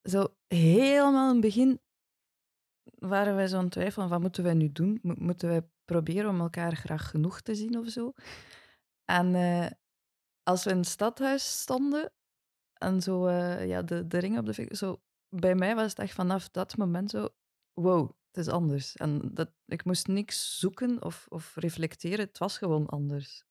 Zo 0.03 0.27
helemaal 0.49 1.29
in 1.29 1.33
het 1.33 1.45
begin 1.45 1.81
waren 2.85 3.35
wij 3.35 3.47
zo 3.47 3.57
aan 3.57 3.63
het 3.63 3.73
twijfelen, 3.73 4.09
wat 4.09 4.21
moeten 4.21 4.43
wij 4.43 4.55
nu 4.55 4.73
doen? 4.73 4.99
moeten 5.03 5.49
wij 5.49 5.63
proberen 5.89 6.31
om 6.31 6.41
elkaar 6.41 6.77
graag 6.77 7.11
genoeg 7.11 7.41
te 7.41 7.55
zien 7.55 7.79
of 7.79 7.89
zo? 7.89 8.13
En 9.05 9.35
uh, 9.35 9.67
als 10.43 10.65
we 10.65 10.71
in 10.71 10.77
het 10.77 10.87
stadhuis 10.87 11.61
stonden 11.61 12.13
en 12.73 13.03
zo 13.03 13.27
uh, 13.27 13.67
ja, 13.67 13.83
de, 13.83 14.07
de 14.07 14.19
ring 14.19 14.39
op 14.39 14.47
de 14.47 14.69
zo, 14.71 15.01
bij 15.29 15.55
mij 15.55 15.75
was 15.75 15.91
het 15.91 15.99
echt 15.99 16.15
vanaf 16.15 16.49
dat 16.49 16.77
moment 16.77 17.11
zo, 17.11 17.29
wow, 17.73 18.11
het 18.31 18.47
is 18.47 18.53
anders. 18.53 18.97
En 18.97 19.31
dat, 19.35 19.51
ik 19.67 19.85
moest 19.85 20.07
niks 20.07 20.59
zoeken 20.59 21.03
of, 21.03 21.27
of 21.29 21.57
reflecteren, 21.57 22.27
het 22.27 22.39
was 22.39 22.59
gewoon 22.59 22.87
anders. 22.87 23.45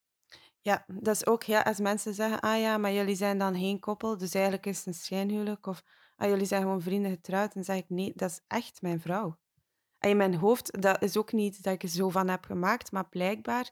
Ja, 0.61 0.85
dat 0.87 1.15
is 1.15 1.25
ook 1.25 1.43
ja, 1.43 1.61
als 1.61 1.79
mensen 1.79 2.13
zeggen, 2.13 2.39
ah 2.39 2.59
ja, 2.59 2.77
maar 2.77 2.93
jullie 2.93 3.15
zijn 3.15 3.37
dan 3.37 3.55
geen 3.55 3.79
koppel, 3.79 4.17
dus 4.17 4.33
eigenlijk 4.33 4.65
is 4.65 4.77
het 4.77 4.85
een 4.85 4.93
schijnhuwelijk, 4.93 5.65
of 5.65 5.83
ah, 6.15 6.29
jullie 6.29 6.45
zijn 6.45 6.61
gewoon 6.61 6.81
vrienden 6.81 7.11
getrouwd, 7.11 7.53
dan 7.53 7.63
zeg 7.63 7.77
ik, 7.77 7.89
nee, 7.89 8.11
dat 8.15 8.29
is 8.29 8.41
echt 8.47 8.81
mijn 8.81 9.01
vrouw. 9.01 9.37
In 9.99 10.17
mijn 10.17 10.35
hoofd, 10.35 10.81
dat 10.81 11.01
is 11.01 11.17
ook 11.17 11.31
niet 11.31 11.63
dat 11.63 11.73
ik 11.73 11.83
er 11.83 11.89
zo 11.89 12.09
van 12.09 12.27
heb 12.27 12.43
gemaakt, 12.43 12.91
maar 12.91 13.09
blijkbaar 13.09 13.71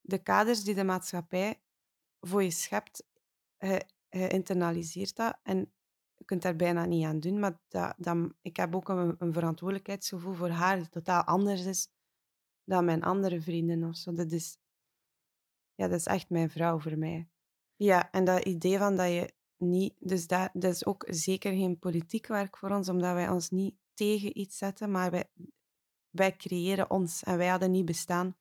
de 0.00 0.22
kaders 0.22 0.64
die 0.64 0.74
de 0.74 0.84
maatschappij 0.84 1.60
voor 2.20 2.42
je 2.42 2.50
schept, 2.50 3.06
je, 3.58 3.86
je 4.08 4.28
internaliseert 4.28 5.16
dat. 5.16 5.38
En 5.42 5.72
je 6.14 6.24
kunt 6.24 6.42
daar 6.42 6.56
bijna 6.56 6.84
niet 6.84 7.04
aan 7.04 7.20
doen, 7.20 7.38
maar 7.38 7.60
dat, 7.68 8.16
ik 8.42 8.56
heb 8.56 8.74
ook 8.74 8.88
een, 8.88 9.14
een 9.18 9.32
verantwoordelijkheidsgevoel 9.32 10.34
voor 10.34 10.48
haar 10.48 10.76
die 10.76 10.88
totaal 10.88 11.22
anders 11.22 11.64
is 11.64 11.88
dan 12.64 12.84
mijn 12.84 13.02
andere 13.02 13.40
vrienden 13.40 13.84
of 13.84 13.96
zo. 13.96 14.12
Dat 14.12 14.32
is, 14.32 14.58
ja, 15.74 15.88
dat 15.88 15.98
is 15.98 16.06
echt 16.06 16.30
mijn 16.30 16.50
vrouw 16.50 16.78
voor 16.78 16.98
mij. 16.98 17.28
Ja, 17.76 18.10
en 18.10 18.24
dat 18.24 18.44
idee 18.44 18.78
van 18.78 18.96
dat 18.96 19.08
je 19.08 19.32
niet... 19.56 19.94
Dus 19.98 20.26
dat, 20.26 20.50
dat 20.52 20.72
is 20.72 20.86
ook 20.86 21.04
zeker 21.08 21.52
geen 21.52 21.78
politiek 21.78 22.26
werk 22.26 22.56
voor 22.56 22.70
ons, 22.70 22.88
omdat 22.88 23.12
wij 23.12 23.28
ons 23.28 23.50
niet 23.50 23.74
tegen 23.94 24.38
iets 24.38 24.58
zetten, 24.58 24.90
maar 24.90 25.10
wij, 25.10 25.30
wij 26.10 26.36
creëren 26.36 26.90
ons 26.90 27.22
en 27.22 27.36
wij 27.36 27.48
hadden 27.48 27.70
niet 27.70 27.84
bestaan 27.84 28.36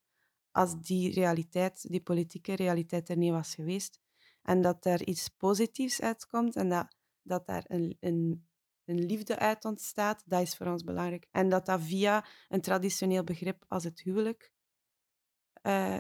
als 0.52 0.82
die 0.82 1.14
realiteit, 1.14 1.90
die 1.90 2.02
politieke 2.02 2.56
realiteit 2.56 3.10
er 3.10 3.18
niet 3.18 3.32
was 3.32 3.56
geweest. 3.56 4.00
En 4.42 4.62
dat 4.62 4.86
er 4.86 5.08
iets 5.08 5.30
positiefs 5.30 6.02
uitkomt 6.02 6.56
en 6.56 6.70
dat, 6.70 6.96
dat 7.22 7.46
daar 7.46 7.64
een, 7.68 7.98
een, 8.00 8.48
een 8.86 9.06
liefde 9.06 9.40
uit 9.40 9.66
ontstaat, 9.66 10.24
dat 10.26 10.42
is 10.42 10.56
voor 10.56 10.68
ons 10.68 10.84
belangrijk. 10.84 11.28
En 11.32 11.50
dat 11.50 11.66
dat 11.66 11.82
via 11.82 12.26
een 12.50 12.62
traditioneel 12.62 13.24
begrip 13.24 13.66
als 13.68 13.84
het 13.84 14.02
huwelijk, 14.02 14.52
uh, 15.62 15.98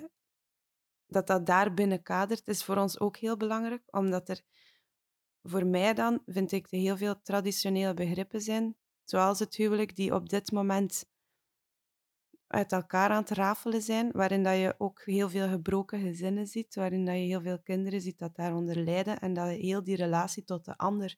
dat 1.05 1.27
dat 1.27 1.45
daar 1.45 1.73
binnen 1.73 2.03
kadert, 2.03 2.47
is 2.47 2.63
voor 2.63 2.77
ons 2.77 2.99
ook 2.99 3.17
heel 3.17 3.37
belangrijk, 3.37 3.83
omdat 3.95 4.29
er 4.29 4.41
voor 5.41 5.65
mij 5.65 5.93
dan, 5.93 6.21
vind 6.25 6.51
ik, 6.51 6.67
heel 6.69 6.97
veel 6.97 7.21
traditionele 7.21 7.93
begrippen 7.93 8.41
zijn 8.41 8.77
zoals 9.03 9.39
het 9.39 9.55
huwelijk, 9.55 9.95
die 9.95 10.13
op 10.13 10.29
dit 10.29 10.51
moment 10.51 11.05
uit 12.47 12.71
elkaar 12.71 13.09
aan 13.09 13.21
het 13.21 13.29
rafelen 13.29 13.81
zijn, 13.81 14.11
waarin 14.11 14.43
dat 14.43 14.55
je 14.55 14.75
ook 14.77 15.01
heel 15.05 15.29
veel 15.29 15.49
gebroken 15.49 15.99
gezinnen 15.99 16.47
ziet, 16.47 16.75
waarin 16.75 17.05
dat 17.05 17.15
je 17.15 17.21
heel 17.21 17.41
veel 17.41 17.61
kinderen 17.61 18.01
ziet 18.01 18.19
dat 18.19 18.35
daaronder 18.35 18.75
lijden 18.75 19.19
en 19.19 19.33
dat 19.33 19.47
heel 19.47 19.83
die 19.83 19.95
relatie 19.95 20.43
tot 20.43 20.65
de 20.65 20.77
ander 20.77 21.17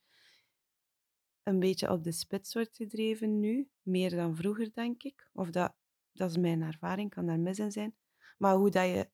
een 1.44 1.60
beetje 1.60 1.92
op 1.92 2.04
de 2.04 2.12
spits 2.12 2.54
wordt 2.54 2.76
gedreven 2.76 3.40
nu, 3.40 3.70
meer 3.82 4.10
dan 4.10 4.36
vroeger, 4.36 4.74
denk 4.74 5.04
ik. 5.04 5.30
Of 5.34 5.50
dat, 5.50 5.74
dat 6.12 6.30
is 6.30 6.38
mijn 6.38 6.62
ervaring, 6.62 7.10
kan 7.10 7.26
daar 7.26 7.40
mis 7.40 7.60
in 7.60 7.72
zijn. 7.72 7.96
Maar 8.38 8.56
hoe 8.56 8.70
dat 8.70 8.86
je 8.86 9.10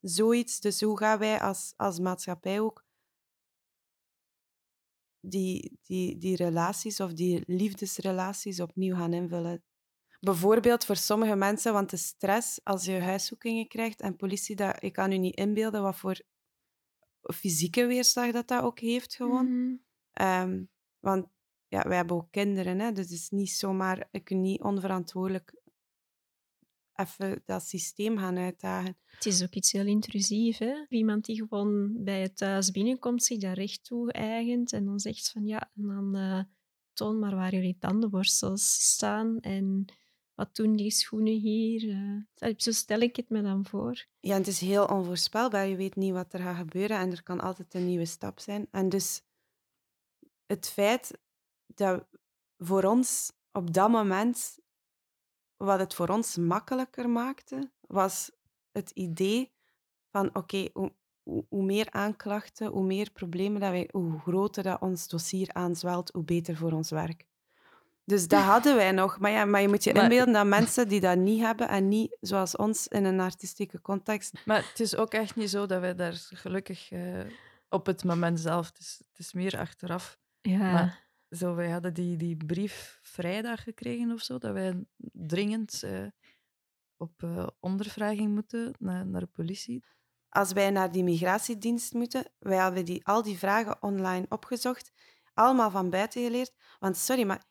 zoiets, 0.00 0.60
dus 0.60 0.80
hoe 0.80 0.98
gaan 0.98 1.18
wij 1.18 1.40
als, 1.40 1.74
als 1.76 1.98
maatschappij 1.98 2.60
ook 2.60 2.84
die, 5.28 5.78
die, 5.82 6.18
die 6.18 6.36
relaties 6.36 7.00
of 7.00 7.12
die 7.12 7.42
liefdesrelaties 7.46 8.60
opnieuw 8.60 8.96
gaan 8.96 9.12
invullen. 9.12 9.62
Bijvoorbeeld 10.20 10.84
voor 10.84 10.96
sommige 10.96 11.36
mensen, 11.36 11.72
want 11.72 11.90
de 11.90 11.96
stress 11.96 12.60
als 12.64 12.84
je 12.84 13.00
huiszoekingen 13.00 13.68
krijgt 13.68 14.00
en 14.00 14.16
politie, 14.16 14.56
dat, 14.56 14.82
ik 14.82 14.92
kan 14.92 15.12
u 15.12 15.18
niet 15.18 15.36
inbeelden 15.36 15.82
wat 15.82 15.96
voor 15.96 16.20
fysieke 17.20 17.86
weerslag 17.86 18.32
dat 18.32 18.48
dat 18.48 18.62
ook 18.62 18.78
heeft 18.78 19.14
gewoon. 19.14 19.46
Mhm. 19.46 19.76
Ehm, 20.12 20.64
want 20.98 21.26
ja, 21.68 21.82
wij 21.82 21.96
hebben 21.96 22.16
ook 22.16 22.30
kinderen, 22.30 22.78
hè, 22.78 22.92
dus 22.92 23.04
het 23.04 23.14
is 23.14 23.28
niet 23.30 23.50
zomaar, 23.50 24.08
ik 24.10 24.24
kan 24.24 24.40
niet 24.40 24.62
onverantwoordelijk 24.62 25.54
even 26.98 27.42
dat 27.44 27.62
systeem 27.62 28.18
gaan 28.18 28.38
uitdagen. 28.38 28.96
Het 29.04 29.26
is 29.26 29.42
ook 29.42 29.54
iets 29.54 29.72
heel 29.72 29.86
intrusief. 29.86 30.58
Hè? 30.58 30.84
Iemand 30.88 31.24
die 31.24 31.36
gewoon 31.36 32.04
bij 32.04 32.20
het 32.20 32.36
thuis 32.36 32.70
binnenkomt, 32.70 33.24
zich 33.24 33.38
daar 33.38 33.54
recht 33.54 33.84
toe 33.84 34.12
eigent 34.12 34.72
en 34.72 34.84
dan 34.84 35.00
zegt 35.00 35.30
van 35.30 35.46
ja, 35.46 35.70
en 35.76 35.86
dan 35.86 36.16
uh, 36.16 36.40
toon 36.92 37.18
maar 37.18 37.34
waar 37.34 37.54
jullie 37.54 37.76
tandenborstels 37.78 38.92
staan 38.92 39.40
en 39.40 39.84
wat 40.34 40.56
doen 40.56 40.76
die 40.76 40.90
schoenen 40.90 41.38
hier? 41.38 41.82
Uh, 41.84 42.54
zo 42.56 42.70
stel 42.70 43.00
ik 43.00 43.16
het 43.16 43.28
me 43.28 43.42
dan 43.42 43.66
voor. 43.66 44.06
Ja, 44.20 44.36
het 44.36 44.46
is 44.46 44.60
heel 44.60 44.84
onvoorspelbaar. 44.84 45.66
Je 45.66 45.76
weet 45.76 45.96
niet 45.96 46.12
wat 46.12 46.32
er 46.32 46.40
gaat 46.40 46.56
gebeuren 46.56 46.98
en 46.98 47.10
er 47.10 47.22
kan 47.22 47.40
altijd 47.40 47.74
een 47.74 47.86
nieuwe 47.86 48.04
stap 48.04 48.40
zijn. 48.40 48.66
En 48.70 48.88
dus 48.88 49.22
het 50.46 50.68
feit 50.68 51.18
dat 51.66 52.06
voor 52.58 52.84
ons 52.84 53.32
op 53.52 53.74
dat 53.74 53.90
moment, 53.90 54.58
wat 55.58 55.78
het 55.78 55.94
voor 55.94 56.08
ons 56.08 56.36
makkelijker 56.36 57.08
maakte, 57.08 57.70
was 57.80 58.30
het 58.72 58.90
idee 58.90 59.52
van 60.10 60.30
oké, 60.32 60.68
hoe, 60.72 60.92
hoe, 61.48 61.64
meer 61.64 61.86
aanklachten, 61.90 62.66
hoe 62.66 62.84
meer 62.84 63.10
problemen 63.10 63.60
dat 63.60 63.70
wij, 63.70 63.88
hoe 63.92 64.18
groter 64.18 64.62
dat 64.62 64.80
ons 64.80 65.08
dossier 65.08 65.48
aanzwelt, 65.52 66.10
hoe 66.12 66.24
beter 66.24 66.56
voor 66.56 66.72
ons 66.72 66.90
werk. 66.90 67.26
Dus 68.04 68.28
dat 68.28 68.42
hadden 68.52 68.76
wij 68.76 68.92
nog. 68.92 69.18
Maar, 69.18 69.30
ja, 69.30 69.44
maar 69.44 69.60
je 69.60 69.68
moet 69.68 69.84
je 69.84 69.92
inbeelden 69.92 70.34
dat 70.34 70.46
mensen 70.46 70.88
die 70.88 71.00
dat 71.00 71.16
niet 71.16 71.40
hebben 71.40 71.68
en 71.68 71.88
niet 71.88 72.16
zoals 72.20 72.56
ons 72.56 72.88
in 72.88 73.04
een 73.04 73.20
artistieke 73.20 73.80
context. 73.80 74.32
Maar 74.44 74.68
het 74.68 74.80
is 74.80 74.96
ook 74.96 75.12
echt 75.12 75.36
niet 75.36 75.50
zo 75.50 75.66
dat 75.66 75.80
wij 75.80 75.94
daar 75.94 76.14
gelukkig 76.30 76.90
uh, 76.90 77.20
op 77.68 77.86
het 77.86 78.04
moment 78.04 78.40
zelf, 78.40 78.66
het 78.66 78.78
is, 78.78 79.00
het 79.08 79.18
is 79.18 79.32
meer 79.32 79.58
achteraf. 79.58 80.18
Ja. 80.40 80.72
Maar 80.72 81.07
zo, 81.30 81.54
wij 81.54 81.70
hadden 81.70 81.94
die, 81.94 82.16
die 82.16 82.36
brief 82.36 82.98
vrijdag 83.02 83.62
gekregen 83.62 84.12
of 84.12 84.20
zo, 84.20 84.38
dat 84.38 84.52
wij 84.52 84.84
dringend 85.12 85.82
uh, 85.84 86.06
op 86.96 87.22
uh, 87.22 87.46
ondervraging 87.60 88.34
moeten 88.34 88.74
naar, 88.78 89.06
naar 89.06 89.20
de 89.20 89.26
politie. 89.26 89.84
Als 90.28 90.52
wij 90.52 90.70
naar 90.70 90.92
die 90.92 91.04
migratiedienst 91.04 91.92
moeten, 91.92 92.24
wij 92.38 92.56
hebben 92.56 92.84
die, 92.84 93.06
al 93.06 93.22
die 93.22 93.38
vragen 93.38 93.82
online 93.82 94.26
opgezocht, 94.28 94.92
allemaal 95.34 95.70
van 95.70 95.90
buiten 95.90 96.22
geleerd. 96.22 96.52
Want 96.78 96.96
sorry, 96.96 97.26
maar 97.26 97.44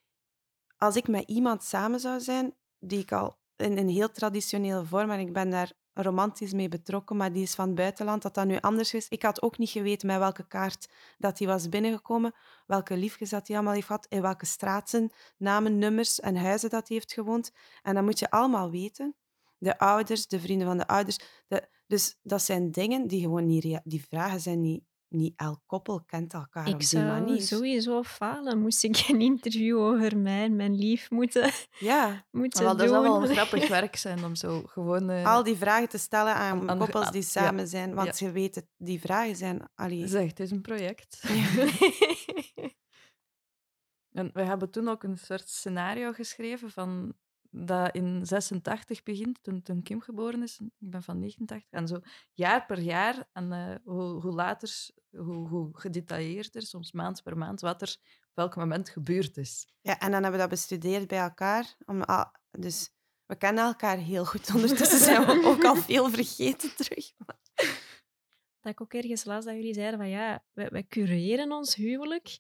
als 0.78 0.96
ik 0.96 1.08
met 1.08 1.30
iemand 1.30 1.64
samen 1.64 2.00
zou 2.00 2.20
zijn, 2.20 2.56
die 2.80 3.00
ik 3.00 3.12
al 3.12 3.40
in 3.56 3.78
een 3.78 3.90
heel 3.90 4.12
traditionele 4.12 4.86
vorm, 4.86 5.12
en 5.12 5.20
ik 5.20 5.34
ben 5.34 5.50
daar 5.50 5.72
romantisch 6.02 6.54
mee 6.54 6.70
betrokken, 6.70 7.18
maar 7.18 7.34
die 7.34 7.44
is 7.44 7.56
van 7.56 7.66
het 7.66 7.76
buitenland, 7.76 8.22
dat 8.22 8.34
dat 8.34 8.46
nu 8.46 8.60
anders 8.60 8.94
is. 8.94 9.08
Ik 9.08 9.24
had 9.24 9.42
ook 9.42 9.58
niet 9.58 9.70
geweten 9.70 10.08
met 10.08 10.18
welke 10.18 10.48
kaart 10.48 10.90
dat 11.18 11.40
hij 11.40 11.48
was 11.48 11.70
binnengekomen, 11.70 12.34
welke 12.66 12.98
liefjes 12.98 13.30
dat 13.30 13.48
hij 13.48 13.56
allemaal 13.56 13.74
heeft 13.74 13.86
gehad, 13.86 14.06
in 14.10 14.22
welke 14.22 14.46
straten, 14.46 15.12
namen, 15.38 15.78
nummers 15.78 16.20
en 16.20 16.36
huizen 16.36 16.70
dat 16.70 16.88
hij 16.88 16.98
heeft 16.98 17.14
gewoond. 17.14 17.52
En 17.82 17.96
dat 17.96 18.04
moet 18.04 18.20
je 18.20 18.30
allemaal 18.30 18.72
weten. 18.72 19.16
De 19.58 19.80
ouders, 19.80 20.28
de 20.28 20.40
vrienden 20.40 20.68
van 20.68 20.78
de 20.78 20.88
ouders. 20.88 21.20
De, 21.48 21.68
dus 21.88 22.20
dat 22.22 22.42
zijn 22.42 22.72
dingen 22.72 23.08
die 23.08 23.22
gewoon 23.22 23.46
niet... 23.46 23.80
Die 23.84 24.06
vragen 24.10 24.40
zijn 24.40 24.62
niet 24.62 24.84
niet 25.10 25.34
elk 25.36 25.62
koppel 25.66 26.04
kent 26.06 26.34
elkaar 26.34 26.68
ik 26.68 26.74
op 26.74 26.80
die 26.80 27.00
manier. 27.00 27.36
Ik 27.36 27.42
zou 27.42 27.62
sowieso 27.62 28.04
falen. 28.04 28.62
Moest 28.62 28.84
ik 28.84 29.06
een 29.08 29.22
interview 29.22 29.80
over 29.80 30.18
mij 30.18 30.44
en 30.44 30.56
mijn 30.56 30.76
lief 30.76 31.10
moeten, 31.12 31.52
ja. 31.80 32.08
moeten 32.32 32.66
doen. 32.66 32.78
Dat 32.78 32.90
zou 32.90 33.04
wel 33.04 33.22
een 33.22 33.36
grappig 33.36 33.68
werk 33.68 33.96
zijn 33.96 34.24
om 34.24 34.36
zo 34.36 34.64
gewoon... 34.66 35.10
Uh, 35.10 35.26
Al 35.26 35.44
die 35.44 35.56
vragen 35.56 35.90
te 35.90 35.98
stellen 35.98 36.36
aan, 36.36 36.70
aan 36.70 36.78
koppels 36.78 37.12
die 37.12 37.22
samen 37.22 37.68
zijn. 37.68 37.94
Want 37.94 38.20
ja. 38.20 38.28
je 38.28 38.34
weet, 38.34 38.56
het, 38.56 38.68
die 38.78 39.00
vragen 39.00 39.36
zijn... 39.36 39.62
Allee... 39.76 40.08
Zeg, 40.08 40.28
het 40.28 40.40
is 40.40 40.52
een 40.52 40.62
project. 40.62 41.24
en 44.12 44.30
we 44.34 44.42
hebben 44.42 44.70
toen 44.70 44.88
ook 44.88 45.04
een 45.04 45.18
soort 45.18 45.50
scenario 45.50 46.12
geschreven 46.12 46.72
van 46.72 47.16
dat 47.66 47.96
in 47.96 48.26
86 48.26 49.04
begint, 49.04 49.44
toen, 49.44 49.62
toen 49.62 49.84
Kim 49.84 50.02
geboren 50.02 50.44
is. 50.44 50.60
Ik 50.60 50.90
ben 50.90 51.04
van 51.04 51.20
89. 51.20 51.72
En 51.72 51.88
zo 51.88 52.00
jaar 52.34 52.66
per 52.66 52.80
jaar, 52.80 53.30
en 53.34 53.52
uh, 53.52 53.76
hoe, 53.84 54.22
hoe 54.22 54.34
later, 54.34 54.90
hoe, 55.10 55.48
hoe 55.48 55.70
gedetailleerder, 55.72 56.62
soms 56.62 56.92
maand 56.92 57.24
per 57.24 57.38
maand, 57.38 57.62
wat 57.62 57.82
er 57.82 57.98
op 58.22 58.32
welk 58.34 58.56
moment 58.56 58.90
gebeurd 58.90 59.38
is. 59.38 59.68
Ja, 59.82 60.00
en 60.00 60.12
dan 60.12 60.24
hebben 60.24 60.32
we 60.32 60.38
dat 60.38 60.50
bestudeerd 60.50 61.08
bij 61.08 61.20
elkaar. 61.20 61.76
Om, 61.86 62.04
dus 62.52 62.90
we 63.26 63.36
kennen 63.36 63.64
elkaar 63.64 63.98
heel 63.98 64.26
goed. 64.26 64.54
Ondertussen 64.56 65.00
zijn 65.00 65.26
we 65.26 65.46
ook 65.46 65.64
al 65.64 65.76
veel 65.76 66.10
vergeten 66.10 66.76
terug. 66.76 67.12
Dat 68.60 68.72
ik 68.72 68.82
ook 68.82 68.94
ergens 68.94 69.24
las 69.24 69.46
dat 69.46 69.56
jullie 69.56 69.74
zeiden 69.74 70.00
van 70.00 70.10
ja, 70.10 70.44
wij, 70.54 70.70
wij 70.70 70.88
cureren 70.88 71.52
ons 71.52 71.76
huwelijk. 71.76 72.40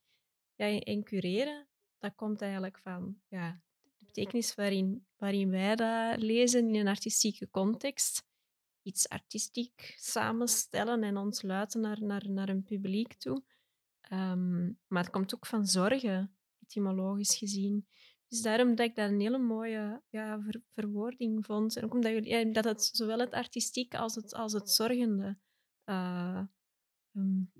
Ja, 0.55 0.79
en 0.79 1.03
cureren, 1.03 1.67
dat 1.97 2.15
komt 2.15 2.41
eigenlijk 2.41 2.79
van 2.79 3.21
ja, 3.27 3.61
betekenis 4.17 4.55
waarin, 4.55 5.07
waarin 5.17 5.49
wij 5.49 5.75
dat 5.75 6.21
lezen 6.21 6.67
in 6.67 6.75
een 6.75 6.87
artistieke 6.87 7.49
context. 7.49 8.25
Iets 8.81 9.09
artistiek 9.09 9.95
samenstellen 9.97 11.03
en 11.03 11.17
ons 11.17 11.41
luiten 11.41 11.81
naar, 11.81 12.03
naar, 12.03 12.29
naar 12.29 12.49
een 12.49 12.63
publiek 12.63 13.13
toe. 13.13 13.43
Um, 14.11 14.79
maar 14.87 15.03
het 15.03 15.11
komt 15.11 15.35
ook 15.35 15.45
van 15.45 15.65
zorgen, 15.65 16.37
etymologisch 16.59 17.35
gezien. 17.35 17.87
Dus 18.27 18.41
daarom 18.41 18.75
dat 18.75 18.87
ik 18.87 18.95
dat 18.95 19.09
een 19.09 19.19
hele 19.19 19.37
mooie 19.37 20.01
ja, 20.09 20.41
ver, 20.41 20.61
verwoording 20.73 21.45
vond. 21.45 21.75
En 21.75 21.83
ook 21.83 21.93
omdat 21.93 22.11
jullie, 22.11 22.51
dat 22.51 22.63
het 22.63 22.83
zowel 22.83 23.19
het 23.19 23.33
artistiek 23.33 23.95
als 23.95 24.15
het, 24.15 24.33
als 24.33 24.53
het 24.53 24.69
zorgende 24.69 25.37
uh, 25.85 26.43
um, 27.13 27.51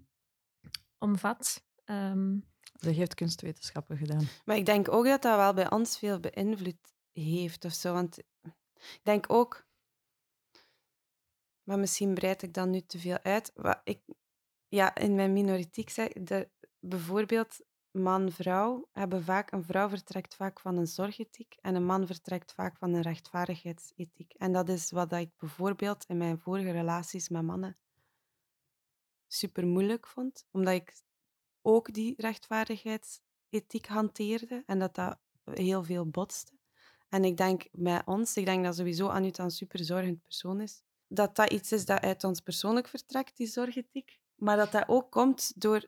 omvat. 0.98 1.66
Um, 1.86 2.46
dat 2.80 2.96
heeft 2.96 3.14
kunstwetenschappen 3.14 3.98
gedaan. 3.98 4.28
Maar 4.46 4.58
ik 4.58 4.66
denk 4.66 4.92
ook 4.92 5.06
dat 5.06 5.22
dat 5.22 5.38
wel 5.38 5.54
bij 5.54 5.72
ons 5.72 5.98
veel 5.98 6.20
beïnvloed 6.20 6.94
heeft 7.12 7.66
of 7.66 7.74
zo. 7.74 7.94
Want 7.94 8.18
ik 8.18 9.02
denk 9.04 9.26
ook, 9.28 9.66
maar 11.64 11.80
misschien 11.80 12.14
breid 12.14 12.42
ik 12.42 12.54
dan 12.54 12.70
nu 12.70 12.82
te 12.82 13.00
veel 13.00 13.20
uit. 13.24 13.52
Wat 13.56 13.82
ik, 13.84 14.02
ja, 14.68 14.96
in 14.96 15.16
mijn 15.16 15.34
minoritiek 15.34 15.90
zeg 15.90 16.14
de, 16.14 16.50
bijvoorbeeld 16.80 17.60
man-vrouw 17.92 18.90
hebben 18.92 19.24
vaak, 19.24 19.52
een 19.52 19.64
vrouw 19.64 19.90
vertrekt 19.90 20.36
vaak 20.36 20.60
van 20.60 20.78
een 20.78 20.88
zorgethiek 20.88 21.58
en 21.62 21.76
een 21.76 21.86
man 21.86 22.06
vertrekt 22.06 22.54
vaak 22.54 22.78
van 22.78 22.94
een 22.94 23.02
rechtvaardigheidsethiek. 23.02 24.34
En 24.34 24.52
dat 24.52 24.70
is 24.70 24.92
wat 24.92 25.12
ik 25.12 25.32
bijvoorbeeld 25.38 26.06
in 26.08 26.18
mijn 26.18 26.40
vorige 26.40 26.72
relaties 26.72 27.30
met 27.30 27.42
mannen 27.42 27.78
super 29.28 29.68
moeilijk 29.68 30.08
vond, 30.08 30.46
omdat 30.52 30.74
ik 30.74 30.94
ook 31.68 31.94
die 31.94 32.14
rechtvaardigheidsethiek 32.18 33.88
hanteerde 33.88 34.64
en 34.66 34.80
dat 34.80 34.96
dat 34.96 35.18
heel 35.44 35.84
veel 35.84 36.10
botste. 36.10 36.52
En 37.10 37.24
ik 37.24 37.38
denk 37.38 37.68
bij 37.72 38.02
ons, 38.06 38.38
ik 38.38 38.46
denk 38.46 38.64
dat 38.64 38.76
sowieso 38.76 39.08
Anita 39.08 39.44
een 39.44 39.52
superzorgend 39.52 40.22
persoon 40.22 40.62
is, 40.62 40.82
dat 41.08 41.36
dat 41.36 41.52
iets 41.52 41.72
is 41.72 41.86
dat 41.86 42.02
uit 42.02 42.24
ons 42.24 42.40
persoonlijk 42.40 42.88
vertrekt, 42.88 43.38
die 43.38 43.48
zorgethiek. 43.48 44.20
Maar 44.36 44.58
dat 44.58 44.72
dat 44.72 44.88
ook 44.88 45.12
komt 45.12 45.62
door, 45.62 45.86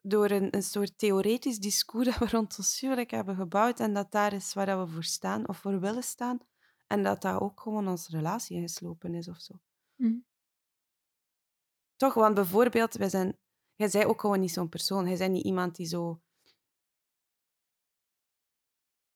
door 0.00 0.30
een, 0.30 0.56
een 0.56 0.62
soort 0.62 0.98
theoretisch 0.98 1.58
discours 1.58 2.06
dat 2.08 2.18
we 2.18 2.36
rond 2.36 2.58
ons 2.58 2.80
huwelijk 2.80 3.10
hebben 3.10 3.36
gebouwd 3.36 3.80
en 3.80 3.94
dat 3.94 4.12
daar 4.12 4.32
is 4.32 4.54
waar 4.54 4.80
we 4.80 4.92
voor 4.92 5.04
staan 5.04 5.48
of 5.48 5.58
voor 5.58 5.80
willen 5.80 6.02
staan. 6.02 6.38
En 6.86 7.02
dat 7.02 7.22
dat 7.22 7.40
ook 7.40 7.60
gewoon 7.60 7.88
onze 7.88 8.10
relatie 8.10 8.56
ingeslopen 8.56 9.14
is 9.14 9.28
of 9.28 9.40
zo. 9.40 9.54
Mm. 9.96 10.24
Toch, 11.96 12.14
want 12.14 12.34
bijvoorbeeld, 12.34 12.94
wij 12.94 13.08
zijn 13.08 13.38
Jij 13.80 13.88
zei 13.88 14.04
ook 14.04 14.20
gewoon 14.20 14.40
niet 14.40 14.52
zo'n 14.52 14.68
persoon. 14.68 15.06
Hij 15.06 15.16
zei 15.16 15.28
niet 15.28 15.44
iemand 15.44 15.76
die 15.76 15.86
zo. 15.86 16.20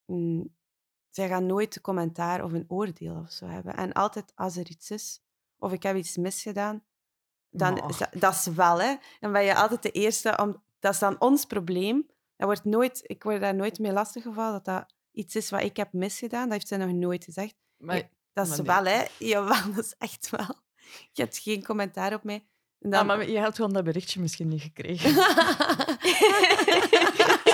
Mm, 0.04 0.54
zij 1.10 1.28
gaan 1.28 1.46
nooit 1.46 1.80
commentaar 1.80 2.44
of 2.44 2.52
een 2.52 2.64
oordeel 2.68 3.16
of 3.16 3.30
zo 3.30 3.46
hebben. 3.46 3.76
En 3.76 3.92
altijd 3.92 4.32
als 4.34 4.56
er 4.56 4.70
iets 4.70 4.90
is, 4.90 5.22
of 5.58 5.72
ik 5.72 5.82
heb 5.82 5.96
iets 5.96 6.16
misgedaan, 6.16 6.84
dan 7.48 7.74
dat, 7.74 8.08
dat 8.10 8.34
is 8.34 8.46
wel, 8.46 8.80
hè. 8.80 8.96
Dan 9.20 9.32
ben 9.32 9.42
je 9.42 9.54
altijd 9.54 9.82
de 9.82 9.90
eerste 9.90 10.36
om... 10.36 10.62
Dat 10.78 10.92
is 10.92 10.98
dan 10.98 11.20
ons 11.20 11.44
probleem. 11.44 12.06
Dat 12.36 12.46
wordt 12.46 12.64
nooit, 12.64 13.00
ik 13.02 13.22
word 13.22 13.40
daar 13.40 13.54
nooit 13.54 13.78
mee 13.78 13.92
lastiggevallen 13.92 14.52
dat 14.52 14.64
dat 14.64 14.94
iets 15.10 15.36
is 15.36 15.50
wat 15.50 15.62
ik 15.62 15.76
heb 15.76 15.92
misgedaan. 15.92 16.42
Dat 16.42 16.52
heeft 16.52 16.68
ze 16.68 16.76
nog 16.76 16.92
nooit 16.92 17.24
gezegd. 17.24 17.54
Maar, 17.76 18.10
dat 18.32 18.48
is 18.48 18.60
wel, 18.60 18.84
hè. 18.84 19.04
Jawel, 19.18 19.72
dat 19.74 19.84
is 19.84 19.94
echt 19.98 20.30
wel. 20.30 20.54
Je 21.12 21.22
hebt 21.22 21.38
geen 21.38 21.64
commentaar 21.64 22.14
op 22.14 22.24
mij. 22.24 22.46
Dan... 22.90 23.00
Ah, 23.00 23.06
maar 23.06 23.30
je 23.30 23.40
had 23.40 23.56
gewoon 23.56 23.72
dat 23.72 23.84
berichtje 23.84 24.20
misschien 24.20 24.48
niet 24.48 24.62
gekregen. 24.62 25.10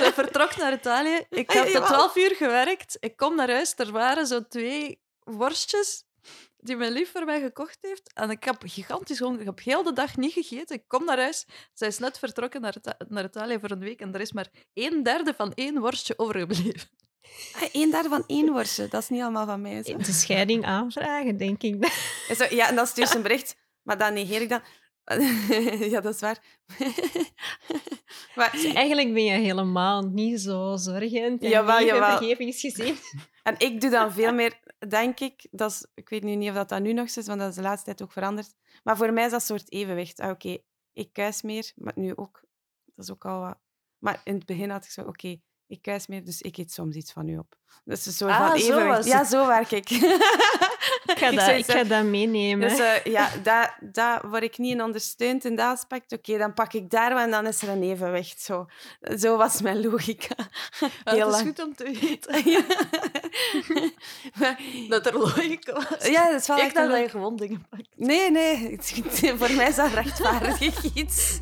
Ze 0.01 0.11
vertrok 0.13 0.55
naar 0.57 0.73
Italië. 0.73 1.25
Ik 1.29 1.51
heb 1.51 1.67
tot 1.67 1.85
12 1.85 2.15
uur 2.15 2.35
gewerkt. 2.35 2.97
Ik 2.99 3.17
kom 3.17 3.35
naar 3.35 3.49
huis. 3.49 3.73
Er 3.77 3.91
waren 3.91 4.27
zo 4.27 4.47
twee 4.47 5.01
worstjes 5.23 6.03
die 6.57 6.75
mijn 6.75 6.91
lief 6.91 7.11
voor 7.11 7.25
mij 7.25 7.41
gekocht 7.41 7.77
heeft. 7.81 8.13
En 8.13 8.29
ik 8.29 8.43
heb 8.43 8.61
gigantisch 8.65 9.19
honger. 9.19 9.39
Ik 9.39 9.45
heb 9.45 9.59
heel 9.63 9.83
de 9.83 9.93
dag 9.93 10.17
niet 10.17 10.33
gegeten. 10.33 10.75
Ik 10.75 10.83
kom 10.87 11.05
naar 11.05 11.19
huis. 11.19 11.45
Zij 11.73 11.87
is 11.87 11.97
net 11.97 12.19
vertrokken 12.19 12.61
naar, 12.61 12.75
naar 13.07 13.23
Italië 13.23 13.59
voor 13.59 13.71
een 13.71 13.79
week. 13.79 14.01
En 14.01 14.13
er 14.13 14.21
is 14.21 14.31
maar 14.31 14.49
een 14.73 15.03
derde 15.03 15.33
van 15.33 15.53
één 15.53 15.79
worstje 15.79 16.17
overgebleven. 16.17 16.89
Ah, 17.53 17.61
een 17.71 17.91
derde 17.91 18.09
van 18.09 18.23
één 18.27 18.51
worstje. 18.51 18.87
Dat 18.87 19.01
is 19.01 19.09
niet 19.09 19.21
allemaal 19.21 19.45
van 19.45 19.61
mij. 19.61 19.83
Zo. 19.83 19.97
De 19.97 20.11
scheiding 20.11 20.65
aanvragen, 20.65 21.37
denk 21.37 21.63
ik. 21.63 21.91
Ja, 22.49 22.67
en 22.67 22.75
dat 22.75 22.87
is 22.87 22.93
dus 22.93 23.13
een 23.13 23.21
bericht. 23.21 23.55
Maar 23.81 23.97
dan 23.97 24.13
negeer 24.13 24.41
ik 24.41 24.49
dan. 24.49 24.61
ja, 25.91 26.01
dat 26.01 26.13
is 26.13 26.21
waar. 26.21 26.39
maar, 28.35 28.51
dus 28.51 28.63
eigenlijk 28.63 29.13
ben 29.13 29.23
je 29.23 29.31
helemaal 29.31 30.01
niet 30.01 30.41
zo 30.41 30.75
zorgend. 30.75 31.43
En 31.43 31.49
jawel, 31.49 31.83
jawel. 31.83 32.17
vergevingsgezien. 32.17 32.95
En 33.43 33.55
ik 33.57 33.81
doe 33.81 33.89
dan 33.89 34.13
veel 34.13 34.33
meer... 34.33 34.59
denk 34.87 35.19
ik, 35.19 35.47
dat 35.51 35.71
is, 35.71 35.85
ik 35.93 36.09
weet 36.09 36.23
nu 36.23 36.35
niet 36.35 36.49
of 36.49 36.55
dat, 36.55 36.69
dat 36.69 36.81
nu 36.81 36.93
nog 36.93 37.05
is, 37.05 37.25
want 37.27 37.39
dat 37.39 37.49
is 37.49 37.55
de 37.55 37.61
laatste 37.61 37.85
tijd 37.85 38.01
ook 38.01 38.11
veranderd. 38.11 38.53
Maar 38.83 38.97
voor 38.97 39.13
mij 39.13 39.25
is 39.25 39.31
dat 39.31 39.39
een 39.39 39.45
soort 39.45 39.71
evenwicht. 39.71 40.19
Ah, 40.19 40.29
oké, 40.29 40.57
ik 40.93 41.13
kuis 41.13 41.41
meer, 41.41 41.71
maar 41.75 41.93
nu 41.95 42.15
ook. 42.15 42.43
Dat 42.95 43.05
is 43.05 43.11
ook 43.11 43.25
al 43.25 43.39
wat. 43.39 43.57
Maar 43.97 44.21
in 44.23 44.35
het 44.35 44.45
begin 44.45 44.69
had 44.69 44.83
ik 44.85 44.91
zo, 44.91 45.01
oké, 45.01 45.39
ik 45.71 45.81
kuis 45.81 46.07
meer, 46.07 46.23
dus 46.25 46.41
ik 46.41 46.57
eet 46.57 46.71
soms 46.71 46.95
iets 46.95 47.11
van 47.11 47.27
u 47.27 47.37
op. 47.37 47.55
Dus 47.85 48.05
een 48.05 48.11
soort 48.13 48.31
Ah, 48.31 48.47
van 48.49 48.59
zo 48.59 48.77
evenwicht. 48.77 49.05
ja, 49.05 49.23
zo 49.23 49.47
werk 49.47 49.71
ik. 49.71 49.89
Ik 51.05 51.17
ga, 51.17 51.27
Ik 51.29 51.35
dat, 51.37 51.47
ik 51.49 51.65
ga 51.65 51.83
dat 51.83 52.03
meenemen. 52.03 52.69
Dus 52.69 52.79
eh, 52.79 53.03
ja, 53.03 53.29
daar 53.43 53.77
daar 53.81 54.29
word 54.29 54.43
ik 54.43 54.57
niet 54.57 54.71
in 54.71 54.83
ondersteund 54.83 55.45
in 55.45 55.55
dat 55.55 55.65
aspect. 55.77 56.11
Oké, 56.11 56.37
dan 56.37 56.53
pak 56.53 56.73
ik 56.73 56.89
daar 56.89 57.13
wel 57.13 57.23
en 57.23 57.31
dan 57.31 57.47
is 57.47 57.61
er 57.61 57.69
een 57.69 57.83
evenwicht. 57.83 58.41
Zo, 58.41 58.65
zo 59.17 59.37
was 59.37 59.61
mijn 59.61 59.81
logica. 59.89 60.35
Ja, 60.79 60.89
Heel 61.13 61.27
het 61.27 61.35
is 61.35 61.41
goed 61.41 61.63
om 61.63 61.75
te 61.75 61.83
weten 62.01 62.49
Ja. 62.51 62.61
Maar- 64.39 64.61
dat 64.89 65.05
er 65.05 65.17
logica 65.17 65.73
was. 65.73 66.07
ja, 66.07 66.31
dat 66.31 66.41
is 66.41 66.47
wel 66.47 66.57
ik 66.57 66.63
echt 66.63 66.75
dacht 66.75 66.89
dat 66.89 66.99
je 66.99 67.09
gewoon 67.09 67.35
dingen 67.35 67.65
pakt. 67.69 67.87
Nee, 67.95 68.31
nee. 68.31 68.77
Voor 69.37 69.51
mij 69.51 69.67
is 69.67 69.75
dat 69.75 69.91
rechtvaardig 69.93 70.93
iets. 70.93 71.37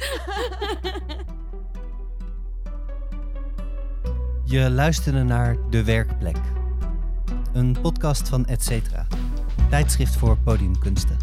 Je 4.49 4.69
luisterde 4.69 5.23
naar 5.23 5.57
De 5.69 5.83
Werkplek. 5.83 6.37
Een 7.53 7.77
podcast 7.81 8.29
van 8.29 8.45
Etcetera, 8.45 9.07
tijdschrift 9.69 10.15
voor 10.15 10.37
podiumkunsten. 10.37 11.17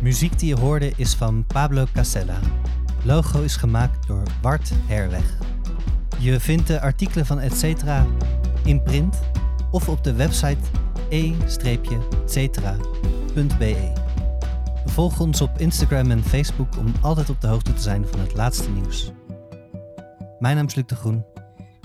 Muziek 0.00 0.38
die 0.38 0.48
je 0.48 0.60
hoorde 0.60 0.92
is 0.96 1.14
van 1.14 1.44
Pablo 1.46 1.84
Casella. 1.92 2.38
Logo 3.04 3.42
is 3.42 3.56
gemaakt 3.56 4.06
door 4.06 4.22
Bart 4.42 4.72
Herweg. 4.86 5.36
Je 6.18 6.40
vindt 6.40 6.66
de 6.66 6.80
artikelen 6.80 7.26
van 7.26 7.40
Etcetera 7.40 8.06
in 8.64 8.82
print 8.82 9.20
of 9.70 9.88
op 9.88 10.04
de 10.04 10.12
website 10.12 10.68
e-cetera.be. 11.08 11.92
Volg 14.84 15.20
ons 15.20 15.40
op 15.40 15.58
Instagram 15.58 16.10
en 16.10 16.24
Facebook 16.24 16.76
om 16.78 16.92
altijd 17.00 17.30
op 17.30 17.40
de 17.40 17.46
hoogte 17.46 17.72
te 17.72 17.82
zijn 17.82 18.06
van 18.06 18.20
het 18.20 18.34
laatste 18.34 18.70
nieuws. 18.70 19.12
Mijn 20.38 20.56
naam 20.56 20.66
is 20.66 20.74
Luc 20.74 20.86
de 20.86 20.96
Groen. 20.96 21.39